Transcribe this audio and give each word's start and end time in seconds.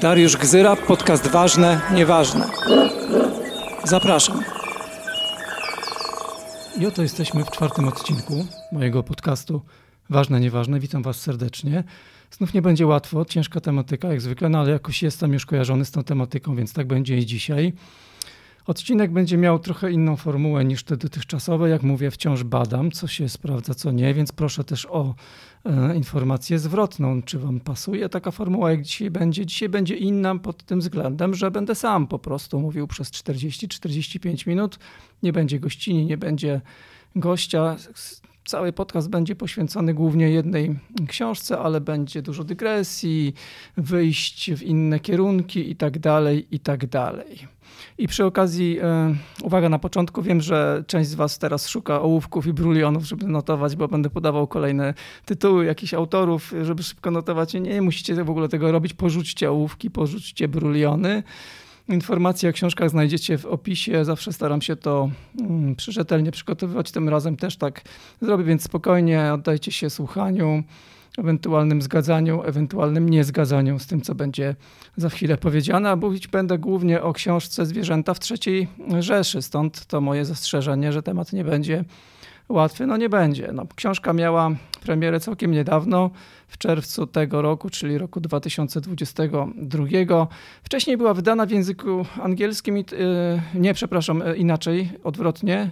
Dariusz 0.00 0.36
Gzyra, 0.36 0.76
podcast 0.76 1.26
Ważne, 1.26 1.80
Nieważne. 1.94 2.46
Zapraszam. 3.84 4.42
I 6.80 6.86
oto 6.86 7.02
jesteśmy 7.02 7.44
w 7.44 7.50
czwartym 7.50 7.88
odcinku 7.88 8.46
mojego 8.72 9.02
podcastu 9.02 9.62
Ważne, 10.10 10.40
Nieważne. 10.40 10.80
Witam 10.80 11.02
Was 11.02 11.20
serdecznie. 11.20 11.84
Znów 12.30 12.54
nie 12.54 12.62
będzie 12.62 12.86
łatwo, 12.86 13.24
ciężka 13.24 13.60
tematyka 13.60 14.08
jak 14.08 14.20
zwykle, 14.20 14.48
no 14.48 14.58
ale 14.58 14.70
jakoś 14.70 15.02
jestem 15.02 15.32
już 15.32 15.46
kojarzony 15.46 15.84
z 15.84 15.90
tą 15.90 16.04
tematyką, 16.04 16.56
więc 16.56 16.72
tak 16.72 16.86
będzie 16.86 17.18
i 17.18 17.26
dzisiaj. 17.26 17.72
Odcinek 18.68 19.12
będzie 19.12 19.36
miał 19.36 19.58
trochę 19.58 19.92
inną 19.92 20.16
formułę 20.16 20.64
niż 20.64 20.84
te 20.84 20.96
dotychczasowe. 20.96 21.68
Jak 21.68 21.82
mówię, 21.82 22.10
wciąż 22.10 22.44
badam, 22.44 22.90
co 22.90 23.06
się 23.06 23.28
sprawdza, 23.28 23.74
co 23.74 23.90
nie, 23.92 24.14
więc 24.14 24.32
proszę 24.32 24.64
też 24.64 24.86
o 24.86 25.14
e, 25.64 25.96
informację 25.96 26.58
zwrotną, 26.58 27.22
czy 27.22 27.38
Wam 27.38 27.60
pasuje 27.60 28.08
taka 28.08 28.30
formuła, 28.30 28.70
jak 28.70 28.82
dzisiaj 28.82 29.10
będzie. 29.10 29.46
Dzisiaj 29.46 29.68
będzie 29.68 29.96
inna 29.96 30.38
pod 30.38 30.64
tym 30.64 30.80
względem, 30.80 31.34
że 31.34 31.50
będę 31.50 31.74
sam 31.74 32.06
po 32.06 32.18
prostu 32.18 32.60
mówił 32.60 32.86
przez 32.86 33.10
40-45 33.10 34.46
minut. 34.46 34.78
Nie 35.22 35.32
będzie 35.32 35.60
gościni, 35.60 36.06
nie 36.06 36.18
będzie 36.18 36.60
gościa. 37.16 37.76
Cały 38.48 38.72
podcast 38.72 39.10
będzie 39.10 39.36
poświęcony 39.36 39.94
głównie 39.94 40.30
jednej 40.30 40.78
książce, 41.08 41.58
ale 41.58 41.80
będzie 41.80 42.22
dużo 42.22 42.44
dygresji, 42.44 43.34
wyjść 43.76 44.50
w 44.52 44.62
inne 44.62 45.00
kierunki 45.00 45.70
i 45.70 45.76
tak 45.76 45.98
dalej, 45.98 46.46
i 46.50 46.60
tak 46.60 46.86
dalej. 46.86 47.48
I 47.98 48.08
przy 48.08 48.24
okazji, 48.24 48.78
e, 48.82 49.14
uwaga 49.42 49.68
na 49.68 49.78
początku, 49.78 50.22
wiem, 50.22 50.40
że 50.40 50.84
część 50.86 51.10
z 51.10 51.14
Was 51.14 51.38
teraz 51.38 51.68
szuka 51.68 52.00
ołówków 52.00 52.46
i 52.46 52.52
brulionów, 52.52 53.04
żeby 53.04 53.26
notować, 53.26 53.76
bo 53.76 53.88
będę 53.88 54.10
podawał 54.10 54.46
kolejne 54.46 54.94
tytuły 55.24 55.64
jakichś 55.64 55.94
autorów, 55.94 56.54
żeby 56.62 56.82
szybko 56.82 57.10
notować. 57.10 57.54
Nie, 57.54 57.60
nie 57.60 57.82
musicie 57.82 58.24
w 58.24 58.30
ogóle 58.30 58.48
tego 58.48 58.72
robić. 58.72 58.94
Porzućcie 58.94 59.50
ołówki, 59.50 59.90
porzućcie 59.90 60.48
bruliony. 60.48 61.22
Informacje 61.88 62.50
o 62.50 62.52
książkach 62.52 62.90
znajdziecie 62.90 63.38
w 63.38 63.46
opisie. 63.46 64.04
Zawsze 64.04 64.32
staram 64.32 64.62
się 64.62 64.76
to 64.76 65.10
mm, 65.40 65.74
rzetelnie 65.78 66.30
przygotowywać. 66.30 66.90
Tym 66.90 67.08
razem 67.08 67.36
też 67.36 67.56
tak 67.56 67.82
zrobię, 68.22 68.44
więc 68.44 68.62
spokojnie 68.62 69.30
oddajcie 69.32 69.72
się 69.72 69.90
słuchaniu 69.90 70.62
ewentualnym 71.18 71.82
zgadzaniu, 71.82 72.42
ewentualnym 72.42 73.08
niezgadzaniu 73.08 73.78
z 73.78 73.86
tym, 73.86 74.00
co 74.00 74.14
będzie 74.14 74.56
za 74.96 75.08
chwilę 75.08 75.36
powiedziane, 75.36 75.90
a 75.90 75.96
mówić 75.96 76.28
będę 76.28 76.58
głównie 76.58 77.02
o 77.02 77.12
książce 77.12 77.66
Zwierzęta 77.66 78.14
w 78.14 78.20
trzeciej 78.20 78.68
Rzeszy, 79.00 79.42
stąd 79.42 79.86
to 79.86 80.00
moje 80.00 80.24
zastrzeżenie, 80.24 80.92
że 80.92 81.02
temat 81.02 81.32
nie 81.32 81.44
będzie 81.44 81.84
łatwy. 82.48 82.86
No 82.86 82.96
nie 82.96 83.08
będzie. 83.08 83.50
No, 83.52 83.66
książka 83.76 84.12
miała 84.12 84.50
premierę 84.82 85.20
całkiem 85.20 85.50
niedawno, 85.50 86.10
w 86.48 86.58
czerwcu 86.58 87.06
tego 87.06 87.42
roku, 87.42 87.70
czyli 87.70 87.98
roku 87.98 88.20
2022. 88.20 89.86
Wcześniej 90.62 90.96
była 90.96 91.14
wydana 91.14 91.46
w 91.46 91.50
języku 91.50 92.06
angielskim, 92.22 92.78
i, 92.78 92.84
yy, 92.92 93.60
nie, 93.60 93.74
przepraszam, 93.74 94.22
yy, 94.26 94.36
inaczej, 94.36 94.90
odwrotnie, 95.04 95.70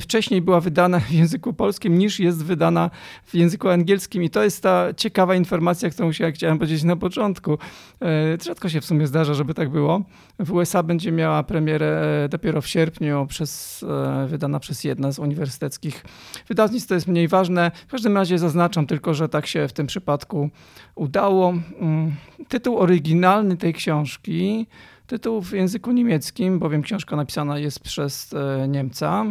wcześniej 0.00 0.42
była 0.42 0.60
wydana 0.60 1.00
w 1.00 1.10
języku 1.10 1.52
polskim 1.52 1.98
niż 1.98 2.20
jest 2.20 2.44
wydana 2.44 2.90
w 3.24 3.34
języku 3.34 3.68
angielskim. 3.68 4.22
I 4.22 4.30
to 4.30 4.44
jest 4.44 4.62
ta 4.62 4.94
ciekawa 4.94 5.34
informacja, 5.34 5.90
którą 5.90 6.12
się 6.12 6.32
chciałem 6.32 6.58
powiedzieć 6.58 6.82
na 6.82 6.96
początku. 6.96 7.58
E, 8.02 8.38
rzadko 8.44 8.68
się 8.68 8.80
w 8.80 8.84
sumie 8.84 9.06
zdarza, 9.06 9.34
żeby 9.34 9.54
tak 9.54 9.70
było. 9.70 10.02
W 10.38 10.52
USA 10.52 10.82
będzie 10.82 11.12
miała 11.12 11.42
premierę 11.42 12.02
e, 12.24 12.28
dopiero 12.28 12.62
w 12.62 12.66
sierpniu, 12.66 13.26
przez, 13.28 13.82
e, 13.88 14.26
wydana 14.26 14.60
przez 14.60 14.84
jedno 14.84 15.12
z 15.12 15.18
uniwersyteckich 15.18 16.04
wydawnictw. 16.48 16.88
To 16.88 16.94
jest 16.94 17.06
mniej 17.06 17.28
ważne. 17.28 17.70
W 17.88 17.90
każdym 17.90 18.16
razie 18.16 18.38
zaznaczam 18.38 18.86
tylko, 18.86 19.14
że 19.14 19.28
tak 19.28 19.46
się 19.46 19.68
w 19.68 19.72
tym 19.72 19.86
przypadku 19.86 20.50
udało. 20.94 21.54
Mm, 21.80 22.14
tytuł 22.48 22.78
oryginalny 22.78 23.56
tej 23.56 23.74
książki 23.74 24.66
tytuł 25.08 25.42
w 25.42 25.52
języku 25.52 25.92
niemieckim, 25.92 26.58
bowiem 26.58 26.82
książka 26.82 27.16
napisana 27.16 27.58
jest 27.58 27.80
przez 27.80 28.34
e, 28.34 28.68
Niemca, 28.68 29.24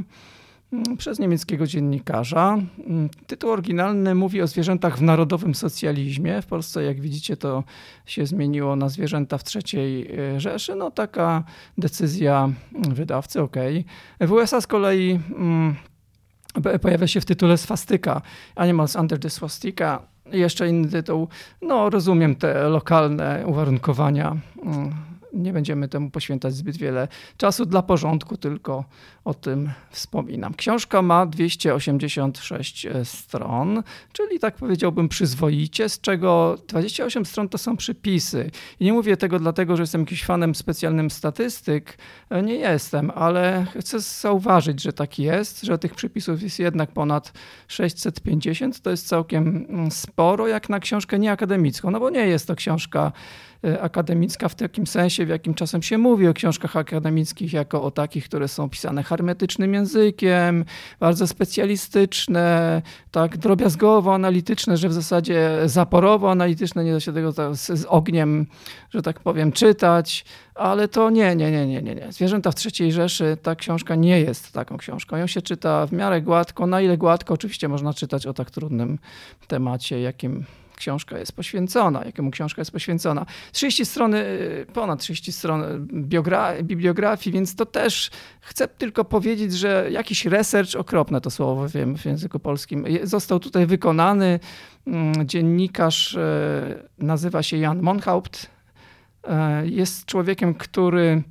mm, 0.73 0.97
przez 0.97 1.19
niemieckiego 1.19 1.67
dziennikarza. 1.67 2.57
Mm, 2.87 3.09
tytuł 3.27 3.49
oryginalny 3.49 4.15
mówi 4.15 4.41
o 4.41 4.47
zwierzętach 4.47 4.97
w 4.97 5.01
narodowym 5.01 5.55
socjalizmie. 5.55 6.41
W 6.41 6.45
Polsce, 6.45 6.83
jak 6.83 7.01
widzicie, 7.01 7.37
to 7.37 7.63
się 8.05 8.25
zmieniło 8.25 8.75
na 8.75 8.89
zwierzęta 8.89 9.37
w 9.37 9.43
III 9.55 10.07
e, 10.35 10.39
Rzeszy. 10.39 10.75
No 10.75 10.91
taka 10.91 11.43
decyzja 11.77 12.49
wydawcy, 12.89 13.41
ok. 13.41 13.55
W 14.21 14.31
USA 14.31 14.61
z 14.61 14.67
kolei 14.67 15.19
mm, 15.35 15.75
pojawia 16.81 17.07
się 17.07 17.21
w 17.21 17.25
tytule 17.25 17.57
swastyka, 17.57 18.21
Animals 18.55 18.95
Under 18.95 19.19
the 19.19 19.29
Swastika. 19.29 20.01
Jeszcze 20.31 20.69
inny 20.69 20.89
tytuł. 20.89 21.27
No, 21.61 21.89
rozumiem 21.89 22.35
te 22.35 22.69
lokalne 22.69 23.43
uwarunkowania 23.45 24.37
nie 25.37 25.53
będziemy 25.53 25.87
temu 25.87 26.09
poświęcać 26.09 26.55
zbyt 26.55 26.77
wiele 26.77 27.07
czasu 27.37 27.65
dla 27.65 27.81
porządku, 27.81 28.37
tylko 28.37 28.85
o 29.25 29.33
tym 29.33 29.71
wspominam. 29.91 30.53
Książka 30.53 31.01
ma 31.01 31.25
286 31.25 32.85
e, 32.85 33.05
stron, 33.05 33.83
czyli 34.13 34.39
tak 34.39 34.55
powiedziałbym 34.55 35.09
przyzwoicie, 35.09 35.89
z 35.89 36.01
czego 36.01 36.57
28 36.67 37.25
stron 37.25 37.49
to 37.49 37.57
są 37.57 37.77
przypisy. 37.77 38.51
I 38.79 38.85
nie 38.85 38.93
mówię 38.93 39.17
tego 39.17 39.39
dlatego, 39.39 39.77
że 39.77 39.83
jestem 39.83 40.01
jakimś 40.01 40.25
fanem 40.25 40.55
specjalnym 40.55 41.09
statystyk, 41.09 41.97
e, 42.29 42.43
nie 42.43 42.55
jestem, 42.55 43.11
ale 43.15 43.65
chcę 43.79 43.99
zauważyć, 43.99 44.81
że 44.81 44.93
tak 44.93 45.19
jest, 45.19 45.61
że 45.61 45.77
tych 45.77 45.95
przypisów 45.95 46.41
jest 46.41 46.59
jednak 46.59 46.91
ponad 46.91 47.33
650, 47.67 48.81
to 48.81 48.89
jest 48.89 49.07
całkiem 49.07 49.65
mm, 49.69 49.91
sporo 49.91 50.47
jak 50.47 50.69
na 50.69 50.79
książkę 50.79 51.19
nieakademicką, 51.19 51.91
no 51.91 51.99
bo 51.99 52.09
nie 52.09 52.27
jest 52.27 52.47
to 52.47 52.55
książka 52.55 53.11
akademicka 53.81 54.49
w 54.49 54.55
takim 54.55 54.87
sensie, 54.87 55.25
w 55.25 55.29
jakim 55.29 55.53
czasem 55.53 55.81
się 55.81 55.97
mówi 55.97 56.27
o 56.27 56.33
książkach 56.33 56.75
akademickich, 56.75 57.53
jako 57.53 57.83
o 57.83 57.91
takich, 57.91 58.25
które 58.25 58.47
są 58.47 58.69
pisane 58.69 59.03
hermetycznym 59.03 59.73
językiem, 59.73 60.65
bardzo 60.99 61.27
specjalistyczne, 61.27 62.81
tak 63.11 63.37
drobiazgowo-analityczne, 63.37 64.77
że 64.77 64.89
w 64.89 64.93
zasadzie 64.93 65.51
zaporowo-analityczne, 65.65 66.83
nie 66.83 66.93
da 66.93 66.99
się 66.99 67.13
tego 67.13 67.31
z, 67.31 67.79
z 67.79 67.85
ogniem, 67.85 68.45
że 68.89 69.01
tak 69.01 69.19
powiem, 69.19 69.51
czytać, 69.51 70.25
ale 70.55 70.87
to 70.87 71.09
nie, 71.09 71.35
nie, 71.35 71.51
nie, 71.51 71.67
nie, 71.67 71.81
nie, 71.81 71.95
nie. 71.95 72.11
Zwierzęta 72.11 72.51
w 72.51 72.55
III 72.79 72.91
Rzeszy, 72.91 73.37
ta 73.41 73.55
książka 73.55 73.95
nie 73.95 74.19
jest 74.19 74.51
taką 74.51 74.77
książką. 74.77 75.17
Ją 75.17 75.27
się 75.27 75.41
czyta 75.41 75.85
w 75.85 75.91
miarę 75.91 76.21
gładko, 76.21 76.67
na 76.67 76.81
ile 76.81 76.97
gładko 76.97 77.33
oczywiście 77.33 77.67
można 77.67 77.93
czytać 77.93 78.27
o 78.27 78.33
tak 78.33 78.51
trudnym 78.51 78.99
temacie, 79.47 80.01
jakim 80.01 80.45
książka 80.77 81.17
jest 81.17 81.31
poświęcona, 81.31 82.05
jakiemu 82.05 82.31
książka 82.31 82.61
jest 82.61 82.71
poświęcona. 82.71 83.25
30 83.51 83.85
strony, 83.85 84.25
ponad 84.73 84.99
30 84.99 85.31
stron 85.31 85.87
bibliografii, 86.63 87.33
więc 87.33 87.55
to 87.55 87.65
też 87.65 88.11
chcę 88.41 88.67
tylko 88.67 89.05
powiedzieć, 89.05 89.53
że 89.53 89.87
jakiś 89.91 90.25
research, 90.25 90.75
okropne 90.75 91.21
to 91.21 91.29
słowo 91.29 91.69
wiem 91.69 91.97
w 91.97 92.05
języku 92.05 92.39
polskim, 92.39 92.85
został 93.03 93.39
tutaj 93.39 93.65
wykonany. 93.65 94.39
Mm, 94.87 95.27
dziennikarz 95.27 96.13
y, 96.13 96.19
nazywa 96.97 97.43
się 97.43 97.57
Jan 97.57 97.81
Monhaupt. 97.81 98.49
Y, 99.63 99.69
jest 99.69 100.05
człowiekiem, 100.05 100.53
który 100.53 101.23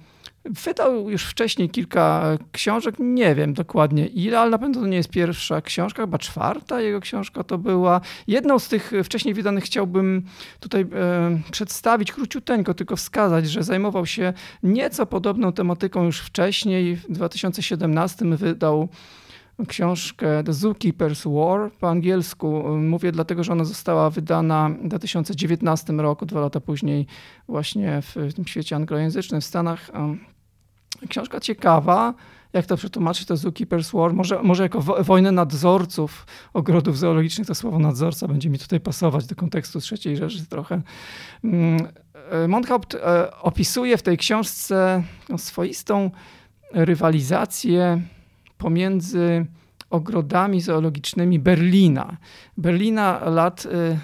Wydał 0.50 1.10
już 1.10 1.24
wcześniej 1.24 1.70
kilka 1.70 2.38
książek, 2.52 2.94
nie 2.98 3.34
wiem 3.34 3.54
dokładnie 3.54 4.06
ile, 4.06 4.40
ale 4.40 4.50
na 4.50 4.58
pewno 4.58 4.80
to 4.80 4.86
nie 4.86 4.96
jest 4.96 5.08
pierwsza 5.08 5.60
książka, 5.60 6.02
chyba 6.02 6.18
czwarta 6.18 6.80
jego 6.80 7.00
książka 7.00 7.44
to 7.44 7.58
była. 7.58 8.00
Jedną 8.26 8.58
z 8.58 8.68
tych 8.68 8.92
wcześniej 9.04 9.34
wydanych 9.34 9.64
chciałbym 9.64 10.22
tutaj 10.60 10.82
e, 10.82 10.86
przedstawić 11.50 12.12
króciuteńko, 12.12 12.74
tylko 12.74 12.96
wskazać, 12.96 13.50
że 13.50 13.62
zajmował 13.62 14.06
się 14.06 14.32
nieco 14.62 15.06
podobną 15.06 15.52
tematyką 15.52 16.04
już 16.04 16.20
wcześniej. 16.20 16.96
W 16.96 17.12
2017 17.12 18.24
wydał 18.36 18.88
książkę 19.68 20.44
The 20.44 20.52
Zookeeper's 20.52 21.34
War 21.34 21.72
po 21.72 21.90
angielsku. 21.90 22.62
Mówię 22.78 23.12
dlatego, 23.12 23.44
że 23.44 23.52
ona 23.52 23.64
została 23.64 24.10
wydana 24.10 24.70
w 24.82 24.88
2019 24.88 25.92
roku, 25.92 26.26
dwa 26.26 26.40
lata 26.40 26.60
później 26.60 27.06
właśnie 27.48 28.02
w 28.02 28.34
tym 28.34 28.46
świecie 28.46 28.76
anglojęzycznym 28.76 29.40
w 29.40 29.44
Stanach. 29.44 29.90
Książka 31.08 31.40
ciekawa, 31.40 32.14
jak 32.52 32.66
to 32.66 32.76
przetłumaczyć, 32.76 33.26
to 33.26 33.34
Zookeeper's 33.34 33.98
War, 33.98 34.14
może, 34.14 34.42
może 34.42 34.62
jako 34.62 34.80
wo 34.80 35.04
wojnę 35.04 35.32
nadzorców 35.32 36.26
ogrodów 36.52 36.98
zoologicznych, 36.98 37.46
to 37.46 37.54
słowo 37.54 37.78
nadzorca 37.78 38.28
będzie 38.28 38.50
mi 38.50 38.58
tutaj 38.58 38.80
pasować 38.80 39.26
do 39.26 39.34
kontekstu 39.34 39.80
trzeciej 39.80 40.16
Rzeszy 40.16 40.46
trochę. 40.46 40.82
Mm, 41.44 41.88
e, 42.30 42.48
Monthaupt 42.48 42.94
e, 42.94 43.36
opisuje 43.40 43.96
w 43.96 44.02
tej 44.02 44.18
książce 44.18 45.02
swoistą 45.36 46.10
rywalizację 46.72 48.02
pomiędzy 48.58 49.46
ogrodami 49.90 50.60
zoologicznymi 50.60 51.38
Berlina. 51.38 52.16
Berlina 52.56 53.24
lat 53.24 53.66
e, 53.66 53.98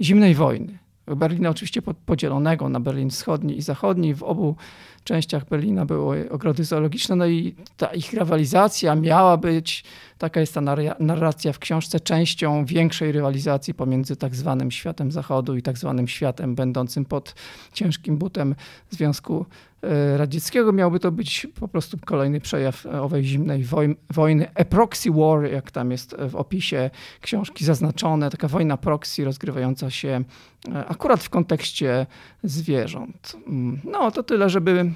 zimnej 0.00 0.34
wojny 0.34 0.80
Berlina 1.16 1.50
oczywiście 1.50 1.82
podzielonego 1.82 2.68
na 2.68 2.80
Berlin 2.80 3.10
wschodni 3.10 3.58
i 3.58 3.62
zachodni. 3.62 4.14
W 4.14 4.22
obu 4.22 4.56
częściach 5.04 5.44
Berlina 5.44 5.86
były 5.86 6.30
ogrody 6.30 6.64
zoologiczne, 6.64 7.16
no 7.16 7.26
i 7.26 7.54
ta 7.76 7.86
ich 7.86 8.12
rywalizacja 8.12 8.94
miała 8.94 9.36
być, 9.36 9.84
taka 10.18 10.40
jest 10.40 10.54
ta 10.54 10.60
narracja 11.00 11.52
w 11.52 11.58
książce, 11.58 12.00
częścią 12.00 12.64
większej 12.64 13.12
rywalizacji 13.12 13.74
pomiędzy 13.74 14.16
tak 14.16 14.34
zwanym 14.34 14.70
światem 14.70 15.12
zachodu 15.12 15.56
i 15.56 15.62
tak 15.62 15.78
zwanym 15.78 16.08
światem 16.08 16.54
będącym 16.54 17.04
pod 17.04 17.34
ciężkim 17.72 18.16
butem 18.16 18.54
Związku 18.90 19.46
e, 19.82 20.18
Radzieckiego. 20.18 20.72
Miałby 20.72 21.00
to 21.00 21.12
być 21.12 21.46
po 21.60 21.68
prostu 21.68 21.98
kolejny 22.04 22.40
przejaw 22.40 22.86
owej 22.86 23.24
zimnej 23.24 23.64
wojny. 24.10 24.46
A 24.54 24.64
proxy 24.64 25.10
war, 25.10 25.52
jak 25.52 25.70
tam 25.70 25.90
jest 25.90 26.16
w 26.28 26.36
opisie 26.36 26.90
książki 27.20 27.64
zaznaczone, 27.64 28.30
taka 28.30 28.48
wojna 28.48 28.76
proxy 28.76 29.24
rozgrywająca 29.24 29.90
się 29.90 30.24
e, 30.68 30.86
akurat 30.86 31.22
w 31.22 31.30
kontekście 31.30 32.06
zwierząt. 32.42 33.36
Mm, 33.46 33.80
no 33.84 34.10
to 34.10 34.22
tyle, 34.22 34.50
żeby 34.50 34.89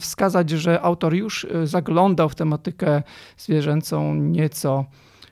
wskazać, 0.00 0.50
że 0.50 0.82
autor 0.82 1.14
już 1.14 1.44
e, 1.44 1.66
zaglądał 1.66 2.28
w 2.28 2.34
tematykę 2.34 3.02
zwierzęcą 3.36 4.14
nieco 4.14 4.84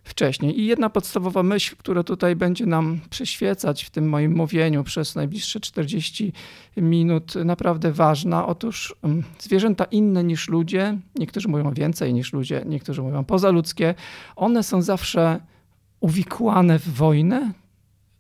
wcześniej. 0.05 0.61
I 0.61 0.67
jedna 0.67 0.91
podstawowa 0.91 1.43
myśl, 1.43 1.77
która 1.77 2.03
tutaj 2.03 2.37
będzie 2.37 2.67
nam 2.67 3.01
przyświecać 3.11 3.85
w 3.85 3.91
tym 3.91 4.09
moim 4.09 4.37
mówieniu 4.37 4.85
przez 4.85 5.15
najbliższe 5.15 5.61
40 5.61 6.33
minut, 6.77 7.35
naprawdę 7.45 7.93
ważna. 7.93 8.47
Otóż 8.47 8.95
mm, 9.03 9.23
zwierzęta 9.39 9.85
inne 9.85 10.25
niż 10.25 10.49
ludzie, 10.49 10.99
niektórzy 11.15 11.49
mówią 11.49 11.75
więcej 11.75 12.15
niż 12.15 12.33
ludzie, 12.33 12.63
niektórzy 12.67 13.03
mówią 13.03 13.25
pozaludzkie, 13.25 13.95
one 14.37 14.63
są 14.63 14.83
zawsze 14.83 15.41
uwikłane 16.01 16.79
w 16.79 16.89
wojnę, 16.95 17.53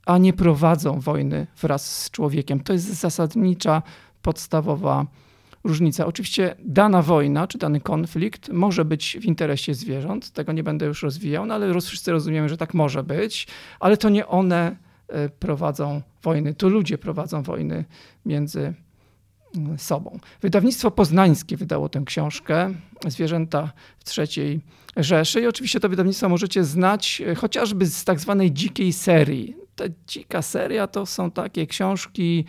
a 0.06 0.18
nie 0.18 0.32
prowadzą 0.32 1.00
wojny 1.00 1.46
wraz 1.60 2.02
z 2.02 2.10
człowiekiem. 2.10 2.60
To 2.60 2.72
jest 2.72 2.86
zasadnicza, 2.86 3.82
podstawowa 4.22 5.06
różnica. 5.64 6.06
Oczywiście 6.06 6.54
dana 6.58 7.02
wojna 7.02 7.46
czy 7.46 7.58
dany 7.58 7.80
konflikt 7.80 8.48
może 8.48 8.84
być 8.84 9.18
w 9.20 9.24
interesie 9.24 9.74
zwierząt, 9.74 10.30
tego 10.30 10.52
nie 10.52 10.62
będę 10.62 10.86
już 10.86 11.02
rozwijał, 11.02 11.46
no 11.46 11.54
ale 11.54 11.80
wszyscy 11.80 12.12
rozumiemy, 12.12 12.48
że 12.48 12.56
tak 12.56 12.74
może 12.74 13.02
być, 13.02 13.46
ale 13.80 13.96
to 13.96 14.08
nie 14.08 14.26
one 14.26 14.76
e, 15.08 15.28
prowadzą 15.28 16.02
wojny, 16.22 16.54
to 16.54 16.68
ludzie 16.68 16.98
prowadzą 16.98 17.42
wojny 17.42 17.84
między 18.26 18.74
mm, 19.56 19.78
sobą. 19.78 20.18
Wydawnictwo 20.40 20.90
poznańskie 20.90 21.56
wydało 21.56 21.88
tę 21.88 22.02
książkę 22.06 22.74
Zwierzęta 23.08 23.72
w 24.04 24.18
III 24.18 24.60
Rzeszy 24.96 25.40
i 25.40 25.46
oczywiście 25.46 25.80
to 25.80 25.88
wydawnictwo 25.88 26.28
możecie 26.28 26.64
znać 26.64 27.22
e, 27.26 27.34
chociażby 27.34 27.86
z 27.86 28.04
tak 28.04 28.20
zwanej 28.20 28.52
dzikiej 28.52 28.92
serii. 28.92 29.56
Ta 29.76 29.84
dzika 30.06 30.42
seria 30.42 30.86
to 30.86 31.06
są 31.06 31.30
takie 31.30 31.66
książki 31.66 32.44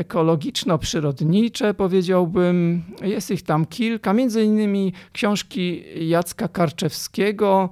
ekologiczno-przyrodnicze, 0.00 1.74
powiedziałbym. 1.74 2.82
Jest 3.02 3.30
ich 3.30 3.42
tam 3.42 3.66
kilka, 3.66 4.12
między 4.12 4.44
innymi 4.44 4.92
książki 5.12 5.84
Jacka 6.08 6.48
Karczewskiego, 6.48 7.68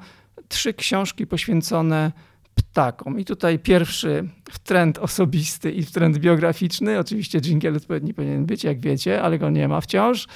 trzy 0.48 0.74
książki 0.74 1.26
poświęcone 1.26 2.12
ptakom. 2.54 3.20
I 3.20 3.24
tutaj 3.24 3.58
pierwszy 3.58 4.28
trend 4.64 4.98
osobisty 4.98 5.72
i 5.72 5.84
trend 5.84 6.18
biograficzny. 6.18 6.98
Oczywiście 6.98 7.40
dżingiel 7.40 7.76
odpowiedni 7.76 8.14
powinien 8.14 8.46
być, 8.46 8.64
jak 8.64 8.80
wiecie, 8.80 9.22
ale 9.22 9.38
go 9.38 9.50
nie 9.50 9.68
ma 9.68 9.80
wciąż. 9.80 10.26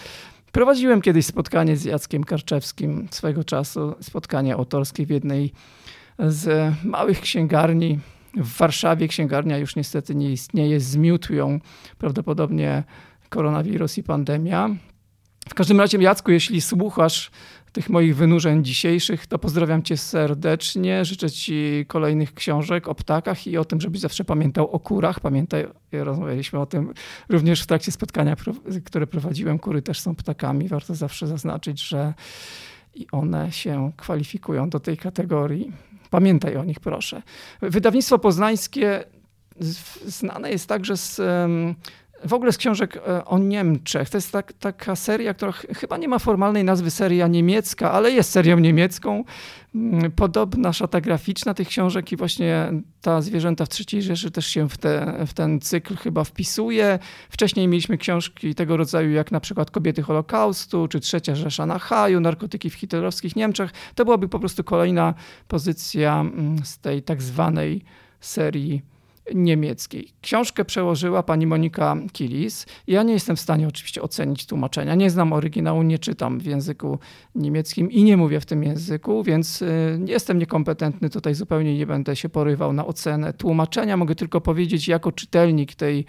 Prowadziłem 0.52 1.00
kiedyś 1.00 1.26
spotkanie 1.26 1.76
z 1.76 1.84
Jackiem 1.84 2.24
Karczewskim 2.24 3.08
swego 3.10 3.44
czasu, 3.44 3.94
spotkanie 4.00 4.54
autorskie 4.54 5.06
w 5.06 5.10
jednej 5.10 5.52
z 6.18 6.74
małych 6.84 7.20
księgarni 7.20 7.98
w 8.37 8.56
Warszawie 8.56 9.08
księgarnia 9.08 9.58
już 9.58 9.76
niestety 9.76 10.14
nie 10.14 10.32
istnieje, 10.32 10.81
zmiótł 10.81 11.32
ją 11.32 11.61
prawdopodobnie 11.99 12.84
koronawirus 13.29 13.99
i 13.99 14.02
pandemia. 14.02 14.70
W 15.49 15.55
każdym 15.55 15.81
razie, 15.81 15.99
Jacku, 15.99 16.31
jeśli 16.31 16.61
słuchasz 16.61 17.31
tych 17.73 17.90
moich 17.90 18.17
wynurzeń 18.17 18.64
dzisiejszych, 18.64 19.26
to 19.26 19.38
pozdrawiam 19.38 19.82
cię 19.82 19.96
serdecznie. 19.96 21.05
Życzę 21.05 21.31
ci 21.31 21.84
kolejnych 21.88 22.34
książek 22.34 22.88
o 22.88 22.94
ptakach 22.94 23.46
i 23.46 23.56
o 23.58 23.64
tym, 23.64 23.81
żebyś 23.81 24.00
zawsze 24.00 24.25
pamiętał 24.25 24.70
o 24.70 24.81
kurach. 24.81 25.20
Pamiętaj, 25.20 25.67
rozmawialiśmy 25.93 26.61
o 26.61 26.67
tym 26.67 26.93
również 27.28 27.62
w 27.62 27.67
trakcie 27.67 27.93
spotkania, 27.93 28.37
które 28.85 29.06
prowadziłem. 29.06 29.58
Kury 29.58 29.82
też 29.82 30.00
są 30.00 30.14
ptakami. 30.14 30.69
Warto 30.69 30.94
zawsze 30.94 31.26
zaznaczyć, 31.26 31.82
że 31.88 32.14
i 32.94 33.06
one 33.12 33.52
się 33.52 33.93
kwalifikują 33.96 34.70
do 34.70 34.81
tej 34.81 34.96
kategorii. 34.96 35.73
Pamiętaj 36.12 36.56
o 36.56 36.64
nich, 36.64 36.81
proszę. 36.81 37.23
Wydawnictwo 37.62 38.19
poznańskie 38.19 39.05
znane 40.06 40.50
jest 40.50 40.69
także 40.69 40.97
z 40.97 41.20
w 42.24 42.32
ogóle 42.32 42.52
z 42.52 42.58
książek 42.58 42.96
e, 42.96 43.24
o 43.24 43.38
Niemczech. 43.38 44.10
To 44.10 44.16
jest 44.16 44.32
tak, 44.32 44.52
taka 44.52 44.96
seria, 44.96 45.34
która 45.34 45.52
chyba 45.52 45.96
nie 45.96 46.08
ma 46.08 46.19
formalnej 46.19 46.64
nazwy 46.64 46.90
seria 46.90 47.28
niemiecka, 47.28 47.92
ale 47.92 48.10
jest 48.10 48.30
serią 48.30 48.58
niemiecką. 48.58 49.24
Mm, 49.74 50.12
podobna 50.12 50.72
szata 50.72 51.00
graficzna 51.00 51.54
tych 51.54 51.69
książek 51.69 52.12
i 52.12 52.16
właśnie 52.16 52.72
ta 53.00 53.20
Zwierzęta 53.20 53.66
w 53.66 53.69
III 53.69 54.02
Rzeszy 54.02 54.30
też 54.30 54.46
się 54.46 54.69
w, 54.69 54.78
te, 54.78 55.24
w 55.26 55.34
ten 55.34 55.60
cykl 55.60 55.96
chyba 55.96 56.24
wpisuje. 56.24 56.98
Wcześniej 57.30 57.69
mieliśmy 57.69 57.98
książki 57.98 58.54
tego 58.54 58.76
rodzaju 58.76 59.10
jak 59.10 59.32
na 59.32 59.40
przykład 59.40 59.70
Kobiety 59.70 60.02
Holokaustu, 60.02 60.88
czy 60.88 61.00
Trzecia 61.00 61.34
Rzesza 61.34 61.66
na 61.66 61.78
Haju, 61.78 62.20
Narkotyki 62.20 62.70
w 62.70 62.75
hitlerowskich 62.75 63.36
Niemczech. 63.36 63.70
To 63.94 64.04
byłaby 64.04 64.28
po 64.28 64.38
prostu 64.38 64.64
kolejna 64.64 65.14
pozycja 65.48 66.20
mm, 66.20 66.64
z 66.64 66.78
tej 66.78 67.02
tak 67.02 67.22
zwanej 67.22 67.84
serii 68.20 68.91
niemieckiej. 69.34 70.08
Książkę 70.20 70.64
przełożyła 70.64 71.22
pani 71.22 71.46
Monika 71.46 71.96
Kilis. 72.12 72.66
Ja 72.86 73.02
nie 73.02 73.12
jestem 73.12 73.36
w 73.36 73.40
stanie 73.40 73.69
oczywiście 73.69 74.02
ocenić 74.02 74.46
tłumaczenia. 74.46 74.94
Nie 74.94 75.10
znam 75.10 75.32
oryginału, 75.32 75.82
nie 75.82 75.98
czytam 75.98 76.38
w 76.38 76.44
języku 76.44 76.98
niemieckim 77.34 77.90
i 77.90 78.04
nie 78.04 78.16
mówię 78.16 78.40
w 78.40 78.46
tym 78.46 78.62
języku, 78.62 79.22
więc 79.22 79.62
y, 79.62 80.00
jestem 80.06 80.38
niekompetentny. 80.38 81.10
Tutaj 81.10 81.34
zupełnie 81.34 81.78
nie 81.78 81.86
będę 81.86 82.16
się 82.16 82.28
porywał 82.28 82.72
na 82.72 82.86
ocenę 82.86 83.32
tłumaczenia. 83.32 83.96
Mogę 83.96 84.14
tylko 84.14 84.40
powiedzieć 84.40 84.88
jako 84.88 85.12
czytelnik 85.12 85.75
tej 85.75 86.04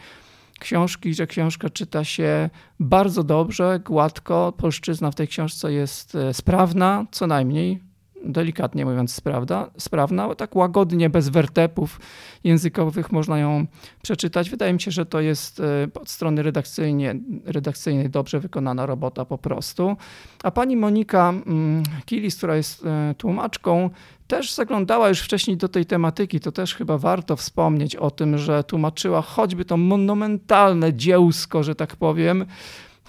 książki, 0.59 1.13
że 1.13 1.27
książka 1.27 1.69
czyta 1.69 2.03
się 2.03 2.49
bardzo 2.79 3.23
dobrze, 3.23 3.79
gładko. 3.85 4.53
Polszczyzna 4.57 5.11
w 5.11 5.15
tej 5.15 5.27
książce 5.27 5.73
jest 5.73 6.15
y, 6.15 6.33
sprawna, 6.33 7.05
co 7.11 7.27
najmniej 7.27 7.92
delikatnie 8.23 8.85
mówiąc, 8.85 9.13
sprawda, 9.13 9.69
sprawna, 9.77 10.35
tak 10.35 10.55
łagodnie, 10.55 11.09
bez 11.09 11.29
wertepów 11.29 11.99
językowych 12.43 13.11
można 13.11 13.39
ją 13.39 13.65
przeczytać. 14.01 14.49
Wydaje 14.49 14.73
mi 14.73 14.81
się, 14.81 14.91
że 14.91 15.05
to 15.05 15.21
jest 15.21 15.59
e, 15.59 15.87
od 16.01 16.09
strony 16.09 16.43
redakcyjnie, 16.43 17.15
redakcyjnej 17.45 18.09
dobrze 18.09 18.39
wykonana 18.39 18.85
robota 18.85 19.25
po 19.25 19.37
prostu. 19.37 19.95
A 20.43 20.51
pani 20.51 20.77
Monika 20.77 21.29
mm, 21.29 21.83
Kilis, 22.05 22.37
która 22.37 22.55
jest 22.55 22.85
e, 22.85 23.15
tłumaczką, 23.17 23.89
też 24.27 24.53
zaglądała 24.53 25.09
już 25.09 25.21
wcześniej 25.21 25.57
do 25.57 25.69
tej 25.69 25.85
tematyki. 25.85 26.39
To 26.39 26.51
też 26.51 26.75
chyba 26.75 26.97
warto 26.97 27.35
wspomnieć 27.35 27.95
o 27.95 28.11
tym, 28.11 28.37
że 28.37 28.63
tłumaczyła 28.63 29.21
choćby 29.21 29.65
to 29.65 29.77
monumentalne 29.77 30.93
dziełsko, 30.93 31.63
że 31.63 31.75
tak 31.75 31.95
powiem, 31.95 32.45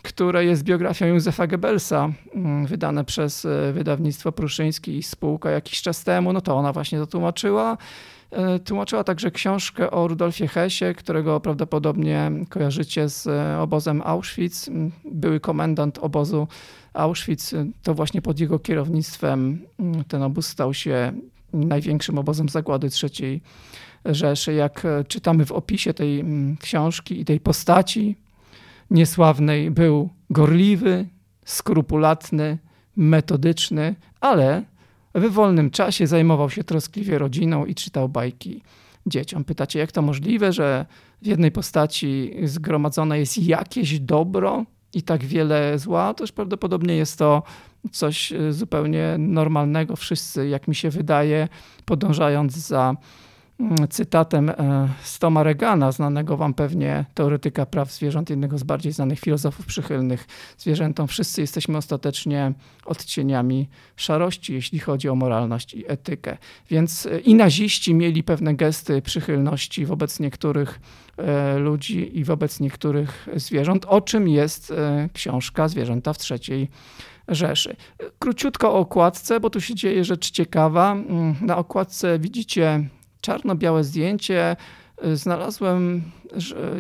które 0.05 0.45
jest 0.45 0.63
biografią 0.63 1.07
Józefa 1.07 1.47
Goebbelsa, 1.47 2.13
mm, 2.35 2.67
wydane 2.67 3.05
przez 3.05 3.45
e, 3.45 3.73
wydawnictwo 3.73 4.33
Pruszyński 4.33 4.97
i 4.97 5.03
spółka 5.03 5.51
jakiś 5.51 5.83
czas 5.83 6.05
temu, 6.05 6.33
no 6.33 6.41
to 6.41 6.57
ona 6.57 6.73
właśnie 6.73 6.99
to 6.99 7.07
tłumaczyła. 7.07 7.77
E, 8.31 8.59
tłumaczyła 8.59 9.05
także 9.05 9.31
książkę 9.31 9.91
o 9.91 10.09
Rudolfie 10.09 10.49
Hessie, 10.49 10.85
którego 10.97 11.41
prawdopodobnie 11.41 12.31
kojarzycie 12.49 13.09
z 13.09 13.27
e, 13.27 13.61
obozem 13.61 14.03
Auschwitz. 14.05 14.69
Mm, 14.69 14.93
były 15.05 15.41
komendant 15.41 15.99
obozu 15.99 16.49
Auschwitz. 16.95 17.55
To 17.83 17.95
właśnie 17.95 18.23
pod 18.23 18.41
jego 18.41 18.59
kierownictwem 18.59 19.59
mm, 19.79 20.05
ten 20.05 20.23
obóz 20.23 20.47
stał 20.47 20.75
się 20.75 21.13
największym 21.53 22.19
obozem 22.19 22.49
zagłady 22.49 22.89
III 23.03 23.43
Rzeszy. 24.05 24.53
Jak 24.53 24.87
czytamy 25.09 25.47
w 25.47 25.53
opisie 25.53 25.95
tej 25.95 26.25
książki 26.61 27.21
i 27.21 27.25
tej 27.25 27.41
postaci, 27.41 28.17
niesławnej 28.91 29.71
był 29.71 30.11
gorliwy, 30.31 31.07
skrupulatny, 31.45 32.59
metodyczny, 32.97 33.95
ale 34.21 34.63
w 35.15 35.31
wolnym 35.31 35.71
czasie 35.71 36.07
zajmował 36.07 36.51
się 36.51 36.65
troskliwie 36.65 37.19
rodziną 37.19 37.67
i 37.67 37.75
czytał 37.75 38.09
bajki 38.09 38.63
dzieciom. 39.07 39.45
Pytacie, 39.45 39.79
jak 39.79 39.93
to 39.93 40.03
możliwe, 40.03 40.53
że 40.53 40.87
w 41.23 41.27
jednej 41.27 41.51
postaci 41.53 42.35
zgromadzone 42.45 43.19
jest 43.19 43.39
jakieś 43.39 44.01
dobro 44.01 44.65
i 44.95 45.03
tak 45.03 45.25
wiele 45.25 45.79
zła? 45.79 46.15
Toż 46.15 46.33
prawdopodobnie 46.33 46.97
jest 46.97 47.19
to 47.19 47.43
coś 47.93 48.33
zupełnie 48.51 49.17
normalnego. 49.19 49.97
Wszyscy, 49.97 50.49
jak 50.49 50.69
mi 50.69 50.75
się 50.75 50.91
wydaje, 50.91 51.49
podążając 51.85 52.53
za 52.53 52.97
cytatem 53.91 54.53
z 55.03 55.19
Toma 55.19 55.43
Regana, 55.43 55.93
znanego 55.93 56.37
wam 56.37 56.55
pewnie 56.55 57.05
teoretyka 57.15 57.67
praw 57.67 57.93
zwierząt, 57.93 58.31
jednego 58.31 58.59
z 58.59 58.63
bardziej 58.63 58.93
znanych 58.93 59.21
filozofów 59.21 59.67
przychylnych 59.67 60.27
zwierzętom. 60.59 61.09
Wszyscy 61.09 61.41
jesteśmy 61.41 61.79
ostatecznie 61.79 62.53
odcieniami 62.85 63.69
szarości, 63.97 64.55
jeśli 64.55 64.79
chodzi 64.79 65.09
o 65.09 65.15
moralność 65.15 65.75
i 65.75 65.85
etykę. 65.89 66.37
Więc 66.71 67.09
i 67.25 67.35
naziści 67.35 67.95
mieli 67.95 68.23
pewne 68.23 68.55
gesty 68.55 69.03
przychylności 69.03 69.87
wobec 69.87 70.21
niektórych 70.21 70.81
ludzi 71.59 72.19
i 72.19 72.25
wobec 72.25 72.61
niektórych 72.61 73.29
zwierząt, 73.37 73.85
o 73.85 74.01
czym 74.01 74.29
jest 74.29 74.73
książka 75.13 75.69
Zwierzęta 75.69 76.13
w 76.13 76.19
trzeciej 76.19 76.69
Rzeszy. 77.29 77.77
Króciutko 78.19 78.73
o 78.75 78.79
okładce, 78.79 79.41
bo 79.41 79.51
tu 79.51 79.61
się 79.61 79.75
dzieje 79.75 80.05
rzecz 80.05 80.31
ciekawa. 80.31 80.93
Mm, 80.93 81.35
na 81.41 81.57
okładce 81.57 82.19
widzicie 82.19 82.89
czarno-białe 83.25 83.85
zdjęcie. 83.85 84.57
Znalazłem 85.15 86.03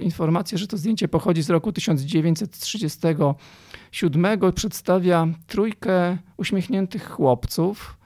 informację, 0.00 0.58
że 0.58 0.66
to 0.66 0.76
zdjęcie 0.76 1.08
pochodzi 1.08 1.42
z 1.42 1.50
roku 1.50 1.72
1937. 1.72 4.52
Przedstawia 4.54 5.26
trójkę 5.46 6.18
uśmiechniętych 6.36 7.10
chłopców 7.10 7.96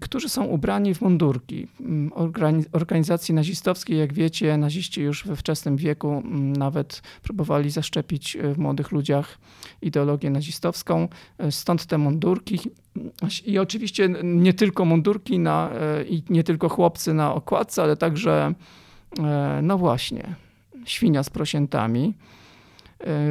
którzy 0.00 0.28
są 0.28 0.44
ubrani 0.44 0.94
w 0.94 1.00
mundurki. 1.00 1.66
Mm, 1.80 2.12
organizacji 2.72 3.34
nazistowskiej, 3.34 3.98
jak 3.98 4.12
wiecie, 4.12 4.56
naziści 4.56 5.02
już 5.02 5.26
we 5.26 5.36
wczesnym 5.36 5.76
wieku 5.76 6.08
mm, 6.08 6.52
nawet 6.52 7.02
próbowali 7.22 7.70
zaszczepić 7.70 8.36
e, 8.36 8.54
w 8.54 8.58
młodych 8.58 8.92
ludziach 8.92 9.38
ideologię 9.82 10.30
nazistowską, 10.30 11.08
e, 11.38 11.52
stąd 11.52 11.86
te 11.86 11.98
mundurki. 11.98 12.58
I 13.46 13.58
oczywiście 13.58 14.08
nie 14.22 14.54
tylko 14.54 14.84
mundurki 14.84 15.38
na, 15.38 15.70
e, 15.70 16.04
i 16.04 16.22
nie 16.30 16.44
tylko 16.44 16.68
chłopcy 16.68 17.14
na 17.14 17.34
okładce, 17.34 17.82
ale 17.82 17.96
także, 17.96 18.54
no 19.62 19.78
właśnie, 19.78 20.34
świnia 20.84 21.22
z 21.22 21.30
prosiętami. 21.30 22.14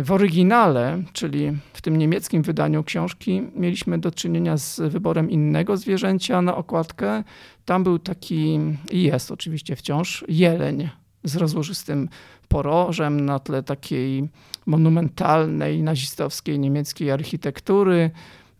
W 0.03 0.11
oryginale, 0.11 1.03
czyli 1.13 1.51
w 1.73 1.81
tym 1.81 1.97
niemieckim 1.97 2.41
wydaniu 2.41 2.83
książki, 2.83 3.41
mieliśmy 3.55 3.97
do 3.97 4.11
czynienia 4.11 4.57
z 4.57 4.79
wyborem 4.79 5.31
innego 5.31 5.77
zwierzęcia 5.77 6.41
na 6.41 6.55
okładkę. 6.55 7.23
Tam 7.65 7.83
był 7.83 7.99
taki, 7.99 8.59
i 8.91 9.03
jest 9.03 9.31
oczywiście 9.31 9.75
wciąż, 9.75 10.25
jeleń 10.27 10.89
z 11.23 11.35
rozłożystym 11.35 12.09
porożem 12.47 13.19
na 13.19 13.39
tle 13.39 13.63
takiej 13.63 14.29
monumentalnej, 14.65 15.83
nazistowskiej 15.83 16.59
niemieckiej 16.59 17.11
architektury. 17.11 18.11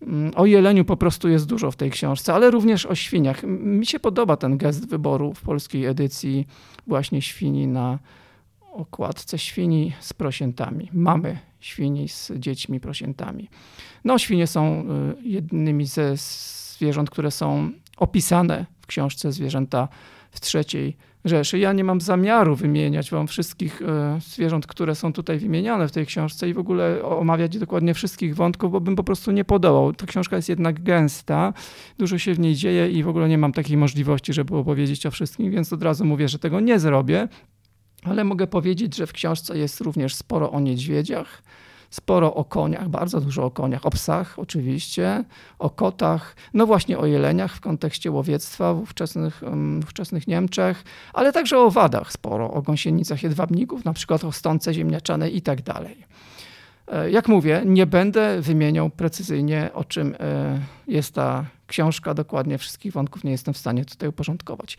Mm, 0.01 0.31
o 0.35 0.45
jeleniu 0.45 0.85
po 0.85 0.97
prostu 0.97 1.29
jest 1.29 1.45
dużo 1.45 1.71
w 1.71 1.75
tej 1.75 1.91
książce, 1.91 2.33
ale 2.33 2.51
również 2.51 2.85
o 2.85 2.95
świniach. 2.95 3.43
Mi 3.43 3.85
się 3.85 3.99
podoba 3.99 4.37
ten 4.37 4.57
gest 4.57 4.89
wyboru 4.89 5.33
w 5.33 5.41
polskiej 5.41 5.85
edycji 5.85 6.47
właśnie 6.87 7.21
świni 7.21 7.67
na 7.67 7.99
okładce 8.73 9.39
świni 9.39 9.93
z 9.99 10.13
prosiętami. 10.13 10.89
Mamy 10.93 11.39
świni 11.59 12.09
z 12.09 12.31
dziećmi 12.35 12.79
prosiętami. 12.79 13.49
No, 14.03 14.17
świnie 14.17 14.47
są 14.47 14.85
y, 15.19 15.27
jednymi 15.27 15.85
ze 15.85 16.17
zwierząt, 16.17 17.09
które 17.09 17.31
są 17.31 17.71
opisane 17.97 18.65
w 18.81 18.87
książce 18.87 19.31
Zwierzęta 19.31 19.87
w 20.31 20.39
trzeciej 20.39 20.97
Rzeszy. 21.25 21.59
Ja 21.59 21.73
nie 21.73 21.83
mam 21.83 22.01
zamiaru 22.01 22.55
wymieniać 22.55 23.11
wam 23.11 23.27
wszystkich 23.27 23.81
y, 23.81 23.85
zwierząt, 24.19 24.67
które 24.67 24.95
są 24.95 25.13
tutaj 25.13 25.39
wymieniane 25.39 25.87
w 25.87 25.91
tej 25.91 26.05
książce 26.05 26.49
i 26.49 26.53
w 26.53 26.57
ogóle 26.57 27.03
omawiać 27.03 27.57
dokładnie 27.57 27.93
wszystkich 27.93 28.35
wątków, 28.35 28.71
bo 28.71 28.81
bym 28.81 28.95
po 28.95 29.03
prostu 29.03 29.31
nie 29.31 29.45
podołał. 29.45 29.93
Ta 29.93 30.05
książka 30.05 30.35
jest 30.35 30.49
jednak 30.49 30.83
gęsta, 30.83 31.53
dużo 31.97 32.17
się 32.17 32.33
w 32.33 32.39
niej 32.39 32.55
dzieje 32.55 32.91
i 32.91 33.03
w 33.03 33.07
ogóle 33.07 33.29
nie 33.29 33.37
mam 33.37 33.53
takiej 33.53 33.77
możliwości, 33.77 34.33
żeby 34.33 34.55
opowiedzieć 34.55 35.05
o 35.05 35.11
wszystkim, 35.11 35.51
więc 35.51 35.73
od 35.73 35.83
razu 35.83 36.05
mówię, 36.05 36.27
że 36.27 36.39
tego 36.39 36.59
nie 36.59 36.79
zrobię. 36.79 37.27
Ale 38.03 38.23
mogę 38.23 38.47
powiedzieć, 38.47 38.95
że 38.95 39.07
w 39.07 39.13
książce 39.13 39.57
jest 39.57 39.81
również 39.81 40.15
sporo 40.15 40.51
o 40.51 40.59
niedźwiedziach, 40.59 41.43
sporo 41.89 42.33
o 42.33 42.43
koniach, 42.43 42.89
bardzo 42.89 43.21
dużo 43.21 43.45
o 43.45 43.51
koniach, 43.51 43.85
o 43.85 43.89
psach 43.89 44.39
oczywiście, 44.39 45.23
o 45.59 45.69
kotach, 45.69 46.35
no 46.53 46.65
właśnie 46.65 46.97
o 46.97 47.05
jeleniach 47.05 47.55
w 47.55 47.59
kontekście 47.59 48.11
łowiectwa 48.11 48.73
w 48.73 48.81
ówczesnych, 48.81 49.41
w 49.81 49.83
ówczesnych 49.83 50.27
Niemczech, 50.27 50.83
ale 51.13 51.31
także 51.31 51.57
o 51.59 51.71
wadach 51.71 52.11
sporo, 52.11 52.51
o 52.51 52.61
gąsienicach 52.61 53.23
jedwabników, 53.23 53.85
na 53.85 53.93
przykład 53.93 54.23
o 54.23 54.31
stonce 54.31 54.73
ziemniaczane 54.73 55.29
i 55.29 55.41
tak 55.41 55.61
dalej. 55.61 55.97
E, 56.87 57.11
jak 57.11 57.27
mówię, 57.27 57.61
nie 57.65 57.85
będę 57.85 58.41
wymieniał 58.41 58.89
precyzyjnie, 58.89 59.69
o 59.73 59.83
czym 59.83 60.15
e, 60.19 60.59
jest 60.87 61.13
ta 61.13 61.45
książka, 61.67 62.13
dokładnie 62.13 62.57
wszystkich 62.57 62.93
wątków 62.93 63.23
nie 63.23 63.31
jestem 63.31 63.53
w 63.53 63.57
stanie 63.57 63.85
tutaj 63.85 64.09
uporządkować. 64.09 64.77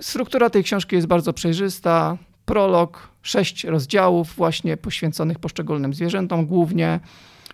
Struktura 0.00 0.50
tej 0.50 0.64
książki 0.64 0.96
jest 0.96 1.08
bardzo 1.08 1.32
przejrzysta, 1.32 2.16
prolog, 2.50 3.08
sześć 3.22 3.64
rozdziałów 3.64 4.34
właśnie 4.36 4.76
poświęconych 4.76 5.38
poszczególnym 5.38 5.94
zwierzętom 5.94 6.46
głównie, 6.46 7.00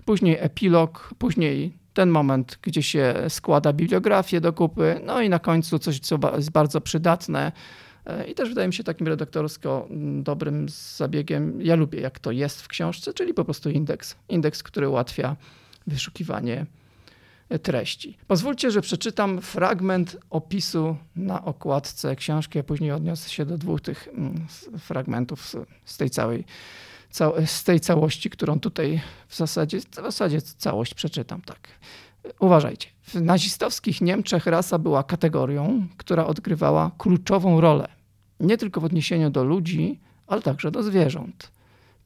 później 0.04 0.36
epilog, 0.40 1.14
później 1.18 1.72
ten 1.94 2.10
moment, 2.10 2.58
gdzie 2.62 2.82
się 2.82 3.14
składa 3.28 3.72
bibliografię 3.72 4.40
do 4.40 4.52
kupy, 4.52 5.00
no 5.04 5.20
i 5.20 5.28
na 5.28 5.38
końcu 5.38 5.78
coś, 5.78 6.00
co 6.00 6.18
jest 6.36 6.50
bardzo 6.50 6.80
przydatne 6.80 7.52
e, 8.06 8.26
i 8.26 8.34
też 8.34 8.48
wydaje 8.48 8.68
mi 8.68 8.74
się 8.74 8.84
takim 8.84 9.06
redaktorsko 9.06 9.86
mm, 9.90 10.22
dobrym 10.22 10.66
zabiegiem. 10.68 11.62
Ja 11.62 11.74
lubię, 11.74 12.00
jak 12.00 12.18
to 12.18 12.30
jest 12.30 12.62
w 12.62 12.68
książce, 12.68 13.14
czyli 13.14 13.34
po 13.34 13.44
prostu 13.44 13.70
indeks. 13.70 14.16
Indeks, 14.28 14.62
który 14.62 14.88
ułatwia 14.88 15.36
wyszukiwanie 15.86 16.66
treści. 17.62 18.18
Pozwólcie, 18.26 18.70
że 18.70 18.80
przeczytam 18.80 19.40
fragment 19.40 20.16
opisu 20.30 20.96
na 21.16 21.44
okładce 21.44 22.16
książki, 22.16 22.58
a 22.58 22.62
później 22.62 22.92
odniosę 22.92 23.30
się 23.30 23.46
do 23.46 23.58
dwóch 23.58 23.80
tych 23.80 24.08
mm, 24.08 24.46
fragmentów 24.78 25.52
z 25.84 25.96
tej 25.96 26.10
całej 26.10 26.44
z 27.46 27.64
tej 27.64 27.80
całości, 27.80 28.30
którą 28.30 28.60
tutaj 28.60 29.00
w 29.28 29.36
zasadzie, 29.36 29.80
w 29.80 29.94
zasadzie 29.94 30.42
całość 30.42 30.94
przeczytam. 30.94 31.42
Tak. 31.42 31.68
Uważajcie. 32.40 32.88
W 33.02 33.14
nazistowskich 33.14 34.00
Niemczech 34.00 34.46
rasa 34.46 34.78
była 34.78 35.02
kategorią, 35.02 35.86
która 35.96 36.26
odgrywała 36.26 36.90
kluczową 36.98 37.60
rolę. 37.60 37.88
Nie 38.40 38.58
tylko 38.58 38.80
w 38.80 38.84
odniesieniu 38.84 39.30
do 39.30 39.44
ludzi, 39.44 40.00
ale 40.26 40.42
także 40.42 40.70
do 40.70 40.82
zwierząt. 40.82 41.50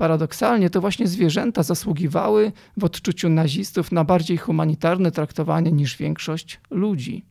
Paradoksalnie 0.00 0.70
to 0.70 0.80
właśnie 0.80 1.06
zwierzęta 1.06 1.62
zasługiwały 1.62 2.52
w 2.76 2.84
odczuciu 2.84 3.28
nazistów 3.28 3.92
na 3.92 4.04
bardziej 4.04 4.36
humanitarne 4.36 5.10
traktowanie 5.10 5.72
niż 5.72 5.96
większość 5.96 6.60
ludzi. 6.70 7.24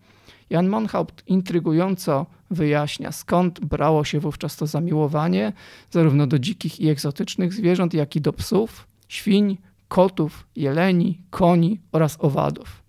Jan 0.49 0.67
Monhaupt 0.67 1.27
intrygująco 1.27 2.25
wyjaśnia, 2.51 3.11
skąd 3.11 3.59
brało 3.59 4.03
się 4.03 4.19
wówczas 4.19 4.55
to 4.55 4.67
zamiłowanie 4.67 5.53
zarówno 5.91 6.27
do 6.27 6.39
dzikich 6.39 6.79
i 6.79 6.89
egzotycznych 6.89 7.53
zwierząt, 7.53 7.93
jak 7.93 8.15
i 8.15 8.21
do 8.21 8.33
psów, 8.33 8.87
świń, 9.07 9.57
kotów, 9.87 10.47
jeleni, 10.55 11.21
koni 11.29 11.79
oraz 11.91 12.17
owadów. 12.19 12.83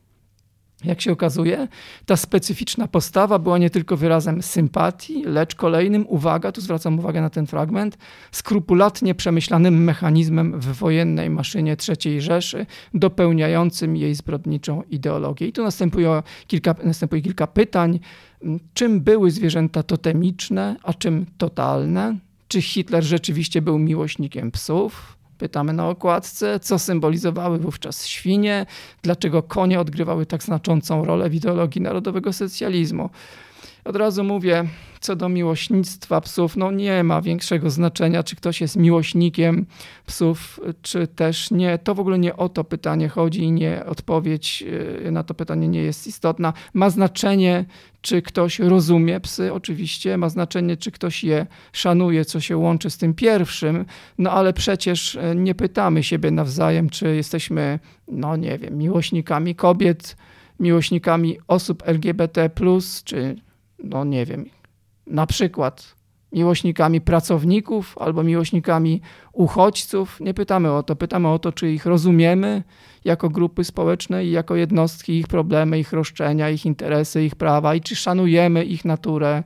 Jak 0.85 1.01
się 1.01 1.13
okazuje, 1.13 1.69
ta 2.07 2.17
specyficzna 2.17 2.89
postawa 2.89 3.39
była 3.39 3.59
nie 3.59 3.71
tylko 3.71 3.97
wyrazem 3.97 4.43
sympatii, 4.43 5.25
lecz 5.25 5.55
kolejnym, 5.55 6.07
uwaga, 6.09 6.53
tu 6.53 6.61
zwracam 6.61 6.99
uwagę 6.99 7.21
na 7.21 7.31
ten 7.31 7.47
fragment, 7.47 7.99
skrupulatnie 8.33 9.15
przemyślanym 9.15 9.85
mechanizmem 9.85 10.61
w 10.61 10.67
wojennej 10.67 11.31
maszynie 11.31 11.77
III 11.89 12.21
Rzeszy, 12.21 12.67
dopełniającym 12.95 13.97
jej 13.97 14.15
zbrodniczą 14.15 14.83
ideologię. 14.83 15.47
I 15.47 15.53
tu 15.53 15.63
następuje 15.63 16.23
kilka, 16.47 16.75
następuje 16.85 17.23
kilka 17.23 17.47
pytań. 17.47 18.01
Czym 18.75 19.01
były 19.01 19.31
zwierzęta 19.31 19.83
totemiczne, 19.83 20.77
a 20.83 20.95
czym 20.95 21.27
totalne? 21.39 22.17
Czy 22.49 22.63
Hitler 22.63 23.05
rzeczywiście 23.05 23.63
był 23.63 23.79
miłośnikiem 23.79 24.51
psów? 24.51 25.20
Pytamy 25.41 25.73
na 25.73 25.89
okładce, 25.89 26.61
co 26.61 26.79
symbolizowały 26.79 27.59
wówczas 27.59 28.07
świnie, 28.07 28.67
dlaczego 29.03 29.43
konie 29.43 29.81
odgrywały 29.81 30.27
tak 30.27 30.43
znaczącą 30.43 31.05
rolę 31.05 31.31
w 31.31 31.35
ideologii 31.35 31.81
narodowego 31.81 32.33
socjalizmu. 32.33 33.11
Od 33.85 33.97
razu 33.97 34.25
mówię, 34.25 34.65
co 35.01 35.17
do 35.17 35.29
miłośnictwa 35.29 36.21
psów, 36.21 36.57
no 36.57 36.71
nie 36.71 37.05
ma 37.05 37.23
większego 37.23 37.71
znaczenia, 37.71 38.23
czy 38.23 38.37
ktoś 38.37 38.61
jest 38.61 38.77
miłośnikiem 38.77 39.67
psów, 40.07 40.61
czy 40.83 41.07
też 41.07 41.51
nie. 41.51 41.79
To 41.79 41.95
w 41.95 42.01
ogóle 42.01 42.19
nie 42.19 42.37
o 42.37 42.49
to 42.49 42.65
pytanie 42.65 43.09
chodzi 43.09 43.43
i 43.43 43.53
nie 43.53 43.85
odpowiedź 43.87 44.65
y, 45.07 45.11
na 45.11 45.23
to 45.23 45.35
pytanie 45.35 45.69
nie 45.69 45.83
jest 45.83 46.07
istotna. 46.07 46.53
Ma 46.75 46.91
znaczenie, 46.91 47.65
czy 48.01 48.23
ktoś 48.23 48.59
rozumie 48.59 49.21
psy, 49.21 49.53
oczywiście, 49.53 50.17
ma 50.17 50.29
znaczenie, 50.29 50.77
czy 50.77 50.91
ktoś 50.91 51.25
je 51.25 51.47
szanuje, 51.73 52.25
co 52.25 52.41
się 52.41 52.57
łączy 52.57 52.91
z 52.91 52.99
tym 52.99 53.15
pierwszym, 53.15 53.85
no 54.19 54.31
ale 54.31 54.53
przecież 54.53 55.15
y, 55.15 55.21
nie 55.37 55.55
pytamy 55.55 56.03
siebie 56.03 56.31
nawzajem, 56.31 56.91
czy 56.91 57.17
jesteśmy, 57.17 57.79
no 58.09 58.37
nie 58.37 58.59
wiem, 58.59 58.79
miłośnikami 58.79 59.55
kobiet, 59.55 60.17
miłośnikami 60.61 61.39
osób 61.49 61.83
LGBT, 61.87 62.51
czy 63.05 63.37
no 63.85 64.05
nie 64.05 64.27
wiem, 64.27 64.47
na 65.11 65.27
przykład 65.27 65.95
miłośnikami 66.33 67.01
pracowników 67.01 67.99
albo 67.99 68.23
miłośnikami 68.23 69.01
uchodźców. 69.33 70.21
Nie 70.21 70.35
pytamy 70.35 70.73
o 70.73 70.83
to, 70.83 70.97
pytamy 70.97 71.29
o 71.29 71.39
to, 71.39 71.53
czy 71.53 71.73
ich 71.73 71.87
rozumiemy 71.87 72.63
jako 73.05 73.29
grupy 73.29 73.65
społeczne 73.65 74.25
i 74.25 74.31
jako 74.31 74.57
jednostki, 74.57 75.19
ich 75.19 75.29
problemy, 75.29 75.79
ich 75.79 75.93
roszczenia, 75.93 76.51
ich 76.51 76.67
interesy, 76.67 77.25
ich 77.25 77.35
prawa 77.35 77.75
i 77.75 77.81
czy 77.81 77.97
szanujemy 77.97 78.65
ich 78.65 78.85
naturę 78.85 79.43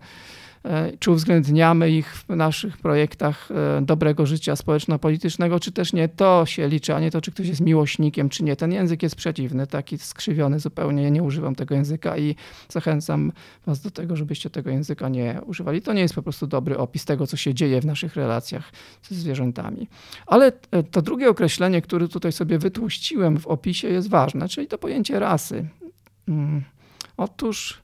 czy 0.99 1.11
uwzględniamy 1.11 1.91
ich 1.91 2.17
w 2.17 2.29
naszych 2.29 2.79
projektach 2.79 3.49
e, 3.51 3.83
dobrego 3.83 4.27
życia 4.27 4.57
społeczno-politycznego, 4.57 5.61
czy 5.61 5.73
też 5.73 5.93
nie. 5.93 6.09
To 6.09 6.47
się 6.47 6.69
liczy, 6.69 6.95
a 6.95 7.01
nie 7.01 7.11
to, 7.11 7.21
czy 7.21 7.33
ktoś 7.33 7.47
jest 7.47 7.61
miłośnikiem, 7.61 8.29
czy 8.29 8.45
nie. 8.45 8.57
Ten 8.57 8.73
język 8.73 9.03
jest 9.03 9.17
przeciwny, 9.17 9.67
taki 9.67 9.99
skrzywiony 9.99 10.61
zupełnie. 10.61 11.03
Ja 11.03 11.09
nie 11.09 11.23
używam 11.23 11.55
tego 11.55 11.75
języka 11.75 12.19
i 12.19 12.37
zachęcam 12.69 13.33
was 13.67 13.81
do 13.81 13.91
tego, 13.91 14.17
żebyście 14.17 14.51
tego 14.51 14.71
języka 14.71 15.09
nie 15.09 15.41
używali. 15.47 15.83
To 15.83 15.93
nie 15.93 16.01
jest 16.01 16.15
po 16.15 16.23
prostu 16.23 16.47
dobry 16.47 16.79
opis 16.79 17.05
tego, 17.05 17.27
co 17.27 17.37
się 17.37 17.55
dzieje 17.55 17.81
w 17.81 17.87
naszych 17.87 18.17
relacjach 18.17 18.73
ze 19.03 19.15
zwierzętami. 19.15 19.89
Ale 20.27 20.53
e, 20.71 20.83
to 20.83 21.03
drugie 21.03 21.31
określenie, 21.31 21.83
które 21.83 22.09
tutaj 22.09 22.33
sobie 22.33 22.59
wytłuściłem 22.59 23.39
w 23.39 23.47
opisie 23.47 23.89
jest 23.89 24.09
ważne, 24.09 24.49
czyli 24.49 24.67
to 24.67 24.79
pojęcie 24.79 25.19
rasy. 25.19 25.69
Mm. 26.29 26.63
Otóż 27.17 27.84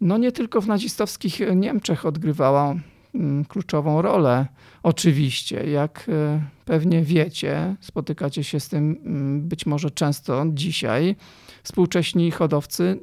no 0.00 0.18
nie 0.18 0.32
tylko 0.32 0.60
w 0.60 0.66
nazistowskich 0.66 1.40
Niemczech 1.56 2.06
odgrywała 2.06 2.74
mm, 3.14 3.44
kluczową 3.44 4.02
rolę. 4.02 4.46
Oczywiście, 4.82 5.70
jak 5.70 6.06
e, 6.08 6.42
pewnie 6.64 7.02
wiecie, 7.02 7.76
spotykacie 7.80 8.44
się 8.44 8.60
z 8.60 8.68
tym 8.68 8.96
mm, 9.04 9.48
być 9.48 9.66
może 9.66 9.90
często 9.90 10.44
dzisiaj. 10.48 11.16
Współcześni 11.62 12.30
hodowcy, 12.30 13.00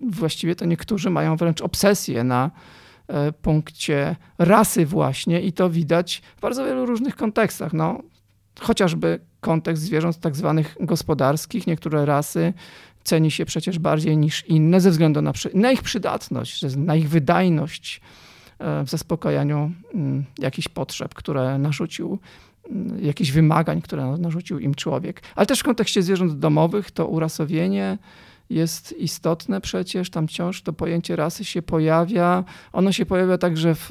właściwie 0.00 0.54
to 0.54 0.64
niektórzy 0.64 1.10
mają 1.10 1.36
wręcz 1.36 1.60
obsesję 1.60 2.24
na 2.24 2.50
e, 3.08 3.32
punkcie 3.32 4.16
rasy 4.38 4.86
właśnie 4.86 5.40
i 5.40 5.52
to 5.52 5.70
widać 5.70 6.22
w 6.36 6.40
bardzo 6.40 6.64
wielu 6.64 6.86
różnych 6.86 7.16
kontekstach. 7.16 7.72
No, 7.72 8.02
chociażby 8.60 9.20
kontekst 9.40 9.82
zwierząt 9.82 10.20
tak 10.20 10.36
zwanych 10.36 10.76
gospodarskich. 10.80 11.66
Niektóre 11.66 12.06
rasy 12.06 12.52
ceni 13.06 13.30
się 13.30 13.44
przecież 13.44 13.78
bardziej 13.78 14.16
niż 14.16 14.46
inne 14.46 14.80
ze 14.80 14.90
względu 14.90 15.22
na, 15.22 15.32
na 15.54 15.72
ich 15.72 15.82
przydatność, 15.82 16.76
na 16.76 16.96
ich 16.96 17.08
wydajność 17.08 18.00
e, 18.58 18.84
w 18.84 18.90
zaspokajaniu 18.90 19.72
mm, 19.94 20.24
jakichś 20.38 20.68
potrzeb, 20.68 21.14
które 21.14 21.58
narzucił, 21.58 22.18
mm, 22.70 23.04
jakichś 23.04 23.30
wymagań, 23.30 23.82
które 23.82 24.16
narzucił 24.18 24.58
im 24.58 24.74
człowiek. 24.74 25.22
Ale 25.34 25.46
też 25.46 25.60
w 25.60 25.64
kontekście 25.64 26.02
zwierząt 26.02 26.38
domowych 26.38 26.90
to 26.90 27.06
urasowienie 27.06 27.98
jest 28.50 28.92
istotne 28.98 29.60
przecież, 29.60 30.10
tam 30.10 30.28
wciąż 30.28 30.62
to 30.62 30.72
pojęcie 30.72 31.16
rasy 31.16 31.44
się 31.44 31.62
pojawia. 31.62 32.44
Ono 32.72 32.92
się 32.92 33.06
pojawia 33.06 33.38
także 33.38 33.74
w, 33.74 33.90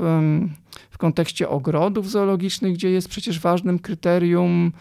w 0.90 0.98
kontekście 0.98 1.50
ogrodów 1.50 2.12
zoologicznych, 2.12 2.74
gdzie 2.74 2.92
jest 2.92 3.10
przecież 3.10 3.40
ważnym 3.40 3.80
kryterium 3.80 4.72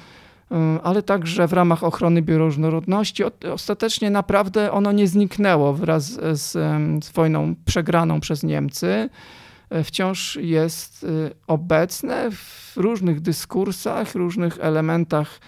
ale 0.82 1.02
także 1.02 1.48
w 1.48 1.52
ramach 1.52 1.84
ochrony 1.84 2.22
bioróżnorodności. 2.22 3.24
Ostatecznie 3.52 4.10
naprawdę 4.10 4.72
ono 4.72 4.92
nie 4.92 5.08
zniknęło 5.08 5.74
wraz 5.74 6.04
z, 6.32 6.52
z 7.04 7.12
wojną 7.12 7.54
przegraną 7.64 8.20
przez 8.20 8.42
Niemcy. 8.42 9.08
Y, 9.72 9.84
wciąż 9.84 10.36
jest 10.36 11.04
y, 11.04 11.30
obecne 11.46 12.30
w 12.30 12.72
różnych 12.76 13.20
dyskursach, 13.20 14.14
różnych 14.14 14.58
elementach 14.60 15.40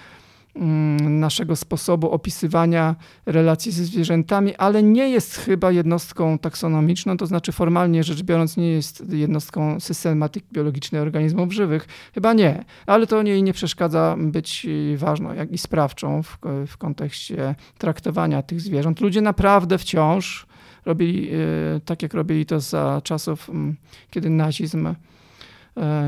naszego 1.00 1.56
sposobu 1.56 2.10
opisywania 2.10 2.96
relacji 3.26 3.72
ze 3.72 3.84
zwierzętami, 3.84 4.56
ale 4.56 4.82
nie 4.82 5.08
jest 5.08 5.36
chyba 5.36 5.72
jednostką 5.72 6.38
taksonomiczną, 6.38 7.16
to 7.16 7.26
znaczy 7.26 7.52
formalnie 7.52 8.04
rzecz 8.04 8.22
biorąc 8.22 8.56
nie 8.56 8.70
jest 8.70 9.12
jednostką 9.12 9.80
systematyki 9.80 10.46
biologicznej 10.52 11.00
organizmów 11.00 11.52
żywych. 11.52 11.88
Chyba 12.14 12.32
nie, 12.32 12.64
ale 12.86 13.06
to 13.06 13.22
jej 13.22 13.42
nie 13.42 13.52
przeszkadza 13.52 14.16
być 14.18 14.66
ważną 14.96 15.34
jak 15.34 15.52
i 15.52 15.58
sprawczą 15.58 16.22
w, 16.22 16.38
w 16.66 16.76
kontekście 16.76 17.54
traktowania 17.78 18.42
tych 18.42 18.60
zwierząt. 18.60 19.00
Ludzie 19.00 19.20
naprawdę 19.20 19.78
wciąż 19.78 20.46
robili 20.84 21.34
y, 21.34 21.80
tak, 21.84 22.02
jak 22.02 22.14
robili 22.14 22.46
to 22.46 22.60
za 22.60 23.00
czasów, 23.04 23.50
mm, 23.50 23.76
kiedy 24.10 24.30
nazizm 24.30 24.86
y, 24.86 24.94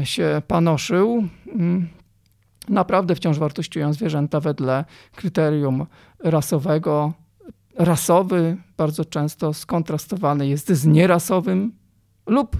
się 0.06 0.42
panoszył 0.46 1.28
mm, 1.54 1.88
naprawdę 2.70 3.14
wciąż 3.14 3.38
wartościują 3.38 3.92
zwierzęta 3.92 4.40
wedle 4.40 4.84
kryterium 5.16 5.86
rasowego. 6.18 7.12
Rasowy 7.74 8.56
bardzo 8.76 9.04
często 9.04 9.54
skontrastowany 9.54 10.48
jest 10.48 10.72
z 10.72 10.86
nierasowym 10.86 11.72
lub 12.26 12.56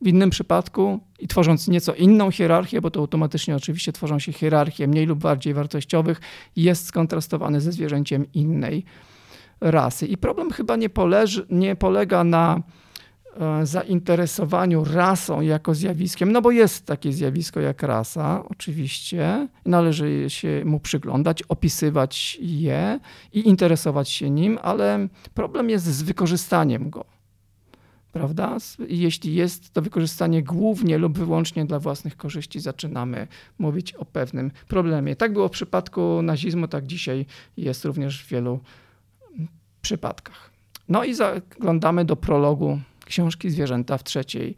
w 0.00 0.06
innym 0.08 0.30
przypadku 0.30 1.00
i 1.18 1.28
tworząc 1.28 1.68
nieco 1.68 1.94
inną 1.94 2.30
hierarchię, 2.30 2.80
bo 2.80 2.90
to 2.90 3.00
automatycznie 3.00 3.56
oczywiście 3.56 3.92
tworzą 3.92 4.18
się 4.18 4.32
hierarchie 4.32 4.88
mniej 4.88 5.06
lub 5.06 5.18
bardziej 5.18 5.54
wartościowych, 5.54 6.20
jest 6.56 6.86
skontrastowany 6.86 7.60
ze 7.60 7.72
zwierzęciem 7.72 8.32
innej 8.32 8.84
rasy. 9.60 10.06
I 10.06 10.16
problem 10.16 10.50
chyba 10.50 10.76
nie, 10.76 10.88
poleży, 10.88 11.46
nie 11.50 11.76
polega 11.76 12.24
na 12.24 12.62
zainteresowaniu 13.62 14.84
rasą 14.84 15.40
jako 15.40 15.74
zjawiskiem, 15.74 16.32
no 16.32 16.42
bo 16.42 16.50
jest 16.50 16.86
takie 16.86 17.12
zjawisko 17.12 17.60
jak 17.60 17.82
rasa, 17.82 18.44
oczywiście, 18.48 19.48
należy 19.66 20.30
się 20.30 20.62
mu 20.64 20.80
przyglądać, 20.80 21.42
opisywać 21.42 22.38
je 22.40 23.00
i 23.32 23.48
interesować 23.48 24.08
się 24.08 24.30
nim, 24.30 24.58
ale 24.62 25.08
problem 25.34 25.70
jest 25.70 25.84
z 25.84 26.02
wykorzystaniem 26.02 26.90
go. 26.90 27.04
Prawda? 28.12 28.56
Jeśli 28.88 29.34
jest 29.34 29.72
to 29.72 29.82
wykorzystanie 29.82 30.42
głównie 30.42 30.98
lub 30.98 31.18
wyłącznie 31.18 31.64
dla 31.64 31.78
własnych 31.78 32.16
korzyści, 32.16 32.60
zaczynamy 32.60 33.28
mówić 33.58 33.92
o 33.92 34.04
pewnym 34.04 34.50
problemie. 34.68 35.16
Tak 35.16 35.32
było 35.32 35.48
w 35.48 35.52
przypadku 35.52 36.22
nazizmu, 36.22 36.68
tak 36.68 36.86
dzisiaj 36.86 37.26
jest 37.56 37.84
również 37.84 38.24
w 38.24 38.28
wielu 38.28 38.60
przypadkach. 39.82 40.50
No 40.88 41.04
i 41.04 41.14
zaglądamy 41.14 42.04
do 42.04 42.16
prologu 42.16 42.78
książki 43.04 43.50
Zwierzęta 43.50 43.98
w 43.98 44.04
trzeciej 44.04 44.56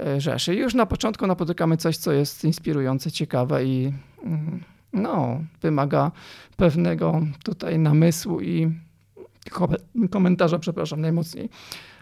e, 0.00 0.20
Rzeszy. 0.20 0.54
Już 0.54 0.74
na 0.74 0.86
początku 0.86 1.26
napotykamy 1.26 1.76
coś, 1.76 1.96
co 1.96 2.12
jest 2.12 2.44
inspirujące, 2.44 3.10
ciekawe 3.10 3.64
i 3.64 3.92
mm, 4.24 4.64
no, 4.92 5.40
wymaga 5.62 6.12
pewnego 6.56 7.20
tutaj 7.44 7.78
namysłu 7.78 8.40
i 8.40 8.70
komentarza, 10.10 10.58
przepraszam, 10.58 11.00
najmocniej. 11.00 11.48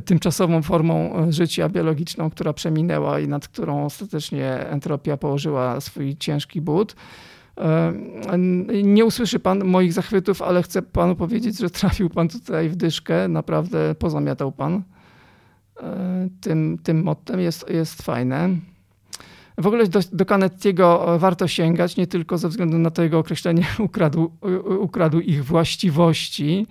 tymczasową 0.05 0.63
formą 0.63 1.17
e, 1.17 1.33
życia 1.33 1.69
biologiczną, 1.69 2.31
która 2.31 2.53
przeminęła 2.53 3.21
i 3.21 3.29
nad 3.29 3.49
którą 3.49 3.85
ostatecznie 3.85 4.51
entropia 4.53 5.17
położyła 5.17 5.81
swój 5.81 6.17
ciężki 6.17 6.61
but. 6.61 6.97
E, 7.59 7.93
nie 8.83 9.05
usłyszy 9.05 9.39
pan 9.39 9.65
moich 9.65 9.93
zachwytów, 9.93 10.43
ale 10.43 10.63
chcę 10.63 10.83
panu 10.83 11.17
powiedzieć, 11.17 11.59
że 11.59 11.71
trafił 11.71 12.11
pan 12.11 12.29
tutaj 12.29 12.69
w 12.69 12.77
dyszkę. 12.77 13.29
Naprawdę 13.29 13.95
pozamiatał 13.95 14.53
pan 14.53 14.83
e, 15.83 16.29
tym, 16.41 16.79
tym 16.83 17.03
mottem. 17.03 17.41
Jest, 17.41 17.71
jest 17.71 18.03
fajne. 18.03 18.49
W 19.59 19.67
ogóle 19.67 19.87
do, 19.87 20.01
do 20.13 20.25
Canettiego 20.25 21.19
warto 21.19 21.49
sięgać, 21.49 21.97
nie 21.97 22.07
tylko 22.07 22.39
ze 22.39 22.49
względu 22.49 22.79
na 22.79 22.91
to 22.91 23.03
jego 23.03 23.19
określenie 23.19 23.67
ukradł, 23.79 24.31
ukradł 24.81 25.21
ich 25.21 25.45
właściwości, 25.45 26.67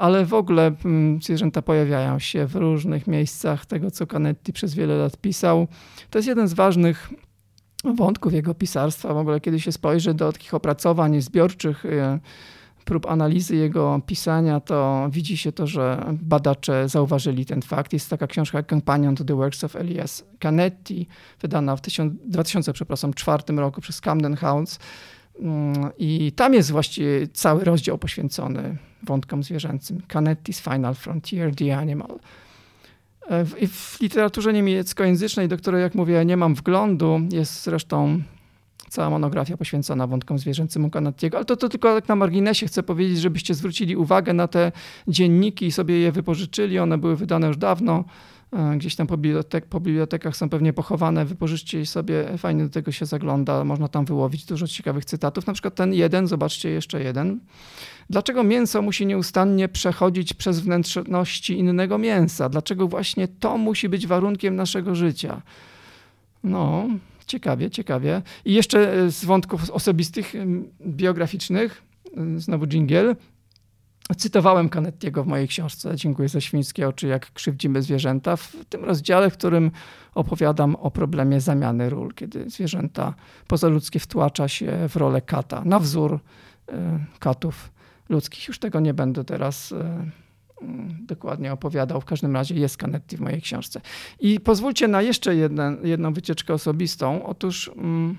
ale 0.00 0.26
w 0.26 0.34
ogóle 0.34 0.72
mm, 0.84 1.22
zwierzęta 1.22 1.62
pojawiają 1.62 2.18
się 2.18 2.46
w 2.46 2.54
różnych 2.54 3.06
miejscach 3.06 3.66
tego, 3.66 3.90
co 3.90 4.06
Canetti 4.06 4.52
przez 4.52 4.74
wiele 4.74 4.96
lat 4.96 5.16
pisał. 5.16 5.66
To 6.10 6.18
jest 6.18 6.28
jeden 6.28 6.48
z 6.48 6.52
ważnych 6.52 7.10
wątków 7.84 8.32
jego 8.32 8.54
pisarstwa. 8.54 9.14
W 9.14 9.16
ogóle, 9.16 9.40
kiedy 9.40 9.60
się 9.60 9.72
spojrzy 9.72 10.14
do 10.14 10.32
takich 10.32 10.54
opracowań 10.54 11.20
zbiorczych, 11.20 11.84
y, 11.84 12.20
prób 12.84 13.06
analizy 13.06 13.56
jego 13.56 14.00
pisania, 14.06 14.60
to 14.60 15.08
widzi 15.12 15.36
się 15.36 15.52
to, 15.52 15.66
że 15.66 16.14
badacze 16.22 16.88
zauważyli 16.88 17.46
ten 17.46 17.62
fakt. 17.62 17.92
Jest 17.92 18.10
taka 18.10 18.26
książka 18.26 18.62
Companion 18.62 19.16
to 19.16 19.24
the 19.24 19.34
Works 19.34 19.64
of 19.64 19.76
Elias 19.76 20.24
Canetti, 20.38 21.06
wydana 21.40 21.76
w 21.76 21.80
2004 21.80 23.42
roku 23.56 23.80
przez 23.80 24.00
Camden 24.00 24.36
House. 24.36 24.78
I 25.98 26.32
tam 26.32 26.54
jest 26.54 26.70
właściwie 26.70 27.28
cały 27.28 27.64
rozdział 27.64 27.98
poświęcony 27.98 28.76
wątkom 29.02 29.42
zwierzęcym. 29.42 29.98
Canetti's 30.08 30.74
Final 30.74 30.94
Frontier, 30.94 31.54
The 31.54 31.76
Animal. 31.76 32.18
E, 33.28 33.44
w, 33.44 33.68
w 33.68 34.00
literaturze 34.00 34.52
niemieckojęzycznej, 34.52 35.48
do 35.48 35.56
której, 35.56 35.82
jak 35.82 35.94
mówię, 35.94 36.24
nie 36.24 36.36
mam 36.36 36.54
wglądu, 36.54 37.20
jest 37.32 37.62
zresztą 37.62 38.22
cała 38.88 39.10
monografia 39.10 39.56
poświęcona 39.56 40.06
wątkom 40.06 40.38
zwierzęcym 40.38 40.84
u 40.84 40.90
Kanatiego, 40.90 41.36
ale 41.36 41.44
to, 41.44 41.56
to 41.56 41.68
tylko 41.68 41.94
tak 41.94 42.08
na 42.08 42.16
marginesie 42.16 42.66
chcę 42.66 42.82
powiedzieć, 42.82 43.18
żebyście 43.18 43.54
zwrócili 43.54 43.96
uwagę 43.96 44.32
na 44.32 44.48
te 44.48 44.72
dzienniki 45.08 45.66
i 45.66 45.72
sobie 45.72 45.98
je 45.98 46.12
wypożyczyli, 46.12 46.78
one 46.78 46.98
były 46.98 47.16
wydane 47.16 47.46
już 47.46 47.56
dawno, 47.56 48.04
gdzieś 48.76 48.96
tam 48.96 49.06
po, 49.06 49.16
bibliotek, 49.16 49.66
po 49.66 49.80
bibliotekach 49.80 50.36
są 50.36 50.48
pewnie 50.48 50.72
pochowane, 50.72 51.24
wypożyczcie 51.24 51.86
sobie, 51.86 52.38
fajnie 52.38 52.64
do 52.64 52.70
tego 52.70 52.92
się 52.92 53.06
zagląda, 53.06 53.64
można 53.64 53.88
tam 53.88 54.04
wyłowić 54.04 54.44
dużo 54.44 54.66
ciekawych 54.66 55.04
cytatów, 55.04 55.46
na 55.46 55.52
przykład 55.52 55.74
ten 55.74 55.94
jeden, 55.94 56.26
zobaczcie 56.26 56.70
jeszcze 56.70 57.02
jeden. 57.02 57.40
Dlaczego 58.10 58.42
mięso 58.42 58.82
musi 58.82 59.06
nieustannie 59.06 59.68
przechodzić 59.68 60.34
przez 60.34 60.60
wnętrzności 60.60 61.58
innego 61.58 61.98
mięsa? 61.98 62.48
Dlaczego 62.48 62.88
właśnie 62.88 63.28
to 63.28 63.58
musi 63.58 63.88
być 63.88 64.06
warunkiem 64.06 64.56
naszego 64.56 64.94
życia? 64.94 65.42
No, 66.44 66.88
ciekawie, 67.26 67.70
ciekawie. 67.70 68.22
I 68.44 68.54
jeszcze 68.54 68.92
e, 68.92 69.10
z 69.10 69.24
wątków 69.24 69.70
osobistych, 69.70 70.32
biograficznych, 70.86 71.82
e, 72.16 72.40
znowu 72.40 72.66
dżingiel. 72.66 73.16
Cytowałem 74.16 74.68
Canettiego 74.68 75.24
w 75.24 75.26
mojej 75.26 75.48
książce 75.48 75.96
Dziękuję 75.96 76.28
za 76.28 76.40
świńskie 76.40 76.88
oczy, 76.88 77.06
jak 77.06 77.32
krzywdzimy 77.32 77.82
zwierzęta, 77.82 78.36
w 78.36 78.56
tym 78.68 78.84
rozdziale, 78.84 79.30
w 79.30 79.32
którym 79.32 79.70
opowiadam 80.14 80.76
o 80.76 80.90
problemie 80.90 81.40
zamiany 81.40 81.90
ról, 81.90 82.14
kiedy 82.14 82.50
zwierzęta 82.50 83.14
pozaludzkie 83.46 83.98
wtłacza 83.98 84.48
się 84.48 84.88
w 84.88 84.96
rolę 84.96 85.20
kata, 85.20 85.62
na 85.64 85.78
wzór 85.78 86.18
e, 86.68 86.98
katów 87.18 87.72
ludzkich. 88.08 88.48
Już 88.48 88.58
tego 88.58 88.80
nie 88.80 88.94
będę 88.94 89.24
teraz 89.24 89.74
Mm, 90.62 90.96
dokładnie 91.06 91.52
opowiadał. 91.52 92.00
W 92.00 92.04
każdym 92.04 92.34
razie 92.34 92.54
jest 92.54 92.76
Canetti 92.76 93.16
w 93.16 93.20
mojej 93.20 93.42
książce. 93.42 93.80
I 94.20 94.40
pozwólcie 94.40 94.88
na 94.88 95.02
jeszcze 95.02 95.36
jeden, 95.36 95.78
jedną 95.84 96.12
wycieczkę 96.12 96.54
osobistą. 96.54 97.26
Otóż 97.26 97.70
mm, 97.76 98.16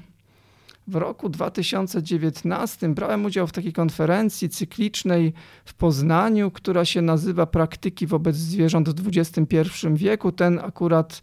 w 0.88 0.96
roku 0.96 1.30
2019 1.30 2.90
brałem 2.90 3.26
udział 3.26 3.48
w 3.48 3.52
takiej 3.52 3.74
konferencji 3.74 4.50
cyklicznej 4.50 5.34
w 5.66 5.74
Poznaniu, 5.74 6.52
która 6.52 6.86
się 6.86 7.02
nazywa 7.02 7.46
Praktyki 7.46 8.08
wobec 8.08 8.36
zwierząt 8.36 8.90
w 8.90 9.08
XXI 9.18 9.56
wieku. 9.94 10.32
Ten 10.32 10.60
akurat 10.60 11.22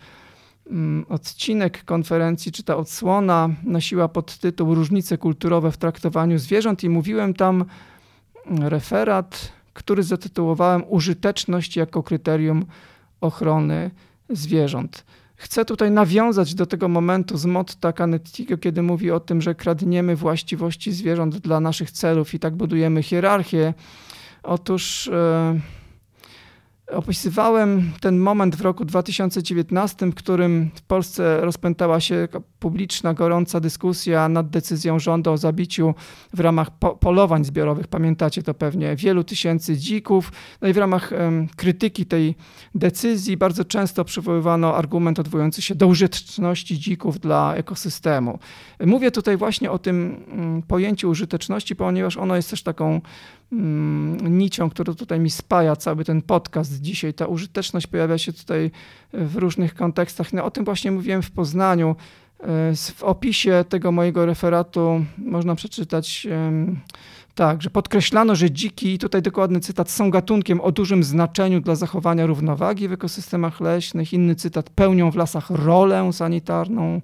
mm, 0.70 1.06
odcinek 1.08 1.84
konferencji, 1.84 2.52
czy 2.52 2.62
ta 2.62 2.76
odsłona 2.76 3.48
nosiła 3.64 4.08
podtytuł 4.08 4.74
Różnice 4.74 5.18
kulturowe 5.18 5.72
w 5.72 5.76
traktowaniu 5.76 6.38
zwierząt 6.38 6.84
i 6.84 6.88
mówiłem 6.88 7.34
tam 7.34 7.64
referat 8.60 9.58
który 9.78 10.02
zatytułowałem 10.02 10.84
Użyteczność 10.88 11.76
jako 11.76 12.02
kryterium 12.02 12.66
ochrony 13.20 13.90
zwierząt. 14.30 15.04
Chcę 15.40 15.64
tutaj 15.64 15.90
nawiązać 15.90 16.54
do 16.54 16.66
tego 16.66 16.88
momentu 16.88 17.36
z 17.36 17.46
Motta 17.46 17.92
Canettiego, 17.92 18.58
kiedy 18.58 18.82
mówi 18.82 19.10
o 19.10 19.20
tym, 19.20 19.42
że 19.42 19.54
kradniemy 19.54 20.16
właściwości 20.16 20.92
zwierząt 20.92 21.38
dla 21.38 21.60
naszych 21.60 21.90
celów 21.90 22.34
i 22.34 22.38
tak 22.38 22.56
budujemy 22.56 23.02
hierarchię. 23.02 23.74
Otóż. 24.42 25.10
Yy, 25.54 25.77
Opisywałem 26.92 27.92
ten 28.00 28.18
moment 28.18 28.56
w 28.56 28.60
roku 28.60 28.84
2019, 28.84 30.06
w 30.06 30.14
którym 30.14 30.70
w 30.74 30.82
Polsce 30.82 31.40
rozpętała 31.40 32.00
się 32.00 32.28
publiczna, 32.58 33.14
gorąca 33.14 33.60
dyskusja 33.60 34.28
nad 34.28 34.50
decyzją 34.50 34.98
rządu 34.98 35.32
o 35.32 35.36
zabiciu 35.36 35.94
w 36.34 36.40
ramach 36.40 36.78
po 36.78 36.96
polowań 36.96 37.44
zbiorowych. 37.44 37.86
Pamiętacie 37.86 38.42
to 38.42 38.54
pewnie, 38.54 38.96
wielu 38.96 39.24
tysięcy 39.24 39.76
dzików. 39.76 40.32
No 40.60 40.68
i 40.68 40.72
w 40.72 40.76
ramach 40.76 41.12
um, 41.12 41.48
krytyki 41.56 42.06
tej 42.06 42.34
decyzji 42.74 43.36
bardzo 43.36 43.64
często 43.64 44.04
przywoływano 44.04 44.76
argument 44.76 45.18
odwołujący 45.18 45.62
się 45.62 45.74
do 45.74 45.86
użyteczności 45.86 46.78
dzików 46.78 47.20
dla 47.20 47.54
ekosystemu. 47.54 48.38
Mówię 48.86 49.10
tutaj 49.10 49.36
właśnie 49.36 49.70
o 49.70 49.78
tym 49.78 50.24
um, 50.30 50.62
pojęciu 50.62 51.08
użyteczności, 51.08 51.76
ponieważ 51.76 52.16
ono 52.16 52.36
jest 52.36 52.50
też 52.50 52.62
taką 52.62 53.00
nicią, 54.22 54.70
która 54.70 54.94
tutaj 54.94 55.20
mi 55.20 55.30
spaja 55.30 55.76
cały 55.76 56.04
ten 56.04 56.22
podcast 56.22 56.80
dzisiaj. 56.80 57.14
Ta 57.14 57.26
użyteczność 57.26 57.86
pojawia 57.86 58.18
się 58.18 58.32
tutaj 58.32 58.70
w 59.12 59.36
różnych 59.36 59.74
kontekstach. 59.74 60.32
No, 60.32 60.44
o 60.44 60.50
tym 60.50 60.64
właśnie 60.64 60.90
mówiłem 60.90 61.22
w 61.22 61.30
Poznaniu. 61.30 61.96
E, 62.40 62.74
w 62.94 63.02
opisie 63.02 63.64
tego 63.68 63.92
mojego 63.92 64.26
referatu 64.26 65.04
można 65.18 65.54
przeczytać 65.54 66.26
tak, 67.38 67.62
że 67.62 67.70
podkreślano, 67.70 68.34
że 68.34 68.50
dziki, 68.50 68.98
tutaj 68.98 69.22
dokładny 69.22 69.60
cytat, 69.60 69.90
są 69.90 70.10
gatunkiem 70.10 70.60
o 70.60 70.72
dużym 70.72 71.04
znaczeniu 71.04 71.60
dla 71.60 71.74
zachowania 71.74 72.26
równowagi 72.26 72.88
w 72.88 72.92
ekosystemach 72.92 73.60
leśnych. 73.60 74.12
Inny 74.12 74.34
cytat, 74.34 74.70
pełnią 74.70 75.10
w 75.10 75.16
lasach 75.16 75.50
rolę 75.50 76.12
sanitarną 76.12 77.00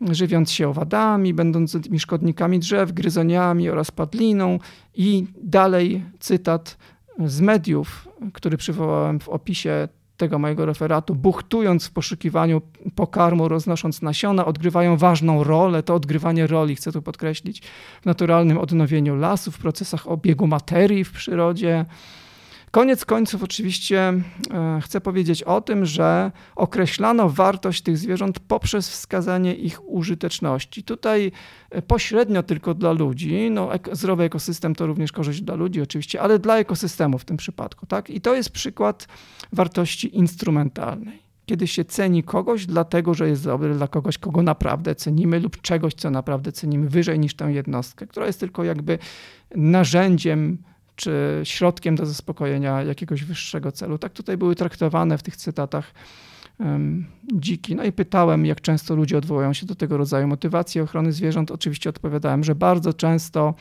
żywiąc 0.00 0.52
się 0.52 0.68
owadami, 0.68 1.34
będącymi 1.34 2.00
szkodnikami 2.00 2.58
drzew, 2.58 2.92
gryzoniami 2.92 3.70
oraz 3.70 3.90
padliną. 3.90 4.58
I 4.94 5.26
dalej 5.42 6.02
cytat 6.20 6.76
z 7.24 7.40
mediów, 7.40 8.08
który 8.32 8.56
przywołałem 8.56 9.20
w 9.20 9.28
opisie 9.28 9.88
tego 10.16 10.38
mojego 10.38 10.66
referatu, 10.66 11.14
buchtując 11.14 11.86
w 11.86 11.90
poszukiwaniu 11.90 12.62
pokarmu, 12.94 13.48
roznosząc 13.48 14.02
nasiona, 14.02 14.46
odgrywają 14.46 14.96
ważną 14.96 15.44
rolę. 15.44 15.82
To 15.82 15.94
odgrywanie 15.94 16.46
roli, 16.46 16.76
chcę 16.76 16.92
tu 16.92 17.02
podkreślić, 17.02 17.62
w 18.02 18.06
naturalnym 18.06 18.58
odnowieniu 18.58 19.16
lasów, 19.16 19.54
w 19.54 19.58
procesach 19.58 20.08
obiegu 20.08 20.46
materii 20.46 21.04
w 21.04 21.12
przyrodzie, 21.12 21.84
Koniec 22.74 23.04
końców, 23.04 23.42
oczywiście, 23.42 24.14
e, 24.50 24.80
chcę 24.82 25.00
powiedzieć 25.00 25.42
o 25.42 25.60
tym, 25.60 25.86
że 25.86 26.32
określano 26.56 27.28
wartość 27.28 27.82
tych 27.82 27.98
zwierząt 27.98 28.40
poprzez 28.40 28.88
wskazanie 28.90 29.54
ich 29.54 29.88
użyteczności. 29.88 30.82
Tutaj 30.82 31.32
e, 31.70 31.82
pośrednio 31.82 32.42
tylko 32.42 32.74
dla 32.74 32.92
ludzi, 32.92 33.50
no, 33.50 33.70
zdrowy 33.92 34.24
ekosystem 34.24 34.74
to 34.74 34.86
również 34.86 35.12
korzyść 35.12 35.40
dla 35.40 35.54
ludzi, 35.54 35.82
oczywiście, 35.82 36.22
ale 36.22 36.38
dla 36.38 36.58
ekosystemu 36.58 37.18
w 37.18 37.24
tym 37.24 37.36
przypadku. 37.36 37.86
Tak? 37.86 38.10
I 38.10 38.20
to 38.20 38.34
jest 38.34 38.50
przykład 38.50 39.06
wartości 39.52 40.16
instrumentalnej 40.16 41.24
kiedy 41.46 41.66
się 41.66 41.84
ceni 41.84 42.22
kogoś, 42.22 42.66
dlatego 42.66 43.14
że 43.14 43.28
jest 43.28 43.44
dobry 43.44 43.74
dla 43.74 43.88
kogoś, 43.88 44.18
kogo 44.18 44.42
naprawdę 44.42 44.94
cenimy, 44.94 45.40
lub 45.40 45.60
czegoś, 45.60 45.94
co 45.94 46.10
naprawdę 46.10 46.52
cenimy 46.52 46.88
wyżej 46.88 47.18
niż 47.18 47.34
tę 47.34 47.52
jednostkę, 47.52 48.06
która 48.06 48.26
jest 48.26 48.40
tylko 48.40 48.64
jakby 48.64 48.98
narzędziem 49.56 50.58
czy 50.96 51.40
środkiem 51.44 51.96
do 51.96 52.06
zaspokojenia 52.06 52.82
jakiegoś 52.82 53.24
wyższego 53.24 53.72
celu. 53.72 53.98
Tak 53.98 54.12
tutaj 54.12 54.36
były 54.36 54.54
traktowane 54.54 55.18
w 55.18 55.22
tych 55.22 55.36
cytatach 55.36 55.94
dziki. 57.34 57.74
No 57.74 57.84
i 57.84 57.92
pytałem, 57.92 58.46
jak 58.46 58.60
często 58.60 58.96
ludzie 58.96 59.18
odwołują 59.18 59.52
się 59.52 59.66
do 59.66 59.74
tego 59.74 59.96
rodzaju 59.96 60.28
motywacji 60.28 60.80
ochrony 60.80 61.12
zwierząt. 61.12 61.50
Oczywiście 61.50 61.90
odpowiadałem, 61.90 62.44
że 62.44 62.54
bardzo 62.54 62.92
często 62.92 63.54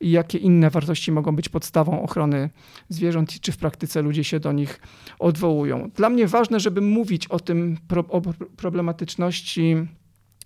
i 0.00 0.10
jakie 0.10 0.38
inne 0.38 0.70
wartości 0.70 1.12
mogą 1.12 1.36
być 1.36 1.48
podstawą 1.48 2.02
ochrony 2.02 2.50
zwierząt 2.88 3.36
i 3.36 3.40
czy 3.40 3.52
w 3.52 3.56
praktyce 3.56 4.02
ludzie 4.02 4.24
się 4.24 4.40
do 4.40 4.52
nich 4.52 4.80
odwołują. 5.18 5.90
Dla 5.96 6.08
mnie 6.08 6.26
ważne, 6.26 6.60
żeby 6.60 6.80
mówić 6.80 7.26
o 7.26 7.40
tym 7.40 7.76
o 8.08 8.22
problematyczności 8.56 9.76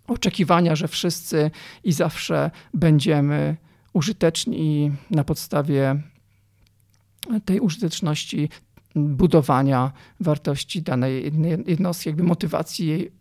oczekiwania, 0.07 0.77
że 0.77 0.89
wszyscy 0.89 1.51
i 1.85 1.93
zawsze 1.93 2.51
będziemy 2.75 3.57
użyteczni 3.93 4.93
na 5.11 5.25
podstawie 5.25 6.03
tej 7.45 7.61
użyteczności 7.61 8.49
budowania 8.95 9.93
wartości 10.21 10.83
danej 10.83 11.33
jednostki, 11.67 12.09
jakby 12.09 12.23
motywacji 12.23 12.87
jej 12.87 13.13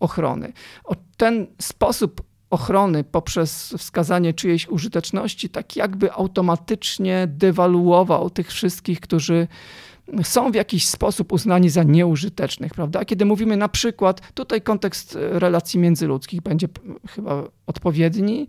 ochrony. 0.00 0.52
O 0.84 0.94
ten 1.16 1.46
sposób 1.60 2.22
ochrony 2.50 3.04
poprzez 3.04 3.74
wskazanie 3.78 4.34
czyjejś 4.34 4.68
użyteczności 4.68 5.48
tak 5.48 5.76
jakby 5.76 6.12
automatycznie 6.12 7.26
dewaluował 7.30 8.30
tych 8.30 8.48
wszystkich, 8.48 9.00
którzy 9.00 9.48
są 10.22 10.52
w 10.52 10.54
jakiś 10.54 10.86
sposób 10.86 11.32
uznani 11.32 11.70
za 11.70 11.82
nieużytecznych, 11.82 12.74
prawda? 12.74 13.04
Kiedy 13.04 13.24
mówimy 13.24 13.56
na 13.56 13.68
przykład, 13.68 14.32
tutaj 14.34 14.62
kontekst 14.62 15.18
relacji 15.20 15.80
międzyludzkich 15.80 16.42
będzie 16.42 16.68
chyba 17.08 17.44
odpowiedni, 17.66 18.48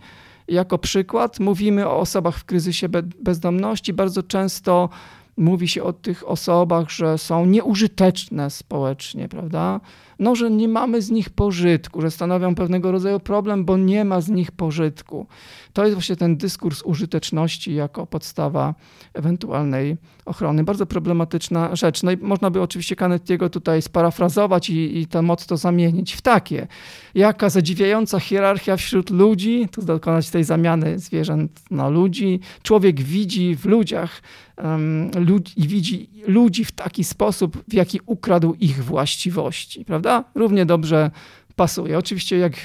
jako 0.49 0.77
przykład 0.77 1.39
mówimy 1.39 1.87
o 1.87 1.99
osobach 1.99 2.37
w 2.37 2.45
kryzysie 2.45 2.89
bezdomności. 3.19 3.93
Bardzo 3.93 4.23
często 4.23 4.89
mówi 5.37 5.67
się 5.67 5.83
o 5.83 5.93
tych 5.93 6.29
osobach, 6.29 6.89
że 6.89 7.17
są 7.17 7.45
nieużyteczne 7.45 8.49
społecznie, 8.49 9.29
prawda? 9.29 9.79
No, 10.19 10.35
że 10.35 10.51
nie 10.51 10.67
mamy 10.67 11.01
z 11.01 11.11
nich 11.11 11.29
pożytku, 11.29 12.01
że 12.01 12.11
stanowią 12.11 12.55
pewnego 12.55 12.91
rodzaju 12.91 13.19
problem, 13.19 13.65
bo 13.65 13.77
nie 13.77 14.05
ma 14.05 14.21
z 14.21 14.29
nich 14.29 14.51
pożytku. 14.51 15.27
To 15.73 15.83
jest 15.83 15.93
właśnie 15.93 16.15
ten 16.15 16.37
dyskurs 16.37 16.81
użyteczności 16.81 17.73
jako 17.73 18.07
podstawa 18.07 18.75
ewentualnej 19.13 19.97
ochrony. 20.25 20.63
Bardzo 20.63 20.85
problematyczna 20.85 21.75
rzecz. 21.75 22.03
No 22.03 22.11
i 22.11 22.17
można 22.17 22.49
by 22.49 22.61
oczywiście 22.61 22.95
Canettiego 22.95 23.49
tutaj 23.49 23.81
sparafrazować 23.81 24.69
i, 24.69 24.97
i 24.97 25.07
to 25.07 25.21
motto 25.21 25.57
zamienić 25.57 26.13
w 26.13 26.21
takie. 26.21 26.67
Jaka 27.15 27.49
zadziwiająca 27.49 28.19
hierarchia 28.19 28.77
wśród 28.77 29.09
ludzi, 29.09 29.67
to 29.71 29.81
dokonać 29.81 30.29
tej 30.29 30.43
zamiany 30.43 30.99
zwierząt 30.99 31.51
na 31.71 31.89
ludzi. 31.89 32.39
Człowiek 32.63 33.01
widzi 33.01 33.55
w 33.55 33.65
ludziach 33.65 34.21
um, 34.63 35.11
lud 35.27 35.57
i 35.57 35.67
widzi 35.67 36.09
ludzi 36.27 36.65
w 36.65 36.71
taki 36.71 37.03
sposób, 37.03 37.63
w 37.67 37.73
jaki 37.73 37.99
ukradł 38.05 38.55
ich 38.59 38.83
właściwości, 38.83 39.85
prawda? 39.85 40.08
Równie 40.35 40.65
dobrze 40.65 41.11
pasuje. 41.59 41.97
Oczywiście, 41.97 42.37
jak 42.37 42.53
e, 42.53 42.59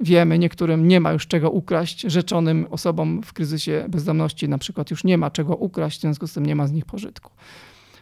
wiemy, 0.00 0.38
niektórym 0.38 0.88
nie 0.88 1.00
ma 1.00 1.12
już 1.12 1.26
czego 1.26 1.50
ukraść. 1.50 2.00
Rzeczonym 2.00 2.66
osobom 2.70 3.22
w 3.22 3.32
kryzysie 3.32 3.84
bezdomności 3.88 4.48
na 4.48 4.58
przykład 4.58 4.90
już 4.90 5.04
nie 5.04 5.18
ma 5.18 5.30
czego 5.30 5.56
ukraść, 5.56 5.98
w 5.98 6.00
związku 6.00 6.26
z 6.26 6.32
tym 6.32 6.46
nie 6.46 6.56
ma 6.56 6.66
z 6.66 6.72
nich 6.72 6.84
pożytku. 6.84 7.30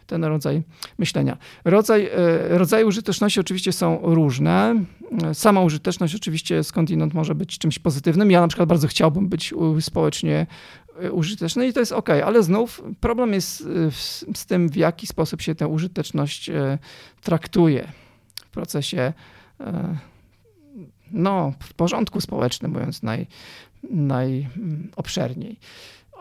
Ten 0.07 0.23
rodzaj 0.23 0.63
myślenia. 0.97 1.37
Rodzaj, 1.65 2.05
e, 2.05 2.57
rodzaje 2.57 2.85
użyteczności 2.85 3.39
oczywiście 3.39 3.71
są 3.71 3.99
różne. 4.03 4.75
Sama 5.33 5.61
użyteczność 5.61 6.15
oczywiście 6.15 6.63
skądinąd 6.63 7.13
może 7.13 7.35
być 7.35 7.57
czymś 7.57 7.79
pozytywnym. 7.79 8.31
Ja 8.31 8.41
na 8.41 8.47
przykład 8.47 8.69
bardzo 8.69 8.87
chciałbym 8.87 9.29
być 9.29 9.53
społecznie 9.79 10.47
e, 11.01 11.11
użyteczny 11.11 11.67
i 11.67 11.73
to 11.73 11.79
jest 11.79 11.91
ok, 11.91 12.09
ale 12.09 12.43
znów 12.43 12.83
problem 12.99 13.33
jest 13.33 13.67
z 14.35 14.45
tym, 14.45 14.69
w 14.69 14.75
jaki 14.75 15.07
sposób 15.07 15.41
się 15.41 15.55
tę 15.55 15.67
użyteczność 15.67 16.51
traktuje 17.21 17.87
w 18.49 18.51
procesie 18.51 19.13
no, 21.11 21.53
w 21.59 21.73
porządku 21.73 22.21
społecznym, 22.21 22.71
mówiąc 22.71 23.03
naj, 23.03 23.27
najobszerniej. 23.83 25.59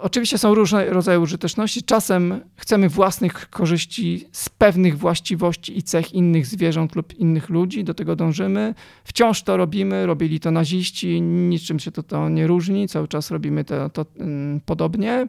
Oczywiście 0.01 0.39
są 0.39 0.55
różne 0.55 0.87
rodzaje 0.87 1.21
użyteczności. 1.21 1.83
Czasem 1.83 2.41
chcemy 2.57 2.89
własnych 2.89 3.51
korzyści 3.51 4.25
z 4.33 4.49
pewnych 4.49 4.99
właściwości 4.99 5.79
i 5.79 5.83
cech 5.83 6.13
innych 6.13 6.47
zwierząt 6.47 6.97
lub 6.97 7.15
innych 7.15 7.49
ludzi, 7.49 7.85
do 7.85 7.95
tego 7.95 8.17
dążymy. 8.17 8.75
Wciąż 9.05 9.43
to 9.43 9.57
robimy, 9.57 10.07
robili 10.07 10.41
to 10.41 10.51
naziści, 10.51 11.21
niczym 11.23 11.79
się 11.79 11.93
to, 11.93 12.03
to 12.03 12.29
nie 12.29 12.47
różni, 12.47 12.89
cały 12.89 13.09
czas 13.09 13.31
robimy 13.31 13.65
to, 13.65 13.91
to 13.91 14.07
mm, 14.19 14.61
podobnie. 14.61 15.27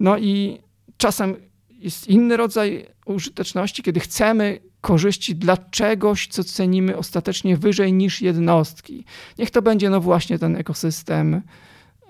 No 0.00 0.18
i 0.18 0.58
czasem 0.96 1.36
jest 1.70 2.08
inny 2.08 2.36
rodzaj 2.36 2.86
użyteczności, 3.06 3.82
kiedy 3.82 4.00
chcemy 4.00 4.60
korzyści 4.86 5.36
dla 5.36 5.56
czegoś, 5.56 6.26
co 6.26 6.44
cenimy 6.44 6.96
ostatecznie 6.96 7.56
wyżej 7.56 7.92
niż 7.92 8.22
jednostki. 8.22 9.04
Niech 9.38 9.50
to 9.50 9.62
będzie 9.62 9.90
no 9.90 10.00
właśnie 10.00 10.38
ten 10.38 10.56
ekosystem, 10.56 11.42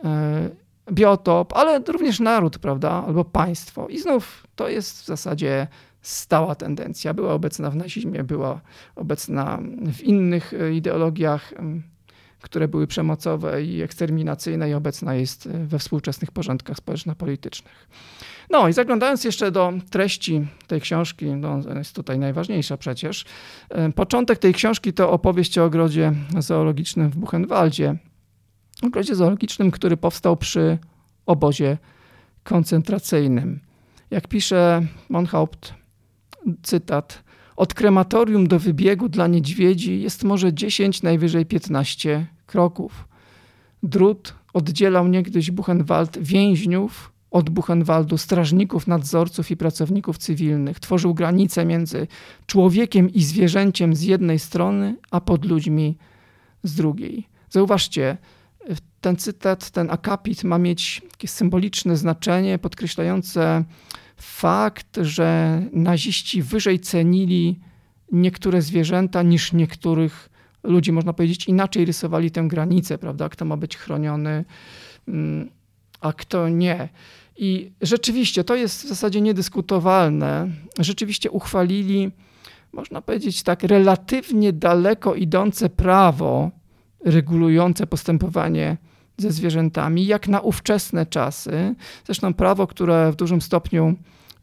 e, 0.04 0.50
biotop, 0.92 1.52
ale 1.56 1.78
również 1.78 2.20
naród, 2.20 2.58
prawda, 2.58 3.04
albo 3.06 3.24
państwo. 3.24 3.88
I 3.88 3.98
znów 3.98 4.46
to 4.56 4.68
jest 4.68 5.02
w 5.02 5.06
zasadzie 5.06 5.66
stała 6.02 6.54
tendencja. 6.54 7.14
Była 7.14 7.32
obecna 7.32 7.70
w 7.70 7.76
nazizmie, 7.76 8.24
była 8.24 8.60
obecna 8.96 9.58
w 9.92 10.02
innych 10.02 10.54
e, 10.54 10.74
ideologiach, 10.74 11.54
które 12.40 12.68
były 12.68 12.86
przemocowe 12.86 13.62
i 13.62 13.82
eksterminacyjne 13.82 14.70
i 14.70 14.74
obecna 14.74 15.14
jest 15.14 15.48
we 15.48 15.78
współczesnych 15.78 16.30
porządkach 16.30 16.76
społeczno-politycznych. 16.76 17.88
No 18.50 18.68
i 18.68 18.72
zaglądając 18.72 19.24
jeszcze 19.24 19.50
do 19.50 19.72
treści 19.90 20.46
tej 20.66 20.80
książki, 20.80 21.26
no 21.26 21.60
jest 21.76 21.94
tutaj 21.94 22.18
najważniejsza 22.18 22.76
przecież. 22.76 23.24
E, 23.68 23.92
początek 23.92 24.38
tej 24.38 24.54
książki 24.54 24.92
to 24.92 25.10
opowieść 25.10 25.58
o 25.58 25.64
ogrodzie 25.64 26.12
zoologicznym 26.38 27.10
w 27.10 27.16
Buchenwaldzie. 27.16 27.96
Ogrodzie 28.82 29.14
zoologicznym, 29.14 29.70
który 29.70 29.96
powstał 29.96 30.36
przy 30.36 30.78
obozie 31.26 31.78
koncentracyjnym. 32.44 33.60
Jak 34.10 34.28
pisze 34.28 34.86
Monhaupt, 35.08 35.74
cytat, 36.62 37.22
od 37.56 37.74
krematorium 37.74 38.46
do 38.46 38.58
wybiegu 38.58 39.08
dla 39.08 39.26
niedźwiedzi 39.26 40.00
jest 40.00 40.24
może 40.24 40.54
10, 40.54 41.02
najwyżej 41.02 41.46
15 41.46 42.26
kroków. 42.46 43.08
Drut 43.82 44.34
oddzielał 44.52 45.08
niegdyś 45.08 45.50
Buchenwald 45.50 46.18
więźniów 46.18 47.15
od 47.30 47.50
Buchenwaldu 47.50 48.18
strażników, 48.18 48.86
nadzorców 48.86 49.50
i 49.50 49.56
pracowników 49.56 50.18
cywilnych. 50.18 50.80
Tworzył 50.80 51.14
granice 51.14 51.64
między 51.64 52.06
człowiekiem 52.46 53.12
i 53.12 53.22
zwierzęciem 53.22 53.94
z 53.94 54.02
jednej 54.02 54.38
strony, 54.38 54.96
a 55.10 55.20
pod 55.20 55.44
ludźmi 55.44 55.98
z 56.62 56.74
drugiej. 56.74 57.28
Zauważcie, 57.50 58.16
ten 59.00 59.16
cytat, 59.16 59.70
ten 59.70 59.90
akapit 59.90 60.44
ma 60.44 60.58
mieć 60.58 61.02
takie 61.10 61.28
symboliczne 61.28 61.96
znaczenie, 61.96 62.58
podkreślające 62.58 63.64
fakt, 64.16 64.98
że 65.02 65.62
naziści 65.72 66.42
wyżej 66.42 66.80
cenili 66.80 67.60
niektóre 68.12 68.62
zwierzęta 68.62 69.22
niż 69.22 69.52
niektórych 69.52 70.30
ludzi. 70.62 70.92
Można 70.92 71.12
powiedzieć, 71.12 71.48
inaczej 71.48 71.84
rysowali 71.84 72.30
tę 72.30 72.42
granicę, 72.48 72.98
prawda? 72.98 73.28
Kto 73.28 73.44
ma 73.44 73.56
być 73.56 73.76
chroniony, 73.76 74.44
mm, 75.08 75.50
a 76.06 76.12
kto 76.12 76.48
nie. 76.48 76.88
I 77.36 77.72
rzeczywiście 77.82 78.44
to 78.44 78.54
jest 78.54 78.84
w 78.84 78.88
zasadzie 78.88 79.20
niedyskutowalne. 79.20 80.48
Rzeczywiście 80.78 81.30
uchwalili, 81.30 82.10
można 82.72 83.02
powiedzieć 83.02 83.42
tak, 83.42 83.62
relatywnie 83.62 84.52
daleko 84.52 85.14
idące 85.14 85.68
prawo 85.68 86.50
regulujące 87.04 87.86
postępowanie 87.86 88.76
ze 89.18 89.30
zwierzętami, 89.30 90.06
jak 90.06 90.28
na 90.28 90.40
ówczesne 90.40 91.06
czasy. 91.06 91.74
Zresztą 92.04 92.34
prawo, 92.34 92.66
które 92.66 93.12
w 93.12 93.16
dużym 93.16 93.40
stopniu 93.40 93.94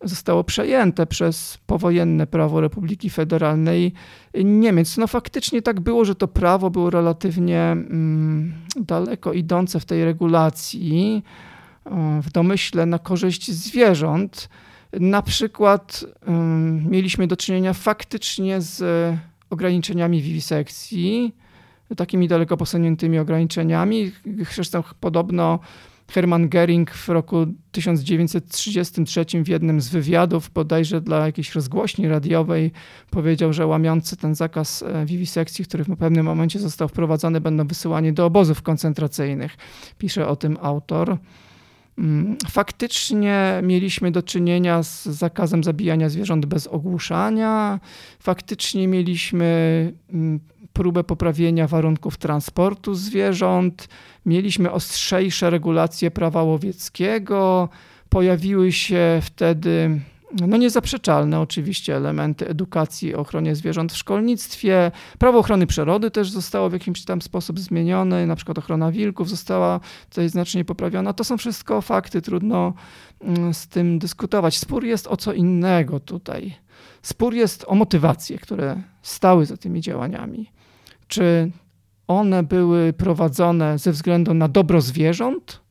zostało 0.04 0.44
przejęte 0.44 1.06
przez 1.06 1.58
powojenne 1.66 2.28
prawo 2.28 2.62
Republiki 2.62 3.10
Federalnej 3.10 3.94
Niemiec. 4.44 4.98
No 4.98 5.08
faktycznie 5.08 5.62
tak 5.62 5.80
było, 5.80 6.06
że 6.06 6.16
to 6.16 6.28
prawo 6.28 6.70
było 6.70 6.90
relatywnie 6.90 7.62
mm, 7.62 8.54
daleko 8.76 9.34
idące 9.34 9.80
w 9.80 9.86
tej 9.86 10.06
regulacji 10.06 11.24
w 12.22 12.32
domyśle 12.32 12.86
na 12.86 13.00
korzyść 13.00 13.52
zwierząt. 13.52 14.50
Na 15.00 15.22
przykład 15.22 16.06
mieliśmy 16.90 17.28
do 17.28 17.38
czynienia 17.38 17.74
faktycznie 17.74 18.62
z 18.62 18.84
ograniczeniami 19.50 20.22
wiwisekcji, 20.22 21.36
takimi 21.98 22.28
daleko 22.28 22.58
posuniętymi 22.58 23.20
ograniczeniami. 23.20 24.12
Zresztą 24.54 24.84
podobno 25.00 25.60
Hermann 26.12 26.50
Göring 26.50 26.90
w 26.90 27.10
roku 27.10 27.48
1933 27.72 29.26
w 29.44 29.48
jednym 29.48 29.82
z 29.82 29.90
wywiadów, 29.90 30.50
bodajże 30.54 31.02
dla 31.02 31.26
jakiejś 31.26 31.56
rozgłośni 31.56 32.08
radiowej, 32.08 32.72
powiedział, 33.10 33.54
że 33.54 33.68
łamiący 33.68 34.18
ten 34.18 34.36
zakaz 34.36 34.84
e, 34.84 35.06
wiwisekcji, 35.06 35.66
który 35.66 35.84
w 35.84 35.98
pewnym 35.98 36.26
momencie 36.26 36.60
został 36.60 36.88
wprowadzony, 36.88 37.42
będą 37.42 37.68
wysyłani 37.68 38.14
do 38.14 38.26
obozów 38.26 38.62
koncentracyjnych. 38.62 39.58
Pisze 39.98 40.28
o 40.28 40.36
tym 40.36 40.58
autor. 40.62 41.18
Mm, 41.98 42.38
faktycznie 42.50 43.60
mieliśmy 43.64 44.12
do 44.12 44.24
czynienia 44.24 44.84
z 44.84 45.06
zakazem 45.06 45.64
zabijania 45.64 46.10
zwierząt 46.10 46.46
bez 46.46 46.68
ogłuszania. 46.68 47.80
Faktycznie 48.20 48.88
mieliśmy 48.88 49.94
mm, 50.14 50.40
próbę 50.74 51.04
poprawienia 51.04 51.68
warunków 51.68 52.18
transportu 52.18 52.96
zwierząt. 52.96 53.88
Mieliśmy 54.26 54.72
ostrzejsze 54.72 55.50
regulacje 55.50 56.12
prawa 56.12 56.44
łowieckiego. 56.44 57.70
Pojawiły 58.10 58.72
się 58.72 59.20
wtedy 59.22 60.02
no 60.42 60.58
niezaprzeczalne 60.58 61.40
oczywiście 61.40 61.96
elementy 61.96 62.48
edukacji 62.48 63.16
o 63.16 63.20
ochronie 63.20 63.56
zwierząt 63.56 63.94
w 63.94 63.98
szkolnictwie. 63.98 64.92
Prawo 65.20 65.40
ochrony 65.40 65.68
przyrody 65.68 66.12
też 66.12 66.30
zostało 66.30 66.70
w 66.70 66.74
jakimś 66.74 67.06
tam 67.06 67.22
sposób 67.22 67.60
zmienione, 67.60 68.28
na 68.28 68.36
przykład 68.36 68.58
ochrona 68.58 68.92
wilków 68.92 69.30
została 69.30 69.80
tutaj 70.10 70.30
znacznie 70.30 70.66
poprawiona. 70.66 71.14
To 71.14 71.24
są 71.24 71.38
wszystko 71.38 71.82
fakty, 71.82 72.22
trudno 72.22 72.74
mm, 73.22 73.54
z 73.54 73.68
tym 73.68 74.00
dyskutować. 74.00 74.58
Spór 74.58 74.84
jest 74.84 75.08
o 75.08 75.18
co 75.18 75.34
innego 75.34 76.00
tutaj. 76.00 76.56
Spór 77.02 77.34
jest 77.34 77.66
o 77.68 77.76
motywacje, 77.76 78.38
które 78.38 78.82
stały 79.02 79.46
za 79.46 79.58
tymi 79.58 79.82
działaniami. 79.82 80.52
Czy 81.08 81.52
one 82.08 82.44
były 82.44 82.94
prowadzone 82.94 83.80
ze 83.80 83.92
względu 83.92 84.34
na 84.34 84.48
dobro 84.48 84.82
zwierząt, 84.82 85.62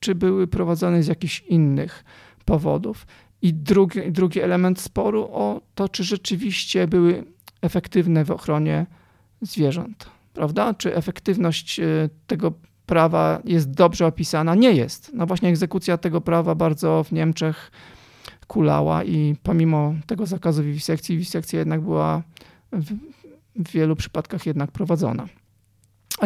czy 0.00 0.14
były 0.14 0.46
prowadzone 0.46 1.02
z 1.02 1.06
jakichś 1.06 1.40
innych 1.40 2.04
powodów? 2.44 3.06
I 3.42 3.54
drugi, 3.54 4.12
drugi 4.12 4.40
element 4.40 4.80
sporu 4.80 5.28
o 5.32 5.60
to, 5.74 5.88
czy 5.88 6.04
rzeczywiście 6.04 6.86
były 6.86 7.24
efektywne 7.62 8.24
w 8.24 8.30
ochronie 8.30 8.86
zwierząt, 9.42 10.10
prawda? 10.34 10.74
Czy 10.74 10.94
efektywność 10.94 11.80
e, 11.80 11.84
tego 12.26 12.52
prawa 12.86 13.40
jest 13.44 13.70
dobrze 13.70 14.06
opisana? 14.06 14.54
Nie 14.54 14.72
jest. 14.72 15.10
No 15.14 15.26
właśnie 15.26 15.48
egzekucja 15.48 15.98
tego 15.98 16.20
prawa 16.20 16.54
bardzo 16.54 17.04
w 17.04 17.12
Niemczech 17.12 17.70
kulała 18.46 19.04
i 19.04 19.36
pomimo 19.42 19.94
tego 20.06 20.26
zakazu 20.26 20.62
wiwisekcji, 20.62 21.16
wiwisekcja 21.16 21.58
jednak 21.58 21.80
była 21.80 22.22
w 23.56 23.72
wielu 23.72 23.96
przypadkach 23.96 24.46
jednak 24.46 24.70
prowadzona 24.72 25.28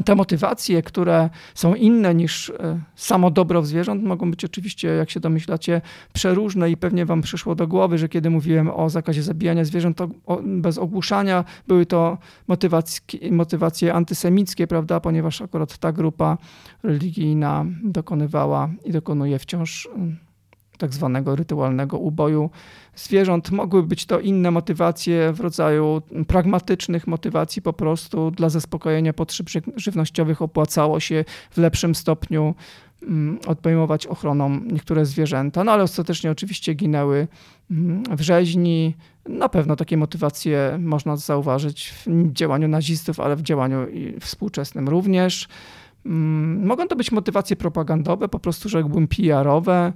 te 0.04 0.14
motywacje, 0.14 0.82
które 0.82 1.30
są 1.54 1.74
inne 1.74 2.14
niż 2.14 2.50
e, 2.50 2.80
samo 2.96 3.30
dobro 3.30 3.62
zwierząt, 3.62 4.04
mogą 4.04 4.30
być 4.30 4.44
oczywiście, 4.44 4.88
jak 4.88 5.10
się 5.10 5.20
domyślacie, 5.20 5.80
przeróżne 6.12 6.70
i 6.70 6.76
pewnie 6.76 7.06
wam 7.06 7.22
przyszło 7.22 7.54
do 7.54 7.66
głowy, 7.66 7.98
że 7.98 8.08
kiedy 8.08 8.30
mówiłem 8.30 8.70
o 8.70 8.90
zakazie 8.90 9.22
zabijania 9.22 9.64
zwierząt 9.64 9.98
bez 10.42 10.78
ogłuszania, 10.78 11.44
były 11.68 11.86
to 11.86 12.18
motywacje, 12.48 13.30
motywacje 13.30 13.94
antysemickie, 13.94 14.66
prawda, 14.66 15.00
ponieważ 15.00 15.42
akurat 15.42 15.78
ta 15.78 15.92
grupa 15.92 16.38
religijna 16.82 17.64
dokonywała 17.84 18.68
i 18.84 18.92
dokonuje 18.92 19.38
wciąż 19.38 19.88
tak 20.82 20.94
zwanego 20.94 21.36
rytualnego 21.36 21.98
uboju 21.98 22.50
zwierząt. 22.96 23.50
Mogły 23.50 23.82
być 23.82 24.06
to 24.06 24.20
inne 24.20 24.50
motywacje 24.50 25.32
w 25.32 25.40
rodzaju 25.40 26.02
pragmatycznych 26.26 27.06
motywacji, 27.06 27.62
po 27.62 27.72
prostu 27.72 28.30
dla 28.30 28.48
zaspokojenia 28.48 29.12
potrzeb 29.12 29.46
żywnościowych 29.76 30.42
opłacało 30.42 31.00
się 31.00 31.24
w 31.50 31.58
lepszym 31.58 31.94
stopniu 31.94 32.54
mm, 33.02 33.38
odejmować 33.46 34.06
ochroną 34.06 34.60
niektóre 34.60 35.06
zwierzęta, 35.06 35.64
no 35.64 35.72
ale 35.72 35.82
ostatecznie 35.82 36.30
oczywiście 36.30 36.74
ginęły 36.74 37.28
mm, 37.70 38.02
w 38.16 38.20
rzeźni. 38.20 38.94
Na 39.28 39.48
pewno 39.48 39.76
takie 39.76 39.96
motywacje 39.96 40.78
można 40.80 41.16
zauważyć 41.16 41.94
w 42.06 42.32
działaniu 42.32 42.68
nazistów, 42.68 43.20
ale 43.20 43.36
w 43.36 43.42
działaniu 43.42 43.86
współczesnym 44.20 44.88
również. 44.88 45.48
Mm, 46.06 46.66
mogą 46.66 46.88
to 46.88 46.96
być 46.96 47.12
motywacje 47.12 47.56
propagandowe, 47.56 48.28
po 48.28 48.38
prostu 48.38 48.68
rzekłbym 48.68 49.08
PR-owe, 49.08 49.92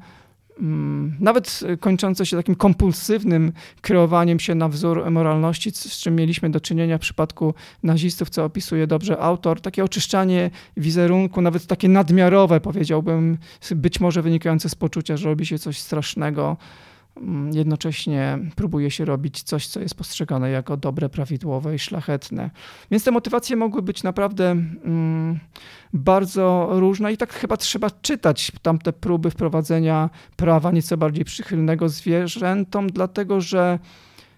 nawet 1.21 1.61
kończące 1.81 2.27
się 2.27 2.37
takim 2.37 2.55
kompulsywnym 2.55 3.53
kreowaniem 3.81 4.41
się 4.41 4.55
na 4.55 4.69
wzór 4.69 5.11
moralności, 5.11 5.71
z 5.73 5.99
czym 5.99 6.17
mieliśmy 6.17 6.51
do 6.51 6.61
czynienia 6.61 6.99
w 6.99 7.01
przypadku 7.01 7.55
nazistów, 7.83 8.31
co 8.31 8.45
opisuje 8.45 8.87
dobrze 8.87 9.19
autor, 9.19 9.61
takie 9.61 9.85
oczyszczanie 9.85 10.51
wizerunku, 10.77 11.41
nawet 11.41 11.67
takie 11.67 11.89
nadmiarowe, 11.89 12.61
powiedziałbym, 12.61 13.39
być 13.77 14.01
może 14.01 14.23
wynikające 14.23 14.69
z 14.69 14.75
poczucia, 14.75 15.17
że 15.17 15.29
robi 15.29 15.47
się 15.47 15.59
coś 15.59 15.79
strasznego. 15.79 16.47
Mm, 16.47 16.96
jednocześnie 17.53 18.39
próbuje 18.57 18.91
się 18.91 19.05
robić 19.05 19.43
coś, 19.43 19.67
co 19.67 19.81
jest 19.81 19.95
postrzegane 19.95 20.51
jako 20.51 20.77
dobre, 20.77 21.09
prawidłowe 21.09 21.75
i 21.75 21.79
szlachetne. 21.79 22.51
Więc 22.91 23.05
te 23.05 23.11
motywacje 23.11 23.57
mogły 23.57 23.83
być 23.83 24.03
naprawdę 24.03 24.51
mm, 24.51 25.39
bardzo 25.93 26.69
różne 26.71 27.13
i 27.13 27.17
tak 27.17 27.33
chyba 27.33 27.57
trzeba 27.57 27.91
czytać 27.91 28.53
tamte 28.63 28.93
próby 28.93 29.31
wprowadzenia 29.31 30.11
prawa 30.37 30.73
nieco 30.73 30.97
bardziej 30.97 31.25
przychylnego 31.25 31.89
zwierzętom, 31.89 32.87
dlatego 32.87 33.41
że 33.41 33.79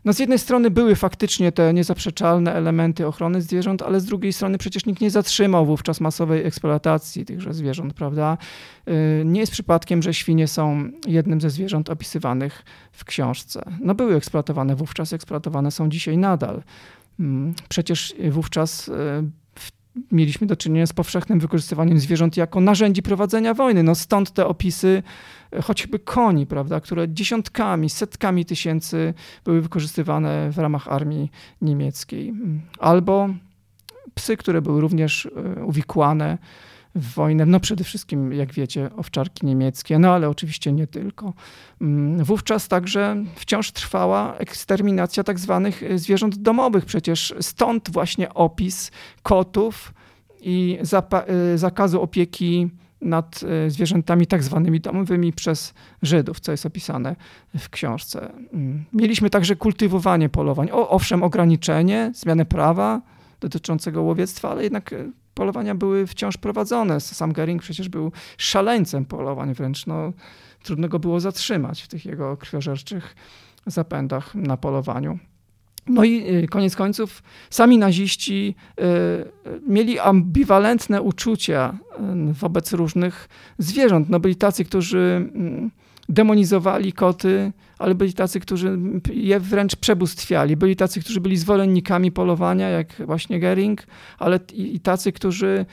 no 0.04 0.12
z 0.12 0.18
jednej 0.18 0.38
strony 0.38 0.70
były 0.70 0.96
faktycznie 0.96 1.52
te 1.52 1.74
niezaprzeczalne 1.74 2.54
elementy 2.54 3.06
ochrony 3.06 3.42
zwierząt, 3.42 3.82
ale 3.82 4.00
z 4.00 4.04
drugiej 4.04 4.32
strony 4.32 4.58
przecież 4.58 4.86
nikt 4.86 5.00
nie 5.00 5.10
zatrzymał 5.10 5.66
wówczas 5.66 6.00
masowej 6.00 6.46
eksploatacji 6.46 7.24
tychże 7.24 7.54
zwierząt, 7.54 7.94
prawda? 7.94 8.38
Y, 8.88 9.22
nie 9.24 9.40
jest 9.40 9.52
przypadkiem, 9.52 10.02
że 10.02 10.14
świnie 10.14 10.48
są 10.48 10.90
jednym 11.06 11.40
ze 11.40 11.50
zwierząt 11.50 11.90
opisywanych 11.90 12.64
w 12.92 13.04
książce. 13.04 13.62
No 13.80 13.94
były 13.94 14.14
eksploatowane 14.14 14.76
wówczas, 14.76 15.12
eksploatowane 15.12 15.70
są 15.70 15.88
dzisiaj 15.88 16.18
nadal. 16.18 16.62
Mm, 17.20 17.54
przecież 17.68 18.14
wówczas 18.30 18.88
y, 18.88 18.92
mieliśmy 20.12 20.46
do 20.46 20.56
czynienia 20.56 20.86
z 20.86 20.92
powszechnym 20.92 21.40
wykorzystywaniem 21.40 21.98
zwierząt 21.98 22.36
jako 22.36 22.60
narzędzi 22.60 23.02
prowadzenia 23.02 23.54
wojny. 23.54 23.82
No 23.82 23.94
stąd 23.94 24.30
te 24.30 24.46
opisy 24.46 25.02
choćby 25.64 25.98
koni, 25.98 26.46
prawda, 26.46 26.80
które 26.80 27.08
dziesiątkami, 27.08 27.90
setkami 27.90 28.44
tysięcy 28.44 29.14
były 29.44 29.60
wykorzystywane 29.60 30.50
w 30.52 30.58
ramach 30.58 30.88
armii 30.88 31.30
niemieckiej. 31.62 32.34
Albo 32.78 33.28
psy, 34.14 34.36
które 34.36 34.62
były 34.62 34.80
również 34.80 35.26
e, 35.26 35.64
uwikłane 35.64 36.38
w 36.94 37.14
wojnę. 37.14 37.46
No 37.46 37.60
przede 37.60 37.84
wszystkim, 37.84 38.32
jak 38.32 38.52
wiecie, 38.52 38.90
owczarki 38.96 39.46
niemieckie, 39.46 39.98
no 39.98 40.14
ale 40.14 40.28
oczywiście 40.28 40.72
nie 40.72 40.86
tylko. 40.86 41.32
Mm, 41.80 42.24
wówczas 42.24 42.68
także 42.68 43.24
wciąż 43.36 43.72
trwała 43.72 44.36
eksterminacja 44.36 45.24
tak 45.24 45.38
zwanych 45.38 45.82
e, 45.82 45.98
zwierząt 45.98 46.36
domowych. 46.36 46.84
Przecież 46.84 47.34
stąd 47.40 47.90
właśnie 47.90 48.34
opis 48.34 48.90
kotów 49.22 49.94
i 50.40 50.78
e, 51.28 51.58
zakazu 51.58 52.02
opieki 52.02 52.70
nad 53.00 53.40
e, 53.66 53.70
zwierzętami 53.70 54.26
tak 54.26 54.42
zwanymi 54.42 54.80
domowymi 54.80 55.32
przez 55.32 55.74
Żydów, 56.02 56.40
co 56.40 56.52
jest 56.52 56.66
opisane 56.66 57.16
w 57.58 57.70
książce. 57.70 58.32
Mm, 58.52 58.84
mieliśmy 58.92 59.30
także 59.30 59.56
kultywowanie 59.56 60.28
polowań. 60.28 60.68
O, 60.72 60.88
owszem, 60.88 61.22
ograniczenie, 61.22 62.12
zmianę 62.14 62.44
prawa 62.44 63.00
dotyczącego 63.40 64.02
łowiectwa, 64.02 64.50
ale 64.50 64.62
jednak 64.62 64.94
polowania 65.34 65.74
były 65.74 66.06
wciąż 66.06 66.36
prowadzone. 66.36 67.00
Sam 67.00 67.32
Gering 67.32 67.62
przecież 67.62 67.88
był 67.88 68.12
szaleńcem 68.38 69.04
polowań 69.04 69.54
wręcz. 69.54 69.86
No, 69.86 70.12
trudno 70.62 70.88
go 70.88 70.98
było 70.98 71.20
zatrzymać 71.20 71.82
w 71.82 71.88
tych 71.88 72.04
jego 72.04 72.36
krwiożerczych 72.36 73.14
zapędach 73.66 74.34
na 74.34 74.56
polowaniu. 74.56 75.18
No 75.88 76.04
i 76.04 76.34
y, 76.44 76.48
koniec 76.48 76.76
końców 76.76 77.22
sami 77.50 77.78
naziści 77.78 78.54
y, 78.80 78.82
mieli 79.66 79.98
ambiwalentne 79.98 81.02
uczucia 81.02 81.78
y, 82.30 82.32
wobec 82.32 82.72
różnych 82.72 83.28
zwierząt. 83.58 84.08
No 84.08 84.20
byli 84.20 84.36
tacy, 84.36 84.64
którzy 84.64 85.30
mm, 85.34 85.70
demonizowali 86.08 86.92
koty, 86.92 87.52
ale 87.78 87.94
byli 87.94 88.12
tacy, 88.12 88.40
którzy 88.40 88.78
je 89.12 89.40
wręcz 89.40 89.76
przebóstwiali. 89.76 90.56
Byli 90.56 90.76
tacy, 90.76 91.00
którzy 91.00 91.20
byli 91.20 91.36
zwolennikami 91.36 92.12
polowania, 92.12 92.68
jak 92.68 92.86
właśnie 93.06 93.40
Gering, 93.40 93.86
ale 94.18 94.40
i 94.52 94.80
tacy, 94.80 95.12
którzy 95.12 95.66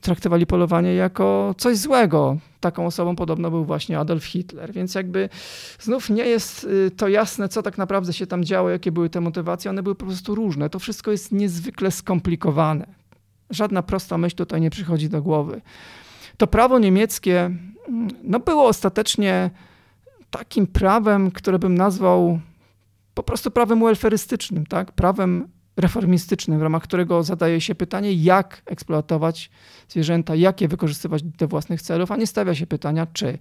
traktowali 0.00 0.46
polowanie 0.46 0.94
jako 0.94 1.54
coś 1.58 1.76
złego. 1.76 2.36
Taką 2.62 2.86
osobą 2.86 3.16
podobno 3.16 3.50
był 3.50 3.64
właśnie 3.64 3.98
Adolf 3.98 4.24
Hitler. 4.24 4.72
Więc 4.72 4.94
jakby 4.94 5.28
znów 5.80 6.10
nie 6.10 6.24
jest 6.24 6.64
y, 6.64 6.90
to 6.90 7.08
jasne, 7.08 7.48
co 7.48 7.62
tak 7.62 7.78
naprawdę 7.78 8.12
się 8.12 8.26
tam 8.26 8.44
działo, 8.44 8.70
jakie 8.70 8.92
były 8.92 9.10
te 9.10 9.20
motywacje. 9.20 9.70
One 9.70 9.82
były 9.82 9.94
po 9.94 10.06
prostu 10.06 10.34
różne. 10.34 10.70
To 10.70 10.78
wszystko 10.78 11.10
jest 11.10 11.32
niezwykle 11.32 11.90
skomplikowane. 11.90 12.86
Żadna 13.50 13.82
prosta 13.82 14.18
myśl 14.18 14.36
tutaj 14.36 14.60
nie 14.60 14.70
przychodzi 14.70 15.08
do 15.08 15.22
głowy. 15.22 15.60
To 16.36 16.46
prawo 16.46 16.78
niemieckie 16.78 17.40
mm, 17.88 18.08
no, 18.22 18.40
było 18.40 18.66
ostatecznie 18.66 19.50
takim 20.30 20.66
prawem, 20.66 21.30
które 21.30 21.58
bym 21.58 21.74
nazwał 21.74 22.40
po 23.14 23.22
prostu 23.22 23.50
prawem 23.50 23.80
welferystycznym, 23.80 24.66
tak? 24.66 24.92
prawem 24.92 25.48
reformistycznym, 25.76 26.58
w 26.58 26.62
ramach 26.62 26.82
którego 26.82 27.22
zadaje 27.22 27.60
się 27.60 27.74
pytanie, 27.74 28.12
jak 28.12 28.62
eksploatować 28.66 29.50
zwierzęta, 29.88 30.34
jak 30.34 30.60
je 30.60 30.68
wykorzystywać 30.68 31.22
do 31.22 31.48
własnych 31.48 31.82
celów, 31.82 32.10
a 32.10 32.16
nie 32.16 32.26
stawia 32.26 32.54
się 32.54 32.66
pytania, 32.66 33.06
czy. 33.12 33.38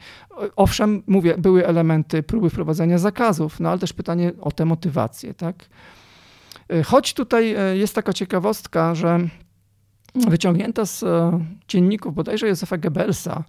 Owszem, 0.56 1.04
mówię, 1.08 1.36
były 1.38 1.67
elementy 1.67 2.24
próby 2.24 2.50
wprowadzenia 2.50 2.98
zakazów, 2.98 3.60
no 3.60 3.70
ale 3.70 3.80
też 3.80 3.94
pytanie 3.94 4.32
o 4.41 4.52
te 4.52 4.65
motywacje. 4.65 5.34
Tak? 5.34 5.56
Choć 6.86 7.13
tutaj 7.13 7.56
e, 7.56 7.78
jest 7.78 7.96
taka 7.96 8.13
ciekawostka, 8.13 8.96
że 8.96 9.20
wyciągnięta 10.15 10.86
z 10.86 11.04
e, 11.04 11.39
dzienników 11.67 12.15
bodajże 12.15 12.48
Józefa 12.48 12.78
Goebbelsa, 12.78 13.44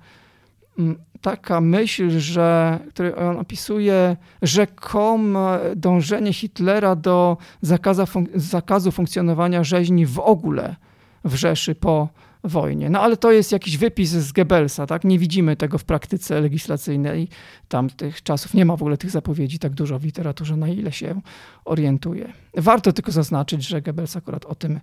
taka 1.21 1.61
myśl, 1.61 2.11
że, 2.21 2.79
której 2.89 3.15
on 3.15 3.39
opisuje 3.39 4.17
rzekome 4.43 5.61
dążenie 5.77 6.33
Hitlera 6.33 6.97
do 6.97 7.37
zakaza, 7.61 8.07
fun 8.07 8.27
zakazu 8.35 8.93
funkcjonowania 8.93 9.65
rzeźni 9.65 10.07
w 10.07 10.19
ogóle 10.19 10.77
w 11.25 11.35
Rzeszy 11.35 11.75
po 11.75 12.09
wojnie. 12.45 12.91
No 12.91 13.01
ale 13.01 13.17
to 13.17 13.33
jest 13.33 13.53
jakiś 13.53 13.77
wypis 13.77 14.11
z 14.11 14.33
Goebbelsa, 14.33 14.87
tak? 14.87 15.05
Nie 15.05 15.19
widzimy 15.19 15.57
tego 15.57 15.79
w 15.79 15.85
praktyce 15.85 16.41
legislacyjnej 16.41 17.29
tamtych 17.69 18.23
czasów. 18.23 18.55
Nie 18.55 18.65
ma 18.65 18.77
w 18.77 18.83
ogóle 18.83 18.97
tych 18.97 19.11
zapowiedzi 19.11 19.59
tak 19.59 19.73
dużo 19.73 19.99
w 19.99 20.05
literaturze, 20.05 20.57
na 20.57 20.69
ile 20.69 20.93
się 20.93 21.21
orientuje. 21.65 22.33
Warto 22.57 22.93
tylko 22.93 23.13
zaznaczyć, 23.13 23.63
że 23.63 23.83
Goebbels 23.83 24.17
akurat 24.17 24.45
o 24.45 24.55
tym 24.55 24.81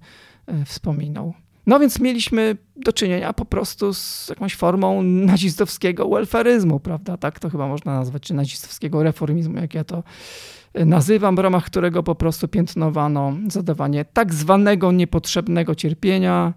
e, 0.48 0.66
wspominał. 0.66 1.34
No 1.70 1.80
więc 1.80 2.00
mieliśmy 2.00 2.58
do 2.76 2.94
czynienia 2.94 3.34
po 3.34 3.46
prostu 3.46 3.94
z 3.94 4.30
jakąś 4.30 4.56
formą 4.56 5.04
nazistowskiego 5.04 6.10
welfaryzmu, 6.10 6.80
prawda? 6.80 7.18
Tak 7.18 7.40
to 7.40 7.50
chyba 7.50 7.68
można 7.68 7.94
nazwać, 7.94 8.24
czy 8.24 8.34
nazistowskiego 8.34 9.04
reformizmu, 9.04 9.58
jak 9.58 9.74
ja 9.74 9.84
to 9.84 10.04
e, 10.74 10.86
nazywam, 10.86 11.36
w 11.36 11.40
ramach 11.40 11.66
którego 11.66 12.04
po 12.04 12.16
prostu 12.16 12.48
piętnowano 12.48 13.34
zadawanie 13.48 14.06
tak 14.06 14.34
zwanego 14.34 14.92
niepotrzebnego 14.92 15.76
cierpienia, 15.76 16.54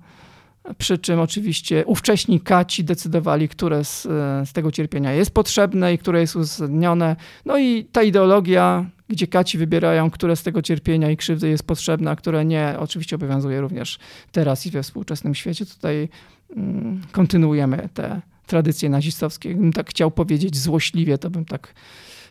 przy 0.79 0.98
czym 0.98 1.20
oczywiście 1.20 1.87
ówcześni 1.87 2.40
kaci 2.40 2.85
decydowali, 2.85 3.48
które 3.48 3.85
z, 3.85 4.07
e, 4.07 4.46
z, 4.46 4.53
tego 4.53 4.72
cierpienia 4.72 5.12
jest 5.12 5.31
potrzebne 5.31 5.94
i 5.94 5.98
które 5.98 6.20
jest 6.20 6.37
uzasadnione. 6.37 7.16
No 7.44 7.59
i 7.59 7.85
ta 7.85 8.03
ideologia, 8.03 8.87
gdzie 9.12 9.27
kaci 9.27 9.59
wybierają, 9.59 10.11
które 10.11 10.37
z 10.37 10.42
tego 10.42 10.62
cierpienia 10.62 11.11
i 11.11 11.16
krzywdy 11.16 11.48
jest 11.48 11.66
potrzebne, 11.66 12.11
a 12.11 12.16
które 12.16 12.44
nie, 12.44 12.75
oczywiście 12.79 13.16
obowiązuje 13.16 13.61
również 13.61 13.98
teraz 14.33 14.66
i 14.66 14.70
we 14.70 14.83
współczesnym 14.83 15.35
świecie. 15.35 15.66
Tutaj 15.66 16.09
mm, 16.57 17.03
kontynuujemy 17.12 17.88
te 17.94 18.20
tradycje 18.46 18.88
nazistowskie. 18.88 19.51
Gdybym 19.51 19.72
tak 19.72 19.90
chciał 19.90 20.11
powiedzieć 20.11 20.57
złośliwie, 20.57 21.18
to 21.18 21.31
bym 21.31 21.44
tak 21.44 21.75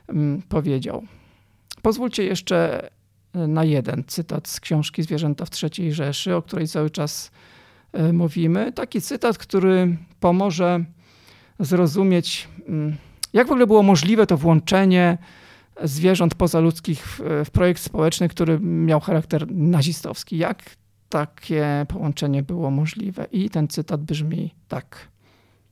mm, 0.10 0.41
powiedział. 0.50 1.04
Pozwólcie 1.82 2.24
jeszcze 2.24 2.89
e, 3.34 3.48
na 3.48 3.63
jeden 3.63 4.04
cytat 4.08 4.48
z 4.48 4.60
książki 4.60 5.04
Zwierzęta 5.04 5.46
w 5.46 5.50
III 5.63 5.94
Rzeszy, 5.94 6.36
o 6.36 6.41
której 6.41 6.67
cały 6.67 6.89
czas 6.89 7.32
E, 7.94 8.13
mówimy. 8.13 8.72
Taki 8.72 9.02
cytat, 9.02 9.38
który 9.38 9.98
pomoże 10.20 10.84
zrozumieć, 11.60 12.48
mm, 12.67 12.96
jak 13.34 13.48
w 13.48 13.52
ogóle 13.52 13.67
było 13.67 13.84
możliwe 13.84 14.28
to 14.28 14.38
włączenie 14.38 15.17
zwierząt 15.84 16.36
pozaludzkich 16.36 17.07
w, 17.07 17.21
w 17.45 17.51
projekt 17.51 17.81
społeczny, 17.81 18.29
który 18.29 18.60
miał 18.60 18.99
charakter 18.99 19.51
nazistowski. 19.51 20.38
Jak 20.38 20.75
takie 21.10 21.86
połączenie 21.88 22.43
było 22.43 22.71
możliwe? 22.71 23.27
I 23.31 23.49
ten 23.49 23.67
cytat 23.67 24.01
brzmi 24.01 24.55
tak. 24.67 25.07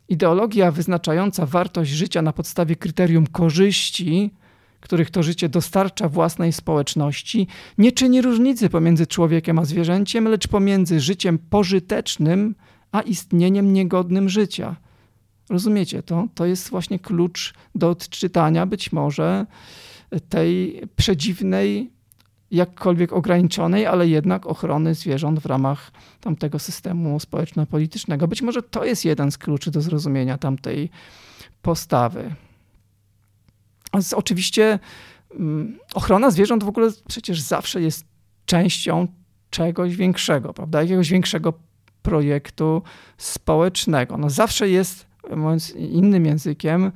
ideologia 0.10 0.72
wyznaczająca 0.72 1.46
wartość 1.46 1.92
życia 1.92 2.22
na 2.22 2.34
podstawie 2.34 2.76
kryterium 2.76 3.28
korzyści, 3.28 4.32
których 4.80 5.12
to 5.12 5.24
życie 5.24 5.50
dostarcza 5.50 6.10
własnej 6.10 6.54
społeczności, 6.54 7.48
nie 7.78 7.92
czyni 7.92 8.22
różnicy 8.22 8.70
pomiędzy 8.70 9.08
człowiekiem 9.08 9.60
a 9.60 9.66
zwierzęciem, 9.66 10.28
lecz 10.28 10.48
pomiędzy 10.48 11.00
życiem 11.00 11.40
pożytecznym 11.50 12.56
a 12.92 13.02
istnieniem 13.02 13.74
niegodnym 13.74 14.30
życia. 14.30 14.76
Rozumiecie 15.50 16.04
to? 16.04 16.28
To 16.36 16.46
jest 16.46 16.70
właśnie 16.70 17.00
klucz 17.00 17.54
do 17.76 17.90
odczytania 17.90 18.66
być 18.66 18.92
może 18.92 19.46
tej 20.30 20.82
przedziwnej, 20.96 21.92
jakkolwiek 22.52 23.14
ograniczonej, 23.14 23.86
ale 23.86 24.08
jednak 24.08 24.46
ochrony 24.48 24.96
zwierząt 24.96 25.40
w 25.40 25.46
ramach 25.46 25.92
tamtego 26.22 26.60
systemu 26.60 27.20
społeczno-politycznego. 27.20 28.28
Być 28.28 28.42
może 28.42 28.64
to 28.64 28.86
jest 28.86 29.06
jeden 29.06 29.32
z 29.32 29.38
kluczy 29.38 29.72
do 29.72 29.82
zrozumienia 29.82 30.38
tamtej 30.38 30.90
postawy. 31.62 32.36
Oczywiście 34.16 34.80
mm, 35.36 35.80
ochrona 35.94 36.32
zwierząt 36.32 36.64
w 36.64 36.68
ogóle 36.68 36.92
przecież 37.08 37.42
zawsze 37.42 37.82
jest 37.82 38.06
częścią 38.46 39.08
czegoś 39.50 39.96
większego, 39.96 40.54
prawda? 40.54 40.82
Jakiegoś 40.82 41.10
większego 41.10 41.54
projektu 42.02 42.82
społecznego. 43.18 44.18
No 44.18 44.30
zawsze 44.30 44.70
jest, 44.70 45.06
mówiąc 45.36 45.76
innym 45.76 46.26
językiem, 46.26 46.92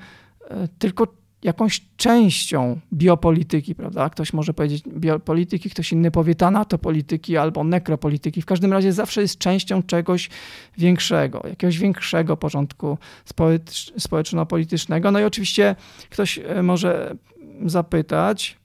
e, 0.49 0.67
tylko 0.79 1.07
jakąś 1.43 1.81
częścią 1.97 2.79
biopolityki, 2.93 3.75
prawda? 3.75 4.09
Ktoś 4.09 4.33
może 4.33 4.53
powiedzieć 4.53 4.83
biopolityki, 4.87 5.69
ktoś 5.69 5.91
inny 5.91 6.11
powie 6.11 6.35
tanatopolityki 6.35 7.37
albo 7.37 7.63
nekropolityki. 7.63 8.41
W 8.41 8.45
każdym 8.45 8.73
razie 8.73 8.93
zawsze 8.93 9.21
jest 9.21 9.37
częścią 9.37 9.83
czegoś 9.83 10.29
większego, 10.77 11.41
jakiegoś 11.49 11.79
większego 11.79 12.37
porządku 12.37 12.97
społeczno-politycznego. 13.97 15.11
No 15.11 15.19
i 15.19 15.23
oczywiście 15.23 15.75
ktoś 16.09 16.39
e, 16.39 16.63
może 16.63 17.15
zapytać, 17.65 18.57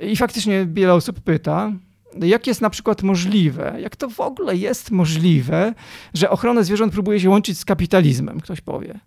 i 0.00 0.16
faktycznie 0.16 0.66
wiele 0.72 0.94
osób 0.94 1.20
pyta, 1.20 1.72
jak 2.14 2.46
jest 2.46 2.60
na 2.60 2.70
przykład 2.70 3.02
możliwe, 3.02 3.76
jak 3.80 3.96
to 3.96 4.10
w 4.10 4.20
ogóle 4.20 4.56
jest 4.56 4.90
możliwe, 4.90 5.74
że 6.14 6.30
ochronę 6.30 6.64
zwierząt 6.64 6.92
próbuje 6.92 7.20
się 7.20 7.30
łączyć 7.30 7.58
z 7.58 7.64
kapitalizmem, 7.64 8.40
ktoś 8.40 8.60
powie. 8.60 9.00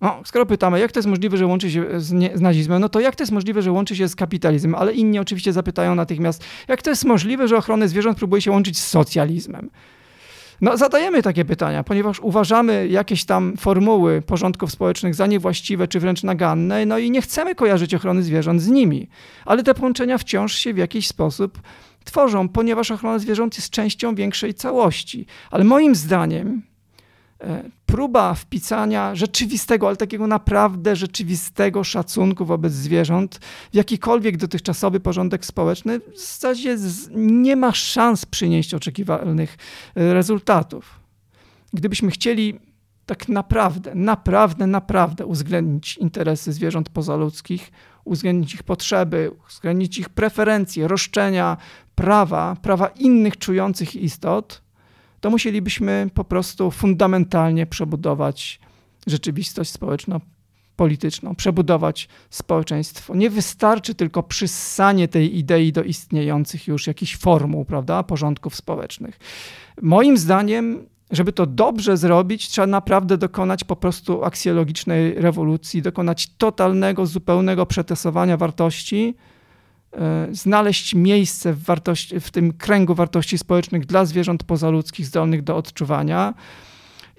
No, 0.00 0.20
skoro 0.24 0.46
pytamy, 0.46 0.80
jak 0.80 0.92
to 0.92 0.98
jest 0.98 1.08
możliwe, 1.08 1.36
że 1.36 1.46
łączy 1.46 1.70
się 1.70 2.00
z, 2.00 2.12
nie, 2.12 2.30
z, 2.34 2.40
nazizmem, 2.40 2.80
no 2.80 2.88
to 2.88 3.00
jak 3.00 3.16
to 3.16 3.22
jest 3.22 3.32
możliwe, 3.32 3.62
że 3.62 3.72
łączy 3.72 3.96
się 3.96 4.08
z 4.08 4.16
kapitalizmem? 4.16 4.74
Ale 4.74 4.92
inni 4.92 5.18
oczywiście 5.18 5.52
zapytają 5.52 5.94
natychmiast, 5.94 6.44
jak 6.68 6.82
to 6.82 6.90
jest 6.90 7.04
możliwe, 7.04 7.48
że 7.48 7.56
ochronę 7.56 7.88
zwierząt 7.88 8.18
próbuje 8.18 8.42
się 8.42 8.50
łączyć 8.50 8.78
z 8.78 8.86
socjalizmem? 8.86 9.70
No, 10.60 10.76
zadajemy 10.76 11.22
takie 11.22 11.44
pytania, 11.44 11.84
ponieważ 11.84 12.20
uważamy 12.20 12.88
jakieś 12.88 13.24
tam 13.24 13.56
formuły 13.56 14.22
porządków 14.22 14.72
społecznych 14.72 15.14
za 15.14 15.26
niewłaściwe 15.26 15.88
czy 15.88 16.00
wręcz 16.00 16.22
naganne, 16.22 16.86
no 16.86 16.98
i 16.98 17.10
nie 17.10 17.22
chcemy 17.22 17.54
kojarzyć 17.54 17.94
ochrony 17.94 18.22
zwierząt 18.22 18.62
z 18.62 18.68
nimi. 18.68 19.08
Ale 19.44 19.62
te 19.62 19.74
połączenia 19.74 20.18
wciąż 20.18 20.54
się 20.54 20.74
w 20.74 20.78
jakiś 20.78 21.06
sposób 21.06 21.60
tworzą, 22.04 22.48
ponieważ 22.48 22.90
ochrona 22.90 23.18
zwierząt 23.18 23.56
jest 23.56 23.70
częścią 23.70 24.14
większej 24.14 24.54
całości. 24.54 25.26
Ale 25.50 25.64
moim 25.64 25.94
zdaniem 25.94 26.62
e, 27.40 27.62
próba 27.86 28.34
wpisania 28.34 29.14
rzeczywistego, 29.14 29.86
ale 29.86 29.96
takiego 29.96 30.26
naprawdę 30.26 30.96
rzeczywistego 30.96 31.84
szacunku 31.84 32.44
wobec 32.44 32.72
zwierząt 32.72 33.40
w 33.72 33.74
jakikolwiek 33.74 34.36
dotychczasowy 34.36 35.00
porządek 35.00 35.46
społeczny 35.46 35.98
w 35.98 36.18
zasadzie 36.18 36.76
nie 37.14 37.56
ma 37.56 37.72
szans 37.72 38.26
przynieść 38.26 38.74
oczekiwanych 38.74 39.58
e, 39.94 40.14
rezultatów. 40.14 41.00
Gdybyśmy 41.72 42.10
chcieli 42.10 42.58
tak 43.06 43.28
naprawdę, 43.28 43.94
naprawdę, 43.94 44.66
naprawdę 44.66 45.26
uwzględnić 45.26 45.96
interesy 45.96 46.52
zwierząt 46.52 46.88
pozaludzkich, 46.88 47.72
uwzględnić 48.10 48.54
ich 48.54 48.62
potrzeby, 48.62 49.30
uwzględnić 49.46 49.98
ich 49.98 50.08
preferencje, 50.08 50.88
roszczenia, 50.88 51.56
prawa, 51.94 52.56
prawa 52.62 52.86
innych 52.86 53.38
czujących 53.38 53.96
istot, 53.96 54.62
to 55.20 55.30
musielibyśmy 55.30 56.10
po 56.14 56.24
prostu 56.24 56.70
fundamentalnie 56.70 57.66
przebudować 57.66 58.60
rzeczywistość 59.06 59.70
społeczno-polityczną, 59.70 61.34
przebudować 61.34 62.08
społeczeństwo. 62.30 63.14
Nie 63.14 63.30
wystarczy 63.30 63.94
tylko 63.94 64.22
przyssanie 64.22 65.08
tej 65.08 65.38
idei 65.38 65.72
do 65.72 65.82
istniejących 65.82 66.66
już 66.66 66.86
jakichś 66.86 67.16
formuł, 67.16 67.64
prawda, 67.64 68.02
porządków 68.02 68.56
społecznych. 68.56 69.18
Moim 69.82 70.18
zdaniem 70.18 70.86
żeby 71.10 71.32
to 71.32 71.46
dobrze 71.46 71.96
zrobić, 71.96 72.48
trzeba 72.48 72.66
naprawdę 72.66 73.18
dokonać 73.18 73.64
po 73.64 73.76
prostu 73.76 74.24
aksjologicznej 74.24 75.14
rewolucji, 75.14 75.82
dokonać 75.82 76.30
totalnego, 76.38 77.06
zupełnego 77.06 77.66
przetesowania 77.66 78.36
wartości, 78.36 79.14
E, 79.92 80.28
znaleźć 80.32 80.94
miejsce 80.94 81.52
w, 81.52 81.62
wartości, 81.62 82.20
w 82.20 82.30
tym 82.30 82.52
kręgu 82.52 82.94
wartości 82.94 83.38
społecznych 83.38 83.86
dla 83.86 84.04
zwierząt 84.04 84.44
pozaludzkich 84.44 85.06
zdolnych 85.06 85.42
do 85.42 85.56
odczuwania. 85.56 86.34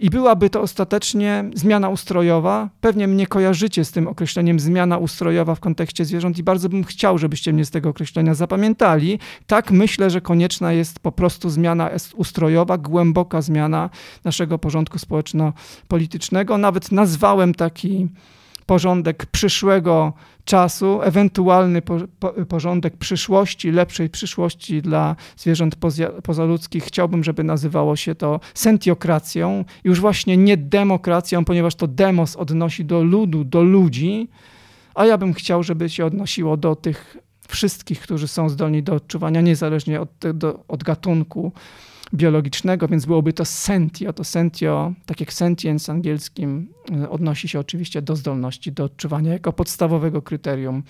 I 0.01 0.09
byłaby 0.09 0.49
to 0.49 0.61
ostatecznie 0.61 1.43
zmiana 1.53 1.89
ustrojowa. 1.89 2.69
Pewnie 2.81 3.07
mnie 3.07 3.27
kojarzycie 3.27 3.85
z 3.85 3.91
tym 3.91 4.07
określeniem 4.07 4.59
zmiana 4.59 4.97
ustrojowa 4.97 5.55
w 5.55 5.59
kontekście 5.59 6.05
zwierząt 6.05 6.37
i 6.37 6.43
bardzo 6.43 6.69
bym 6.69 6.83
chciał, 6.83 7.17
żebyście 7.17 7.53
mnie 7.53 7.65
z 7.65 7.71
tego 7.71 7.89
określenia 7.89 8.33
zapamiętali. 8.33 9.19
Tak 9.47 9.71
myślę, 9.71 10.09
że 10.09 10.21
konieczna 10.21 10.73
jest 10.73 10.99
po 10.99 11.11
prostu 11.11 11.49
zmiana 11.49 11.89
ustrojowa, 12.15 12.77
głęboka 12.77 13.41
zmiana 13.41 13.89
naszego 14.23 14.59
porządku 14.59 14.99
społeczno-politycznego. 14.99 16.57
Nawet 16.57 16.91
nazwałem 16.91 17.53
taki 17.53 18.07
porządek 18.65 19.25
przyszłego 19.25 20.13
czasu, 20.45 21.01
ewentualny 21.01 21.81
po, 21.81 21.97
po, 22.19 22.29
porządek 22.45 22.97
przyszłości, 22.97 23.71
lepszej 23.71 24.09
przyszłości 24.09 24.81
dla 24.81 25.15
zwierząt 25.37 25.75
pozaludzkich. 26.23 26.83
Chciałbym, 26.83 27.23
żeby 27.23 27.43
nazywało 27.43 27.95
się 27.95 28.15
to 28.15 28.39
sentiokracją, 28.53 29.65
już 29.83 29.99
właśnie 29.99 30.37
nie 30.37 30.57
demokracją, 30.57 31.45
ponieważ 31.45 31.75
to 31.75 31.87
demos 31.87 32.35
odnosi 32.35 32.85
do 32.85 33.03
ludu, 33.03 33.43
do 33.43 33.61
ludzi, 33.61 34.29
a 34.95 35.05
ja 35.05 35.17
bym 35.17 35.33
chciał, 35.33 35.63
żeby 35.63 35.89
się 35.89 36.05
odnosiło 36.05 36.57
do 36.57 36.75
tych 36.75 37.17
wszystkich, 37.47 37.99
którzy 38.01 38.27
są 38.27 38.49
zdolni 38.49 38.83
do 38.83 38.93
odczuwania, 38.93 39.41
niezależnie 39.41 40.01
od, 40.01 40.09
do, 40.33 40.63
od 40.67 40.83
gatunku 40.83 41.51
biologicznego, 42.13 42.87
więc 42.87 43.05
byłoby 43.05 43.33
to 43.33 43.45
sentio. 43.45 44.13
To 44.13 44.23
sentio, 44.23 44.93
tak 45.05 45.19
jak 45.19 45.33
sentience 45.33 45.91
angielskim, 45.91 46.67
e, 46.91 47.09
odnosi 47.09 47.47
się 47.47 47.59
oczywiście 47.59 48.01
do 48.01 48.15
zdolności 48.15 48.71
do 48.71 48.83
odczuwania 48.83 49.33
jako 49.33 49.53
podstawowego 49.53 50.21
kryterium 50.21 50.83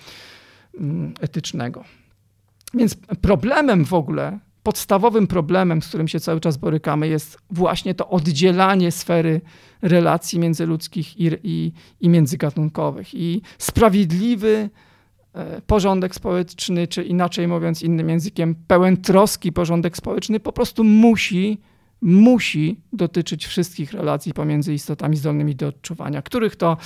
mm, 0.80 1.14
etycznego. 1.20 1.84
Więc 2.74 2.96
problemem 3.20 3.84
w 3.84 3.94
ogóle, 3.94 4.38
podstawowym 4.62 5.26
problemem, 5.26 5.82
z 5.82 5.88
którym 5.88 6.08
się 6.08 6.20
cały 6.20 6.40
czas 6.40 6.56
borykamy, 6.56 7.08
jest 7.08 7.38
właśnie 7.50 7.94
to 7.94 8.08
oddzielanie 8.08 8.92
sfery 8.92 9.40
relacji 9.82 10.38
międzyludzkich 10.38 11.20
i, 11.20 11.30
i, 11.42 11.72
i 12.00 12.08
międzygatunkowych. 12.08 13.14
I 13.14 13.42
sprawiedliwy, 13.58 14.70
porządek 15.66 16.14
społeczny, 16.14 16.88
czy 16.88 17.02
inaczej 17.02 17.48
mówiąc 17.48 17.82
innym 17.82 18.08
językiem, 18.08 18.54
pełen 18.66 18.96
troski 18.96 19.52
porządek 19.52 19.96
społeczny 19.96 20.40
po 20.40 20.52
prostu 20.52 20.84
musi, 20.84 21.60
musi 22.02 22.80
dotyczyć 22.92 23.46
wszystkich 23.46 23.92
relacji 23.92 24.34
pomiędzy 24.34 24.74
istotami 24.74 25.16
zdolnymi 25.16 25.56
do 25.56 25.68
odczuwania, 25.68 26.22
których 26.22 26.56
to, 26.56 26.76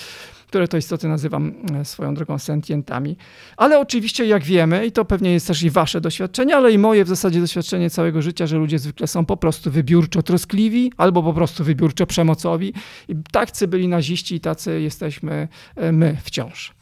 które 0.47 0.69
to 0.69 0.77
istoty 0.77 1.09
nazywam 1.09 1.55
e, 1.75 1.85
swoją 1.85 2.15
drogą 2.15 2.39
sentientami. 2.39 3.17
Ale 3.57 3.81
oczywiście, 3.81 4.27
jak 4.27 4.45
wiemy, 4.45 4.87
i 4.87 4.93
to 4.93 5.05
pewnie 5.05 5.33
jest 5.33 5.47
też 5.47 5.63
i 5.63 5.71
wasze 5.71 6.01
doświadczenie, 6.01 6.57
ale 6.57 6.73
i 6.73 6.79
moje 6.79 7.05
w 7.05 7.09
zasadzie 7.09 7.41
doświadczenie 7.41 7.91
całego 7.91 8.23
życia, 8.23 8.47
że 8.47 8.57
ludzie 8.57 8.79
zwykle 8.79 9.07
są 9.07 9.25
po 9.25 9.37
prostu 9.37 9.71
wybiórczo 9.71 10.23
troskliwi 10.23 10.93
albo 10.97 11.23
po 11.23 11.33
prostu 11.33 11.65
wybiórczo 11.65 12.07
przemocowi. 12.07 12.73
I 13.09 13.15
tacy 13.33 13.69
byli 13.69 13.89
naziści 13.89 14.35
i 14.35 14.41
tacy 14.41 14.81
jesteśmy 14.81 15.49
e, 15.77 15.93
my 15.93 16.17
wciąż. 16.23 16.77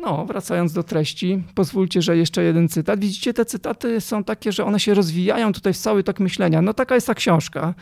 No, 0.00 0.26
wracając 0.26 0.72
do 0.72 0.82
treści, 0.82 1.42
pozwólcie, 1.54 2.02
że 2.02 2.16
jeszcze 2.16 2.42
jeden 2.42 2.68
cytat. 2.68 3.00
Widzicie, 3.00 3.34
te 3.34 3.44
cytaty 3.44 4.00
są 4.00 4.24
takie, 4.24 4.52
że 4.52 4.64
one 4.64 4.80
się 4.80 4.94
rozwijają 4.94 5.52
tutaj 5.52 5.72
w 5.72 5.78
cały 5.78 6.04
tok 6.04 6.20
myślenia. 6.20 6.62
No, 6.62 6.74
taka 6.74 6.94
jest 6.94 7.06
ta 7.06 7.14
książka. 7.14 7.74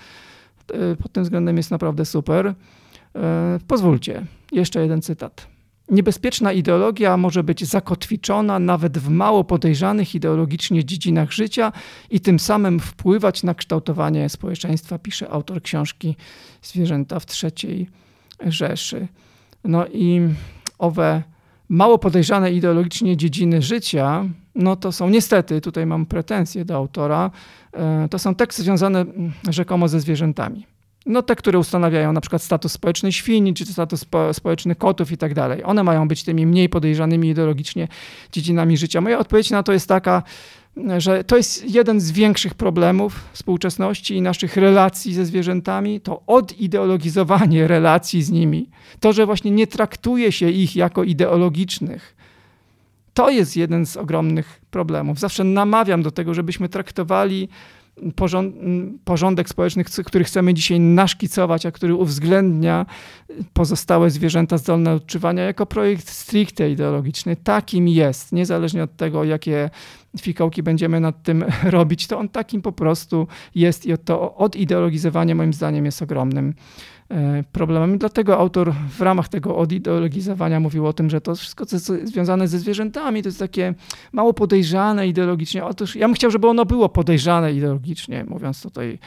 E, 0.72 0.96
pod 0.96 1.12
tym 1.12 1.22
względem 1.22 1.56
jest 1.56 1.70
naprawdę 1.70 2.04
super. 2.04 2.54
E, 3.16 3.58
pozwólcie, 3.66 4.24
jeszcze 4.52 4.80
jeden 4.80 5.02
cytat. 5.02 5.46
Niebezpieczna 5.90 6.52
ideologia 6.52 7.16
może 7.16 7.42
być 7.42 7.64
zakotwiczona 7.64 8.58
nawet 8.58 8.98
w 8.98 9.08
mało 9.08 9.44
podejrzanych 9.44 10.14
ideologicznie 10.14 10.84
dziedzinach 10.84 11.32
życia 11.32 11.72
i 12.10 12.20
tym 12.20 12.38
samym 12.38 12.80
wpływać 12.80 13.42
na 13.42 13.54
kształtowanie 13.54 14.28
społeczeństwa, 14.28 14.98
pisze 14.98 15.30
autor 15.30 15.62
książki 15.62 16.16
Zwierzęta 16.62 17.20
w 17.20 17.26
trzeciej 17.26 17.88
Rzeszy. 18.46 19.08
No 19.64 19.86
i 19.86 20.20
owe 20.78 21.22
mało 21.68 21.98
podejrzane 21.98 22.52
ideologicznie 22.52 23.16
dziedziny 23.16 23.62
życia, 23.62 24.24
no 24.54 24.76
to 24.76 24.92
są 24.92 25.10
niestety, 25.10 25.60
tutaj 25.60 25.86
mam 25.86 26.06
pretensje 26.06 26.64
do 26.64 26.76
autora, 26.76 27.30
e, 27.72 28.08
to 28.10 28.18
są 28.18 28.34
teksty 28.34 28.62
związane 28.62 29.00
mm, 29.00 29.32
rzekomo 29.50 29.88
ze 29.88 30.00
zwierzętami. 30.00 30.66
no 31.06 31.22
te, 31.22 31.36
które 31.36 31.58
ustanawiają 31.58 32.12
na 32.12 32.20
przykład 32.20 32.42
status 32.42 32.72
społeczny 32.72 33.12
świni, 33.12 33.54
czy 33.54 33.66
status 33.66 34.00
spo, 34.00 34.34
społeczny 34.34 34.74
kotów 34.74 35.12
i 35.12 35.16
tak 35.16 35.34
dalej. 35.34 35.64
One 35.64 35.84
mają 35.84 36.08
być 36.08 36.24
tymi 36.24 36.46
mniej 36.46 36.68
podejrzanymi 36.68 37.28
ideologicznie 37.28 37.88
dziedzinami 38.32 38.76
życia. 38.76 39.00
Moja 39.00 39.18
odpowiedź 39.18 39.50
na 39.50 39.62
to 39.62 39.72
jest 39.72 39.88
taka, 39.88 40.22
że 40.98 41.24
to 41.24 41.36
jest 41.36 41.70
jeden 41.70 42.00
z 42.00 42.10
większych 42.10 42.54
problemów 42.54 43.24
współczesności 43.32 44.14
i 44.14 44.22
naszych 44.22 44.56
relacji 44.56 45.14
ze 45.14 45.24
zwierzętami, 45.24 46.00
to 46.00 46.22
odideologizowanie 46.26 47.68
relacji 47.68 48.22
z 48.22 48.30
nimi. 48.30 48.70
To, 49.00 49.12
że 49.12 49.26
właśnie 49.26 49.50
nie 49.50 49.66
traktuje 49.66 50.32
się 50.32 50.50
ich 50.50 50.76
jako 50.76 51.04
ideologicznych. 51.04 52.16
To 53.14 53.30
jest 53.30 53.56
jeden 53.56 53.86
z 53.86 53.96
ogromnych 53.96 54.60
problemów. 54.70 55.18
Zawsze 55.18 55.44
namawiam 55.44 56.02
do 56.02 56.10
tego, 56.10 56.34
żebyśmy 56.34 56.68
traktowali 56.68 57.48
porządek 59.04 59.48
społeczny, 59.48 59.84
który 60.04 60.24
chcemy 60.24 60.54
dzisiaj 60.54 60.80
naszkicować, 60.80 61.66
a 61.66 61.70
który 61.70 61.94
uwzględnia 61.94 62.86
pozostałe 63.52 64.10
zwierzęta 64.10 64.58
zdolne 64.58 64.90
do 64.90 64.96
odczuwania 64.96 65.42
jako 65.42 65.66
projekt 65.66 66.08
stricte 66.08 66.70
ideologiczny. 66.70 67.36
Takim 67.36 67.88
jest, 67.88 68.32
niezależnie 68.32 68.82
od 68.82 68.96
tego, 68.96 69.24
jakie 69.24 69.70
fikołki 70.20 70.62
będziemy 70.62 71.00
nad 71.00 71.22
tym 71.22 71.44
robić, 71.64 72.06
to 72.06 72.18
on 72.18 72.28
takim 72.28 72.62
po 72.62 72.72
prostu 72.72 73.26
jest 73.54 73.86
i 73.86 73.98
to 73.98 74.36
odideologizowanie 74.36 75.34
moim 75.34 75.52
zdaniem 75.52 75.84
jest 75.84 76.02
ogromnym 76.02 76.54
E, 77.10 77.44
problemem. 77.52 77.98
dlatego 77.98 78.38
autor 78.38 78.72
w 78.74 79.00
ramach 79.00 79.28
tego 79.28 79.56
odideologizowania 79.56 80.60
mówił 80.60 80.86
o 80.86 80.92
tym, 80.92 81.10
że 81.10 81.20
to 81.20 81.34
wszystko, 81.34 81.66
co 81.66 81.76
jest 81.76 81.86
związane 82.04 82.48
ze 82.48 82.58
zwierzętami, 82.58 83.22
to 83.22 83.28
jest 83.28 83.38
takie 83.38 83.74
mało 84.12 84.34
podejrzane 84.34 85.08
ideologicznie. 85.08 85.64
Otóż 85.64 85.96
ja 85.96 86.06
bym 86.06 86.14
chciał, 86.14 86.30
żeby 86.30 86.48
ono 86.48 86.64
było 86.64 86.88
podejrzane 86.88 87.52
ideologicznie, 87.52 88.24
mówiąc 88.24 88.62
tutaj, 88.62 88.98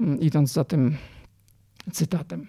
mm, 0.00 0.20
idąc 0.20 0.52
za 0.52 0.64
tym 0.64 0.96
cytatem. 1.92 2.46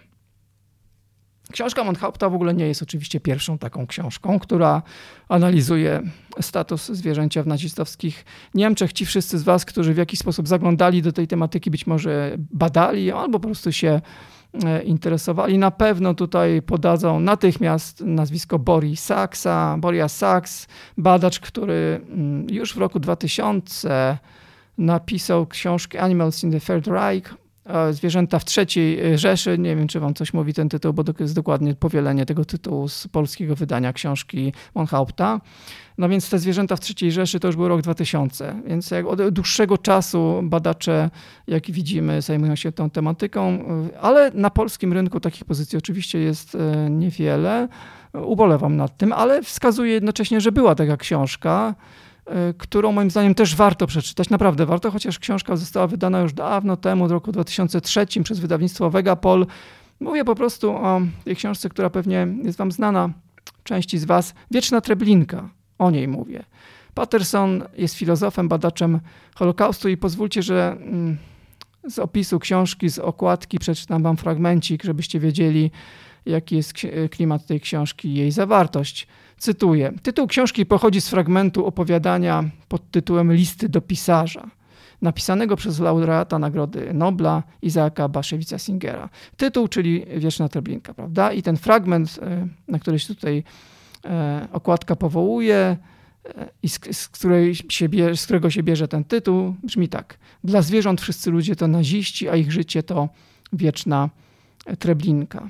Książka 1.51 1.83
Monhaupta 1.83 2.29
w 2.29 2.35
ogóle 2.35 2.53
nie 2.53 2.67
jest 2.67 2.81
oczywiście 2.81 3.19
pierwszą 3.19 3.57
taką 3.57 3.87
książką, 3.87 4.39
która 4.39 4.81
analizuje 5.29 6.01
status 6.41 6.85
zwierzęcia 6.85 7.43
w 7.43 7.47
nazistowskich 7.47 8.25
Niemczech. 8.53 8.93
Ci 8.93 9.05
wszyscy 9.05 9.39
z 9.39 9.43
Was, 9.43 9.65
którzy 9.65 9.93
w 9.93 9.97
jakiś 9.97 10.19
sposób 10.19 10.47
zaglądali 10.47 11.01
do 11.01 11.11
tej 11.11 11.27
tematyki, 11.27 11.71
być 11.71 11.87
może 11.87 12.35
badali 12.37 13.11
albo 13.11 13.39
po 13.39 13.47
prostu 13.47 13.71
się 13.71 14.01
interesowali. 14.83 15.57
Na 15.57 15.71
pewno 15.71 16.13
tutaj 16.13 16.61
podadzą 16.61 17.19
natychmiast 17.19 18.01
nazwisko 18.01 18.59
Boris 18.59 19.03
Saxa. 19.03 19.77
Boris 19.77 20.11
Sachs, 20.11 20.67
badacz, 20.97 21.39
który 21.39 22.01
mm, 22.09 22.47
już 22.49 22.73
w 22.73 22.77
roku 22.77 22.99
2000 22.99 24.17
napisał 24.77 25.47
książkę 25.47 26.01
Animals 26.01 26.43
in 26.43 26.51
the 26.51 26.59
Third 26.59 26.87
Reich, 26.87 27.35
Zwierzęta 27.91 28.39
w 28.39 28.45
trzeciej 28.45 29.17
Rzeszy. 29.17 29.57
Nie 29.57 29.75
wiem, 29.75 29.87
czy 29.87 29.99
wam 29.99 30.13
coś 30.13 30.33
mówi 30.33 30.53
ten 30.53 30.69
tytuł, 30.69 30.93
bo 30.93 31.03
to 31.03 31.13
jest 31.19 31.35
dokładnie 31.35 31.75
powielenie 31.75 32.25
tego 32.25 32.45
tytułu 32.45 32.87
z 32.87 33.07
polskiego 33.07 33.55
wydania 33.55 33.93
książki 33.93 34.53
Monhaupta. 34.75 35.41
No 35.97 36.09
więc 36.09 36.29
te 36.29 36.39
zwierzęta 36.39 36.75
w 36.75 36.79
trzeciej 36.79 37.11
Rzeszy 37.11 37.39
to 37.39 37.47
już 37.47 37.55
był 37.55 37.67
rok 37.67 37.81
2000, 37.81 38.61
więc 38.67 38.91
jak 38.91 39.05
od 39.05 39.29
dłuższego 39.29 39.77
czasu 39.77 40.39
badacze, 40.43 41.09
jak 41.47 41.71
widzimy, 41.71 42.21
zajmują 42.21 42.55
się 42.55 42.71
tą 42.71 42.89
tematyką, 42.89 43.63
ale 44.01 44.31
na 44.33 44.49
polskim 44.49 44.93
rynku 44.93 45.19
takich 45.19 45.45
pozycji 45.45 45.77
oczywiście 45.77 46.19
jest 46.19 46.55
e, 46.55 46.89
niewiele. 46.89 47.67
Ubolewam 48.13 48.77
nad 48.77 48.97
tym, 48.97 49.13
ale 49.13 49.43
wskazuje 49.43 49.93
jednocześnie, 49.93 50.41
że 50.41 50.51
była 50.51 50.75
taka 50.75 50.97
książka, 50.97 51.75
e, 51.77 52.12
którą 52.57 52.91
moim 52.91 53.11
zdaniem 53.11 53.35
też 53.35 53.55
warto 53.55 53.87
przeczytać. 53.87 54.29
Naprawdę 54.29 54.65
warto, 54.65 54.91
chociaż 54.91 55.19
książka 55.19 55.55
została 55.55 55.87
wydana 55.87 56.21
już 56.21 56.33
dawno 56.33 56.77
temu, 56.77 57.07
w 57.07 57.11
roku 57.11 57.31
2003 57.31 58.05
przez 58.23 58.39
wydawnictwo 58.39 58.89
Vegapol. 58.89 59.45
Mówię 59.99 60.25
po 60.25 60.35
prostu 60.35 60.71
o 60.71 61.01
tej 61.25 61.35
książce, 61.35 61.69
która 61.69 61.89
pewnie 61.89 62.27
jest 62.43 62.57
wam 62.57 62.71
znana, 62.71 63.09
części 63.63 63.97
z 63.97 64.05
was, 64.05 64.33
Wieczna 64.51 64.81
Treblinka 64.81 65.49
o 65.79 65.91
niej 65.91 66.07
mówię. 66.07 66.43
Patterson 66.93 67.63
jest 67.77 67.95
filozofem, 67.95 68.47
badaczem 68.47 68.99
Holokaustu 69.35 69.89
i 69.89 69.97
pozwólcie, 69.97 70.43
że 70.43 70.77
mm, 70.79 71.17
z 71.89 71.99
opisu 71.99 72.39
książki, 72.39 72.89
z 72.89 72.99
okładki 72.99 73.59
przeczytam 73.59 74.03
wam 74.03 74.17
fragmencik, 74.17 74.83
żebyście 74.83 75.19
wiedzieli, 75.19 75.71
jaki 76.25 76.55
jest 76.55 76.73
klimat 77.11 77.45
tej 77.45 77.61
książki 77.61 78.07
i 78.09 78.15
jej 78.15 78.31
zawartość. 78.31 79.07
Cytuję. 79.43 79.93
Tytuł 80.03 80.27
książki 80.27 80.65
pochodzi 80.65 81.01
z 81.01 81.09
fragmentu 81.09 81.65
opowiadania 81.65 82.43
pod 82.67 82.91
tytułem 82.91 83.33
Listy 83.33 83.69
do 83.69 83.81
pisarza, 83.81 84.49
napisanego 85.01 85.55
przez 85.55 85.79
laureata 85.79 86.39
Nagrody 86.39 86.93
Nobla 86.93 87.43
Izaaka 87.61 88.09
Baszewica 88.09 88.57
Singera. 88.57 89.09
Tytuł, 89.37 89.67
czyli 89.67 90.05
Wieczna 90.17 90.49
Treblinka, 90.49 90.93
prawda? 90.93 91.31
I 91.31 91.41
ten 91.41 91.57
fragment, 91.57 92.19
y, 92.67 92.71
na 92.71 92.79
który 92.79 92.99
się 92.99 93.15
tutaj 93.15 93.43
E, 94.05 94.47
okładka 94.51 94.95
powołuje 94.95 95.55
e, 95.55 96.49
i 96.63 96.69
z, 96.69 96.79
z, 96.97 97.07
której 97.07 97.55
się 97.55 97.89
bierze, 97.89 98.17
z 98.17 98.23
którego 98.25 98.49
się 98.49 98.63
bierze 98.63 98.87
ten 98.87 99.03
tytuł, 99.03 99.55
brzmi 99.63 99.89
tak. 99.89 100.17
Dla 100.43 100.61
zwierząt 100.61 101.01
wszyscy 101.01 101.31
ludzie 101.31 101.55
to 101.55 101.67
naziści, 101.67 102.29
a 102.29 102.35
ich 102.35 102.51
życie 102.51 102.83
to 102.83 103.09
wieczna 103.53 104.09
treblinka. 104.79 105.49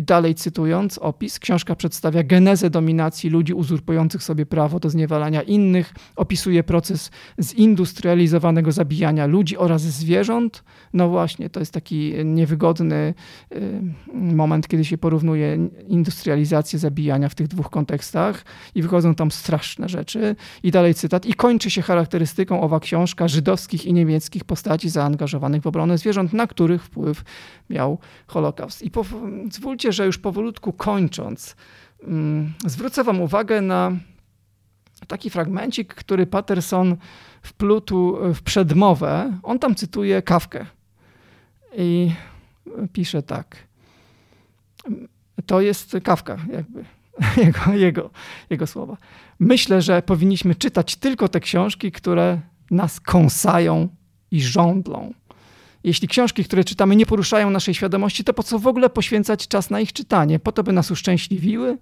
I 0.00 0.02
dalej 0.02 0.34
cytując 0.34 0.98
opis, 0.98 1.38
książka 1.38 1.76
przedstawia 1.76 2.22
genezę 2.22 2.70
dominacji 2.70 3.30
ludzi 3.30 3.54
uzurpujących 3.54 4.22
sobie 4.22 4.46
prawo 4.46 4.80
do 4.80 4.90
zniewalania 4.90 5.42
innych, 5.42 5.94
opisuje 6.16 6.62
proces 6.62 7.10
zindustrializowanego 7.40 8.72
zabijania 8.72 9.26
ludzi 9.26 9.56
oraz 9.56 9.82
zwierząt. 9.82 10.64
No 10.92 11.08
właśnie, 11.08 11.50
to 11.50 11.60
jest 11.60 11.72
taki 11.72 12.12
niewygodny 12.24 13.14
y, 13.52 13.80
moment, 14.14 14.68
kiedy 14.68 14.84
się 14.84 14.98
porównuje 14.98 15.68
industrializację 15.88 16.78
zabijania 16.78 17.28
w 17.28 17.34
tych 17.34 17.48
dwóch 17.48 17.70
kontekstach 17.70 18.44
i 18.74 18.82
wychodzą 18.82 19.14
tam 19.14 19.30
straszne 19.30 19.88
rzeczy. 19.88 20.36
I 20.62 20.70
dalej 20.70 20.94
cytat. 20.94 21.26
I 21.26 21.34
kończy 21.34 21.70
się 21.70 21.82
charakterystyką 21.82 22.60
owa 22.60 22.80
książka 22.80 23.28
żydowskich 23.28 23.86
i 23.86 23.92
niemieckich 23.92 24.44
postaci 24.44 24.88
zaangażowanych 24.88 25.62
w 25.62 25.66
obronę 25.66 25.98
zwierząt, 25.98 26.32
na 26.32 26.46
których 26.46 26.84
wpływ 26.84 27.22
miał 27.70 27.98
Holokaust. 28.26 28.82
I 28.82 28.90
pozwólcie 28.90 29.89
że 29.92 30.06
już 30.06 30.18
powolutku 30.18 30.72
kończąc, 30.72 31.56
mm, 32.02 32.52
zwrócę 32.66 33.04
Wam 33.04 33.20
uwagę 33.20 33.60
na 33.60 33.92
taki 35.06 35.30
fragmencik, 35.30 35.94
który 35.94 36.26
Patterson 36.26 36.96
wplótł 37.42 38.16
w 38.34 38.42
przedmowę. 38.42 39.38
On 39.42 39.58
tam 39.58 39.74
cytuje 39.74 40.22
Kawkę 40.22 40.66
i 41.76 42.12
pisze 42.92 43.22
tak. 43.22 43.56
To 45.46 45.60
jest 45.60 45.96
Kawka, 46.04 46.36
jakby 46.52 46.84
jego, 47.44 47.72
jego, 47.72 48.10
jego 48.50 48.66
słowa. 48.66 48.96
Myślę, 49.38 49.82
że 49.82 50.02
powinniśmy 50.02 50.54
czytać 50.54 50.96
tylko 50.96 51.28
te 51.28 51.40
książki, 51.40 51.92
które 51.92 52.40
nas 52.70 53.00
kąsają 53.00 53.88
i 54.30 54.42
żądlą. 54.42 55.14
Jeśli 55.84 56.08
książki, 56.08 56.44
które 56.44 56.64
czytamy, 56.64 56.96
nie 56.96 57.06
poruszają 57.06 57.50
naszej 57.50 57.74
świadomości, 57.74 58.24
to 58.24 58.34
po 58.34 58.42
co 58.42 58.58
w 58.58 58.66
ogóle 58.66 58.90
poświęcać 58.90 59.48
czas 59.48 59.70
na 59.70 59.80
ich 59.80 59.92
czytanie? 59.92 60.38
Po 60.38 60.52
to, 60.52 60.62
by 60.62 60.72
nas 60.72 60.90
uszczęśliwiły? 60.90 61.78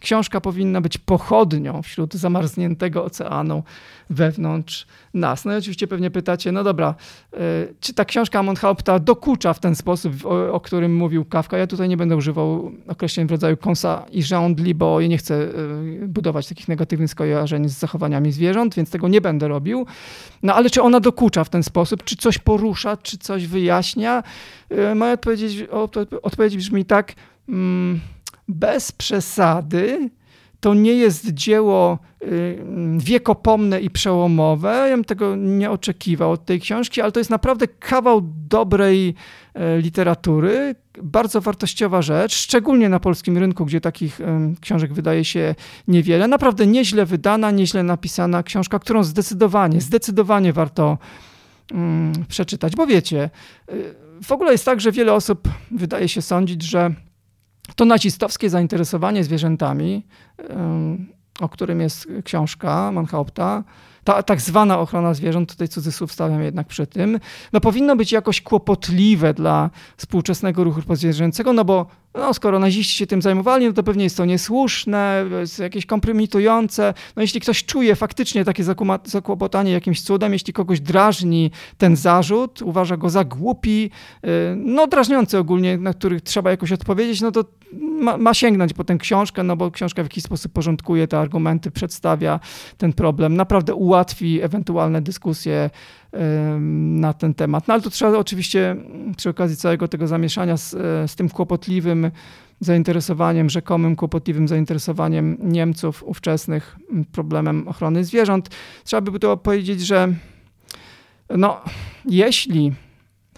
Książka 0.00 0.40
powinna 0.40 0.80
być 0.80 0.98
pochodnią 0.98 1.82
wśród 1.82 2.14
zamarzniętego 2.14 3.04
oceanu 3.04 3.62
wewnątrz 4.10 4.86
nas. 5.14 5.44
No 5.44 5.54
i 5.54 5.56
oczywiście 5.56 5.86
pewnie 5.86 6.10
pytacie, 6.10 6.52
no 6.52 6.64
dobra, 6.64 6.94
e, 7.32 7.38
czy 7.80 7.94
ta 7.94 8.04
książka 8.04 8.42
Monhaupta 8.42 8.98
dokucza 8.98 9.54
w 9.54 9.60
ten 9.60 9.76
sposób, 9.76 10.12
o, 10.24 10.52
o, 10.52 10.60
którym 10.60 10.96
mówił 10.96 11.24
Kawka? 11.24 11.58
Ja 11.58 11.66
tutaj 11.66 11.88
nie 11.88 11.96
będę 11.96 12.16
używał 12.16 12.72
określeń 12.88 13.26
w 13.26 13.30
rodzaju 13.30 13.56
kąsa 13.56 14.04
i 14.12 14.22
żądli, 14.22 14.74
bo 14.74 15.00
nie 15.00 15.18
chcę 15.18 15.34
e, 15.34 15.48
budować 16.06 16.48
takich 16.48 16.68
negatywnych 16.68 17.10
skojarzeń 17.10 17.68
z 17.68 17.78
zachowaniami 17.78 18.32
zwierząt, 18.32 18.74
więc 18.74 18.90
tego 18.90 19.08
nie 19.08 19.20
będę 19.20 19.48
robił. 19.48 19.86
No 20.42 20.54
ale 20.54 20.70
czy 20.70 20.82
ona 20.82 21.00
dokucza 21.00 21.44
w 21.44 21.48
ten 21.48 21.62
sposób? 21.62 22.04
Czy 22.04 22.16
coś 22.16 22.38
porusza? 22.38 22.96
Czy 22.96 23.18
coś 23.18 23.46
wyjaśnia? 23.46 24.22
E, 24.70 24.94
moja 24.94 25.12
odpowiedź, 25.12 25.64
odpowiedź 26.22 26.56
brzmi 26.56 26.84
tak... 26.84 27.14
Hmm, 27.46 28.00
bez 28.48 28.92
przesady 28.92 30.10
to 30.60 30.74
nie 30.74 30.92
jest 30.92 31.34
dzieło 31.34 31.98
y, 32.22 32.58
wiekopomne 32.98 33.80
i 33.80 33.90
przełomowe. 33.90 34.86
Ja 34.90 34.96
bym 34.96 35.04
tego 35.04 35.36
nie 35.36 35.70
oczekiwał 35.70 36.32
od 36.32 36.44
tej 36.44 36.60
książki, 36.60 37.00
ale 37.00 37.12
to 37.12 37.20
jest 37.20 37.30
naprawdę 37.30 37.68
kawał 37.68 38.22
dobrej 38.48 39.14
e, 39.54 39.78
literatury, 39.78 40.74
bardzo 41.02 41.40
wartościowa 41.40 42.02
rzecz, 42.02 42.34
szczególnie 42.34 42.88
na 42.88 43.00
polskim 43.00 43.38
rynku, 43.38 43.66
gdzie 43.66 43.80
takich 43.80 44.20
książek 44.60 44.92
wydaje 44.92 45.24
się 45.24 45.54
niewiele. 45.88 46.28
Naprawdę 46.28 46.66
nieźle 46.66 47.06
wydana, 47.06 47.50
nieźle 47.50 47.82
napisana 47.82 48.42
książka, 48.42 48.78
którą 48.78 49.04
zdecydowanie, 49.04 49.80
zdecydowanie 49.80 50.52
warto 50.52 50.98
mm, 51.72 52.12
przeczytać, 52.28 52.76
bo 52.76 52.86
wiecie, 52.86 53.30
y, 53.72 53.94
w 54.22 54.32
ogóle 54.32 54.52
jest 54.52 54.64
tak, 54.64 54.80
że 54.80 54.92
wiele 54.92 55.12
osób 55.12 55.48
wydaje 55.70 56.08
się 56.08 56.22
sądzić, 56.22 56.62
że 56.62 56.94
to 57.78 57.84
nazistowskie 57.84 58.50
zainteresowanie 58.50 59.24
zwierzętami, 59.24 60.06
o 61.40 61.48
którym 61.48 61.80
jest 61.80 62.08
książka 62.24 62.92
Manhaupta, 62.92 63.64
ta 64.08 64.22
tak 64.22 64.40
zwana 64.40 64.78
ochrona 64.78 65.14
zwierząt, 65.14 65.50
tutaj 65.50 65.68
cudzysłów 65.68 66.12
stawiam 66.12 66.42
jednak 66.42 66.66
przy 66.66 66.86
tym, 66.86 67.20
no 67.52 67.60
powinno 67.60 67.96
być 67.96 68.12
jakoś 68.12 68.40
kłopotliwe 68.40 69.34
dla 69.34 69.70
współczesnego 69.96 70.64
ruchu 70.64 70.82
pozwierzęcego, 70.82 71.52
no 71.52 71.64
bo 71.64 71.86
no, 72.14 72.34
skoro 72.34 72.58
naziści 72.58 72.98
się 72.98 73.06
tym 73.06 73.22
zajmowali, 73.22 73.66
no 73.66 73.72
to 73.72 73.82
pewnie 73.82 74.04
jest 74.04 74.16
to 74.16 74.24
niesłuszne, 74.24 75.24
jest 75.40 75.58
jakieś 75.58 75.86
kompromitujące. 75.86 76.94
No 77.16 77.22
jeśli 77.22 77.40
ktoś 77.40 77.64
czuje 77.64 77.96
faktycznie 77.96 78.44
takie 78.44 78.64
zakłopotanie 79.04 79.72
jakimś 79.72 80.02
cudem, 80.02 80.32
jeśli 80.32 80.52
kogoś 80.52 80.80
drażni 80.80 81.50
ten 81.78 81.96
zarzut, 81.96 82.62
uważa 82.62 82.96
go 82.96 83.10
za 83.10 83.24
głupi, 83.24 83.90
y, 84.24 84.28
no 84.56 84.86
drażniący 84.86 85.38
ogólnie, 85.38 85.78
na 85.78 85.94
których 85.94 86.22
trzeba 86.22 86.50
jakoś 86.50 86.72
odpowiedzieć, 86.72 87.20
no 87.20 87.32
to 87.32 87.44
ma, 88.00 88.16
ma, 88.16 88.34
sięgnąć 88.34 88.72
po 88.72 88.84
tę 88.84 88.96
książkę, 88.96 89.42
no 89.42 89.56
bo 89.56 89.70
książka 89.70 90.02
w 90.02 90.06
jakiś 90.06 90.24
sposób 90.24 90.52
porządkuje 90.52 91.08
te 91.08 91.18
argumenty, 91.18 91.70
przedstawia 91.70 92.40
ten 92.78 92.92
problem, 92.92 93.36
naprawdę 93.36 93.74
ułatwi 93.98 94.42
ewentualne 94.42 95.02
dyskusje 95.02 95.70
na 97.02 97.12
ten 97.12 97.34
temat. 97.34 97.68
No 97.68 97.74
ale 97.74 97.82
to 97.82 97.90
trzeba 97.90 98.18
oczywiście 98.18 98.76
przy 99.16 99.28
okazji 99.28 99.56
całego 99.56 99.88
tego 99.88 100.06
zamieszania 100.06 100.56
z, 100.56 100.70
z 101.10 101.16
tym 101.16 101.28
kłopotliwym 101.28 102.10
zainteresowaniem, 102.60 103.50
rzekomym 103.50 103.96
kłopotliwym 103.96 104.48
zainteresowaniem 104.48 105.36
Niemców 105.42 106.02
ówczesnych 106.02 106.76
problemem 107.12 107.68
ochrony 107.68 108.04
zwierząt, 108.04 108.48
trzeba 108.84 109.00
by 109.00 109.18
było 109.18 109.36
powiedzieć, 109.36 109.80
że 109.80 110.14
no, 111.36 111.60
jeśli 112.04 112.72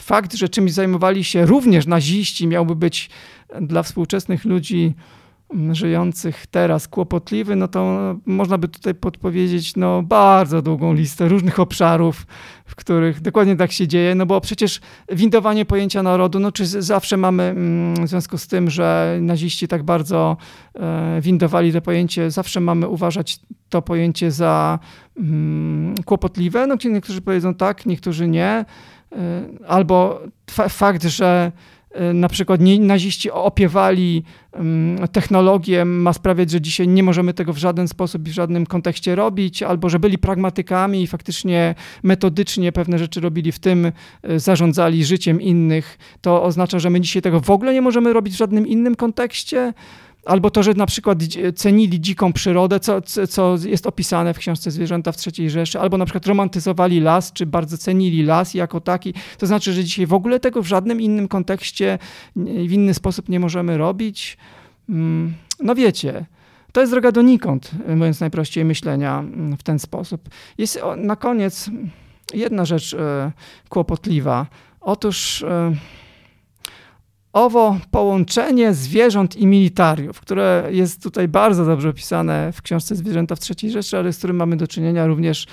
fakt, 0.01 0.35
że 0.35 0.49
czymś 0.49 0.73
zajmowali 0.73 1.25
się 1.25 1.47
również 1.47 1.87
naziści, 1.87 2.47
miałby 2.47 2.77
być 2.77 3.11
dla 3.61 3.83
współczesnych 3.83 4.45
ludzi 4.45 4.95
żyjących 5.73 6.47
teraz 6.47 6.89
kłopotliwy, 6.89 7.57
no 7.57 7.69
to 7.69 7.99
można 8.27 8.59
by 8.59 8.69
tutaj 8.69 8.95
podpowiedzieć 8.95 9.77
no, 9.77 10.03
bardzo 10.03 10.63
długą 10.63 10.95
listę 10.95 11.29
różnych 11.29 11.61
obszarów, 11.61 12.27
w 12.65 12.75
których 12.75 13.21
dokładnie 13.21 13.57
tak 13.57 13.73
się 13.73 13.89
dzieje, 13.89 14.15
no 14.15 14.27
bo 14.27 14.41
przecież 14.41 14.81
windowanie 15.13 15.65
pojęcia 15.65 16.03
narodu, 16.03 16.41
no 16.41 16.53
czy 16.53 16.67
zawsze 16.67 17.17
mamy 17.17 17.43
mm, 17.43 18.07
w 18.07 18.09
związku 18.09 18.39
z 18.39 18.47
tym, 18.47 18.71
że 18.71 19.19
naziści 19.21 19.69
tak 19.69 19.83
bardzo 19.83 20.37
e, 20.75 21.21
windowali 21.21 21.73
to 21.73 21.81
pojęcie, 21.81 22.31
zawsze 22.31 22.61
mamy 22.61 22.89
uważać 22.89 23.41
to 23.69 23.83
pojęcie 23.83 24.31
za 24.31 24.79
mm, 25.17 25.95
kłopotliwe, 26.05 26.67
no 26.67 26.77
niektórzy 26.85 27.21
powiedzą 27.21 27.55
tak, 27.55 27.87
niektórzy 27.87 28.29
nie, 28.29 28.45
e, 28.45 28.65
albo 29.69 30.21
fakt, 30.69 31.05
że 31.05 31.53
na 32.15 32.29
przykład 32.29 32.61
naziści 32.81 33.31
opiewali 33.31 34.23
mm, 34.53 35.09
technologię, 35.09 35.85
ma 35.85 36.13
sprawiać, 36.13 36.51
że 36.51 36.61
dzisiaj 36.61 36.89
nie 36.89 37.03
możemy 37.03 37.35
tego 37.35 37.53
w 37.53 37.59
żaden 37.59 37.89
sposób 37.89 38.29
i 38.29 38.31
w 38.31 38.35
żadnym 38.35 38.67
kontekście 38.67 39.15
robić, 39.15 39.63
albo 39.63 39.89
że 39.89 39.99
byli 39.99 40.19
pragmatykami 40.19 41.03
i 41.03 41.07
faktycznie 41.07 41.75
metodycznie 42.03 42.73
pewne 42.73 42.99
rzeczy 42.99 43.21
robili, 43.21 43.53
w 43.53 43.59
tym 43.59 43.93
y, 44.31 44.39
zarządzali 44.39 45.05
życiem 45.05 45.41
innych, 45.41 45.99
to 46.21 46.43
oznacza, 46.43 46.79
że 46.79 46.91
my 46.91 47.01
dzisiaj 47.01 47.23
tego 47.23 47.41
w 47.41 47.51
ogóle 47.51 47.75
nie 47.75 47.83
możemy 47.83 48.13
robić 48.13 48.35
w 48.35 48.39
żadnym 48.39 48.67
innym 48.67 48.97
kontekście. 48.97 49.73
Albo 50.25 50.51
to, 50.51 50.63
że 50.63 50.75
na 50.75 50.87
przykład 50.87 51.19
cenili 51.57 52.01
dziką 52.01 52.33
przyrodę, 52.33 52.81
co, 52.81 53.01
co 53.29 53.57
jest 53.65 53.87
opisane 53.87 54.35
w 54.35 54.39
książce 54.39 54.71
Zwierzęta 54.71 55.13
w 55.13 55.17
III 55.39 55.51
Rzeszy, 55.51 55.81
albo 55.81 55.99
na 55.99 56.05
przykład 56.05 56.27
romantyzowali 56.27 57.01
las, 57.01 57.33
czy 57.33 57.47
bardzo 57.47 57.79
cenili 57.79 58.23
las 58.23 58.55
jako 58.55 58.81
taki. 58.81 59.15
To 59.39 59.47
znaczy, 59.47 59.73
że 59.73 59.85
dzisiaj 59.85 60.07
w 60.07 60.15
ogóle 60.15 60.41
tego 60.41 60.63
w 60.63 60.67
żadnym 60.67 61.01
innym 61.01 61.29
kontekście, 61.29 61.99
w 62.37 62.73
inny 62.73 62.95
sposób 62.95 63.29
nie 63.29 63.41
możemy 63.41 63.79
robić. 63.79 64.39
Mm, 64.89 65.35
no 65.61 65.75
wiecie, 65.75 66.27
to 66.73 66.81
jest 66.81 66.93
droga 66.93 67.13
donikąd, 67.13 67.71
mówiąc 67.89 68.21
najprościej, 68.21 68.65
myślenia 68.65 69.19
mm, 69.19 69.57
w 69.57 69.63
ten 69.63 69.79
sposób. 69.79 70.29
Jest 70.59 70.81
na 70.97 71.17
koniec 71.17 71.71
jedna 72.35 72.65
rzecz 72.65 72.95
e, 72.95 73.33
kłopotliwa. 73.69 74.47
Otóż 74.81 75.43
e, 75.43 75.75
owo 77.33 77.79
połączenie 77.91 78.75
zwierząt 78.75 79.37
i 79.37 79.47
militariów, 79.47 80.21
które 80.21 80.69
jest 80.71 81.03
tutaj 81.03 81.29
bardzo 81.29 81.65
dobrze 81.65 81.89
opisane 81.89 82.53
w 82.53 82.63
książce 82.63 82.97
Zwierzęta 82.97 83.37
w 83.37 83.39
III 83.51 83.71
Rzeszy, 83.71 83.99
ale 83.99 84.13
z 84.13 84.19
którym 84.19 84.37
mamy 84.37 84.57
do 84.57 84.69
czynienia 84.69 85.07
również 85.07 85.47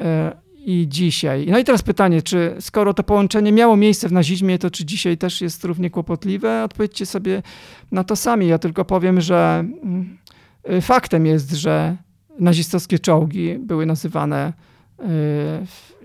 e, 0.00 0.36
i 0.64 0.86
dzisiaj. 0.88 1.46
No 1.50 1.58
i 1.58 1.64
teraz 1.64 1.82
pytanie, 1.82 2.22
czy 2.22 2.56
skoro 2.60 2.94
to 2.94 3.02
połączenie 3.02 3.52
miało 3.52 3.76
miejsce 3.76 4.08
w 4.08 4.12
nazizmie, 4.12 4.58
to 4.58 4.70
czy 4.70 4.84
dzisiaj 4.84 5.18
też 5.18 5.40
jest 5.40 5.64
równie 5.64 5.90
kłopotliwe? 5.90 6.64
Odpowiedzcie 6.64 7.06
sobie 7.06 7.42
na 7.92 8.04
to 8.04 8.16
sami. 8.16 8.48
Ja 8.48 8.58
tylko 8.58 8.84
powiem, 8.84 9.20
że 9.20 9.64
mm, 9.82 10.18
faktem 10.80 11.26
jest, 11.26 11.50
że 11.50 11.96
nazistowskie 12.38 12.98
czołgi 12.98 13.58
były 13.58 13.86
nazywane 13.86 14.52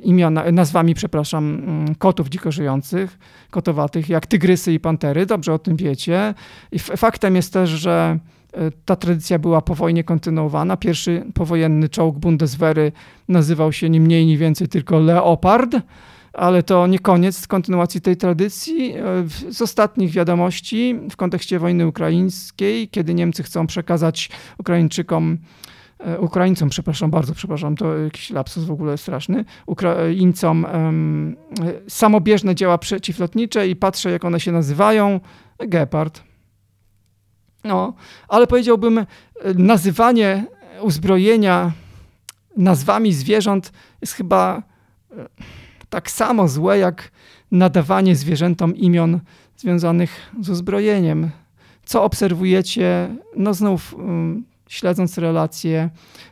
imiona, 0.04 0.52
nazwami, 0.52 0.94
przepraszam, 0.94 1.56
mm, 1.56 1.96
kotów 1.96 2.30
dziko 2.30 2.52
żyjących, 2.52 3.20
kotowatych, 3.50 4.10
jak 4.10 4.28
tygrysy 4.28 4.74
i 4.74 4.80
pantery. 4.80 5.26
Dobrze 5.26 5.54
o 5.54 5.60
tym 5.60 5.76
wiecie. 5.76 6.34
I 6.72 6.80
faktem 6.80 7.36
jest 7.36 7.54
też, 7.54 7.70
że 7.70 8.20
y, 8.58 8.72
ta 8.86 8.96
tradycja 8.96 9.40
była 9.40 9.62
po 9.62 9.76
wojnie 9.76 10.04
kontynuowana. 10.04 10.78
Pierwszy 10.78 11.26
powojenny 11.34 11.90
czołg 11.90 12.18
Bundeswehry 12.18 12.92
nazywał 13.28 13.74
się 13.74 13.90
ni 13.90 14.00
mniej, 14.00 14.26
ni 14.26 14.38
więcej 14.38 14.68
tylko 14.68 15.00
Leopard, 15.00 15.76
ale 16.34 16.64
to 16.64 16.88
nie 16.88 17.00
koniec 17.00 17.48
kontynuacji 17.48 18.02
tej 18.02 18.18
tradycji. 18.18 18.94
Y, 19.50 19.54
z 19.54 19.62
ostatnich 19.62 20.12
wiadomości 20.12 21.00
w 21.12 21.16
kontekście 21.16 21.60
wojny 21.60 21.88
ukraińskiej, 21.88 22.88
kiedy 22.88 23.14
Niemcy 23.14 23.44
chcą 23.44 23.68
przekazać 23.68 24.30
Ukraińczykom 24.58 25.38
Ukraińcom, 26.20 26.70
przepraszam 26.70 27.12
bardzo, 27.12 27.34
przepraszam, 27.34 27.76
to 27.76 27.98
jakiś 27.98 28.30
lapsus 28.30 28.64
w 28.64 28.72
ogóle 28.72 28.98
straszny, 28.98 29.46
Ukraińcom 29.66 30.66
um, 30.74 31.36
samobieżne 31.88 32.56
działa 32.56 32.78
przeciwlotnicze 32.78 33.68
i 33.68 33.76
patrzę, 33.76 34.12
jak 34.12 34.26
one 34.26 34.40
się 34.40 34.52
nazywają. 34.52 35.20
Gepard. 35.60 36.24
No, 37.64 37.94
ale 38.28 38.48
powiedziałbym, 38.48 38.98
e, 38.98 39.06
nazywanie 39.56 40.46
uzbrojenia 40.82 41.72
nazwami 42.58 43.14
zwierząt 43.14 43.72
jest 44.02 44.14
chyba 44.14 44.64
tak 45.90 46.12
samo 46.12 46.48
złe, 46.48 46.78
jak 46.78 47.12
nadawanie 47.52 48.16
zwierzętom 48.16 48.76
imion 48.76 49.20
związanych 49.58 50.32
z 50.42 50.50
uzbrojeniem. 50.50 51.30
Co 51.86 52.04
obserwujecie? 52.04 53.16
No 53.36 53.54
znów 53.54 53.94
um, 53.94 54.44
śledząc 54.68 55.18
relacje 55.18 55.90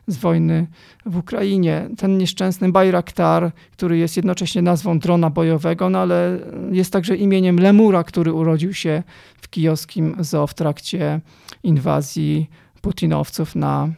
z 0.07 0.17
wojny 0.17 0.67
w 1.05 1.17
Ukrainie. 1.17 1.89
Ten 1.97 2.17
nieszczęsny 2.17 2.71
Bayraktar, 2.71 3.51
który 3.71 3.97
jest 3.97 4.15
jednocześnie 4.15 4.61
nazwą 4.61 4.99
drona 4.99 5.29
bojowego, 5.29 5.89
no 5.89 5.99
ale 5.99 6.39
jest 6.71 6.93
także 6.93 7.15
imieniem 7.15 7.59
lemura, 7.59 8.03
który 8.03 8.33
urodził 8.33 8.73
się 8.73 9.03
w 9.41 9.49
kijowskim 9.49 10.15
zoo 10.19 10.47
w 10.47 10.53
trakcie 10.53 11.21
inwazji 11.63 12.49
putinowców 12.81 13.55
na 13.55 13.89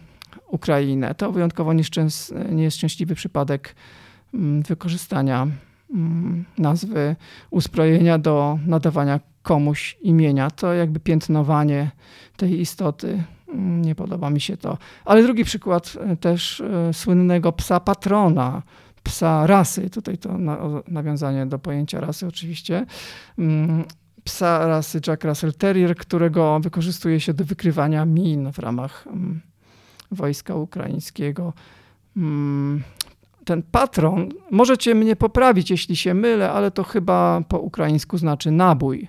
Ukrainę. 0.47 1.15
To 1.15 1.31
wyjątkowo 1.31 1.73
nieszczęśliwy 2.51 3.15
przypadek 3.15 3.75
mm, 4.33 4.61
wykorzystania 4.61 5.47
mm, 5.93 6.45
nazwy 6.57 7.15
uzbrojenia 7.49 8.17
do 8.17 8.59
nadawania 8.65 9.19
komuś 9.41 9.97
imienia. 10.01 10.51
To 10.51 10.73
jakby 10.73 10.99
piętnowanie 10.99 11.91
tej 12.37 12.61
istoty 12.61 13.23
nie 13.55 13.95
podoba 13.95 14.29
mi 14.29 14.41
się 14.41 14.57
to. 14.57 14.77
Ale 15.05 15.23
drugi 15.23 15.43
przykład 15.43 15.93
e, 15.99 16.17
też 16.17 16.61
e, 16.61 16.93
słynnego 16.93 17.51
psa 17.51 17.79
patrona, 17.79 18.61
psa 19.03 19.47
rasy, 19.47 19.89
tutaj 19.89 20.17
to 20.17 20.37
nawiązanie 20.87 21.45
do 21.45 21.59
pojęcia 21.59 21.99
rasy 21.99 22.27
oczywiście, 22.27 22.85
mm, 23.37 23.83
psa 24.23 24.67
rasy 24.67 25.01
Jack 25.07 25.23
Russell 25.23 25.53
Terrier, 25.53 25.95
którego 25.95 26.59
wykorzystuje 26.59 27.19
się 27.19 27.33
do 27.33 27.45
wykrywania 27.45 28.05
min 28.05 28.51
w 28.51 28.59
ramach 28.59 29.07
mm, 29.07 29.41
wojska 30.11 30.55
ukraińskiego. 30.55 31.53
Mm, 32.17 32.83
ten 33.45 33.63
patron, 33.63 34.29
możecie 34.51 34.95
mnie 34.95 35.15
poprawić, 35.15 35.71
jeśli 35.71 35.95
się 35.95 36.13
mylę, 36.13 36.51
ale 36.51 36.71
to 36.71 36.83
chyba 36.83 37.41
po 37.47 37.59
ukraińsku 37.59 38.17
znaczy 38.17 38.51
nabój. 38.51 39.07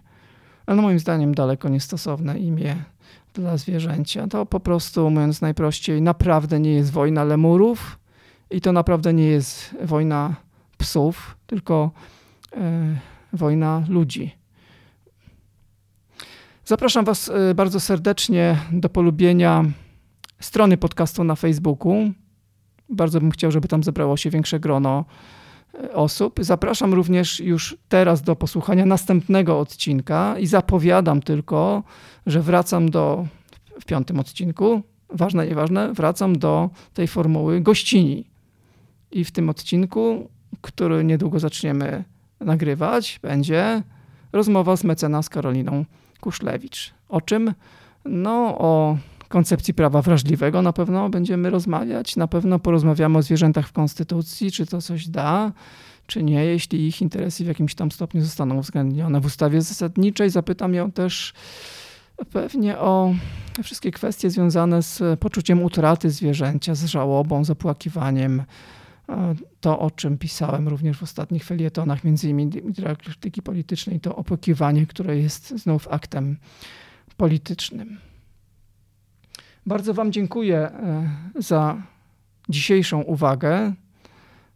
Ale 0.66 0.82
moim 0.82 0.99
zdaniem 0.99 1.34
daleko 1.34 1.68
niestosowne 1.68 2.39
imię 2.39 2.76
dla 3.35 3.57
zwierzęcia. 3.57 4.26
To 4.26 4.47
po 4.47 4.61
prostu, 4.61 5.11
mówiąc 5.11 5.41
najprościej, 5.41 6.03
naprawdę 6.03 6.61
nie 6.61 6.72
jest 6.72 6.93
wojna 6.93 7.24
lemurów 7.24 7.99
i 8.51 8.61
to 8.61 8.72
naprawdę 8.72 9.12
nie 9.12 9.26
jest 9.26 9.76
wojna 9.85 10.37
psów, 10.79 11.37
tylko 11.47 11.91
e, 12.57 12.99
wojna 13.33 13.85
ludzi. 13.89 14.39
Zapraszam 16.64 17.05
Was 17.05 17.29
e, 17.29 17.55
bardzo 17.55 17.81
serdecznie 17.81 18.57
do 18.72 18.89
polubienia 18.89 19.64
strony 20.41 20.76
podcastu 20.76 21.24
na 21.24 21.35
Facebooku. 21.35 22.12
Bardzo 22.89 23.20
bym 23.20 23.31
chciał, 23.31 23.51
żeby 23.51 23.68
tam 23.68 23.83
zebrało 23.83 24.16
się 24.16 24.31
większe 24.31 24.61
grono 24.61 25.05
osób. 25.93 26.39
Zapraszam 26.41 26.95
również 26.95 27.41
już 27.41 27.77
teraz 27.89 28.23
do 28.23 28.37
posłuchania 28.37 28.87
następnego 28.87 29.61
odcinka 29.61 30.39
i 30.39 30.47
zapowiadam 30.47 31.23
tylko, 31.23 31.83
że 32.27 32.43
wracam 32.43 32.91
do, 32.91 33.27
w 33.81 33.85
piątym 33.85 34.21
odcinku, 34.21 34.83
ważne, 35.11 35.47
nieważne, 35.47 35.93
wracam 35.93 36.39
do 36.39 36.71
tej 36.95 37.09
formuły 37.09 37.61
gościni. 37.61 38.25
I 39.11 39.25
w 39.25 39.31
tym 39.31 39.49
odcinku, 39.49 40.31
który 40.61 41.05
niedługo 41.05 41.39
zaczniemy 41.39 42.05
nagrywać, 42.41 43.19
będzie 43.23 43.83
rozmowa 44.33 44.77
z 44.77 44.85
mecenas 44.85 45.29
Karoliną 45.29 45.85
Kuszlewicz. 46.21 46.95
O 47.09 47.21
czym? 47.21 47.55
No, 48.05 48.59
o 48.59 48.97
koncepcji 49.29 49.74
prawa 49.74 50.03
wrażliwego 50.03 50.62
na 50.62 50.72
pewno 50.72 51.09
będziemy 51.09 51.51
rozmawiać. 51.51 52.16
Na 52.16 52.26
pewno 52.29 52.59
porozmawiamy 52.59 53.18
o 53.18 53.22
zwierzętach 53.22 53.68
w 53.68 53.72
Konstytucji, 53.72 54.53
czy 54.53 54.66
to 54.66 54.83
coś 54.83 55.09
da, 55.09 55.53
czy 56.07 56.22
nie, 56.22 56.45
jeśli 56.45 56.87
ich 56.87 57.03
interesy 57.03 57.45
w 57.45 57.47
jakimś 57.47 57.74
tam 57.74 57.91
stopniu 57.91 58.22
zostaną 58.22 58.59
uwzględnione 58.59 59.20
w 59.20 59.24
ustawie 59.24 59.62
zasadniczej. 59.62 60.31
Zapytam 60.31 60.74
ją 60.74 60.93
też 60.93 61.33
pewnie 62.33 62.79
o 62.79 63.14
wszystkie 63.62 63.91
kwestie 63.91 64.31
związane 64.31 64.83
z 64.83 65.20
poczuciem 65.20 65.62
utraty 65.62 66.11
zwierzęcia, 66.11 66.74
z 66.74 66.85
żałobą, 66.85 67.45
z 67.45 67.51
opłakiwaniem. 67.51 68.43
To, 69.61 69.79
o 69.79 69.91
czym 69.91 70.18
pisałem 70.18 70.68
również 70.68 70.99
w 70.99 71.03
ostatnich 71.03 71.45
felietonach, 71.45 72.05
między 72.05 72.31
innymi 72.31 72.62
dialektyki 72.72 73.43
politycznej, 73.43 74.01
to 74.01 74.16
opłakiwanie, 74.16 74.87
które 74.87 75.18
jest 75.18 75.49
znów 75.49 75.89
aktem 75.91 76.37
politycznym. 77.16 78.08
Bardzo 79.69 79.95
Wam 79.95 80.12
dziękuję 80.12 80.59
e, 80.59 81.09
za 81.39 81.83
dzisiejszą 82.49 83.03
uwagę. 83.03 83.73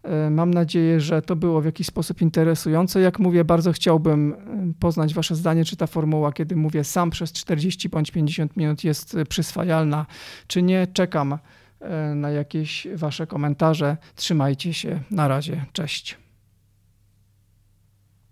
E, 0.02 0.30
mam 0.30 0.54
nadzieję, 0.54 1.00
że 1.00 1.22
to 1.22 1.36
było 1.36 1.60
w 1.60 1.64
jakiś 1.64 1.86
sposób 1.86 2.22
interesujące. 2.22 3.00
Jak 3.00 3.18
mówię, 3.18 3.44
bardzo 3.44 3.72
chciałbym 3.72 4.32
e, 4.32 4.36
poznać 4.80 5.14
Wasze 5.14 5.34
zdanie, 5.34 5.64
czy 5.64 5.76
ta 5.76 5.86
formuła, 5.86 6.32
kiedy 6.32 6.56
mówię 6.56 6.84
sam 6.84 7.10
przez 7.10 7.32
40 7.32 7.88
bądź 7.88 8.10
50 8.10 8.56
minut 8.56 8.84
jest 8.84 9.16
przyswajalna, 9.28 10.06
czy 10.46 10.62
nie. 10.62 10.86
Czekam 10.92 11.38
na 12.14 12.30
jakieś 12.30 12.86
Wasze 12.94 13.26
komentarze. 13.26 13.96
Trzymajcie 14.14 14.74
się. 14.74 15.00
Na 15.10 15.28
razie. 15.28 15.64
Cześć. 15.72 16.21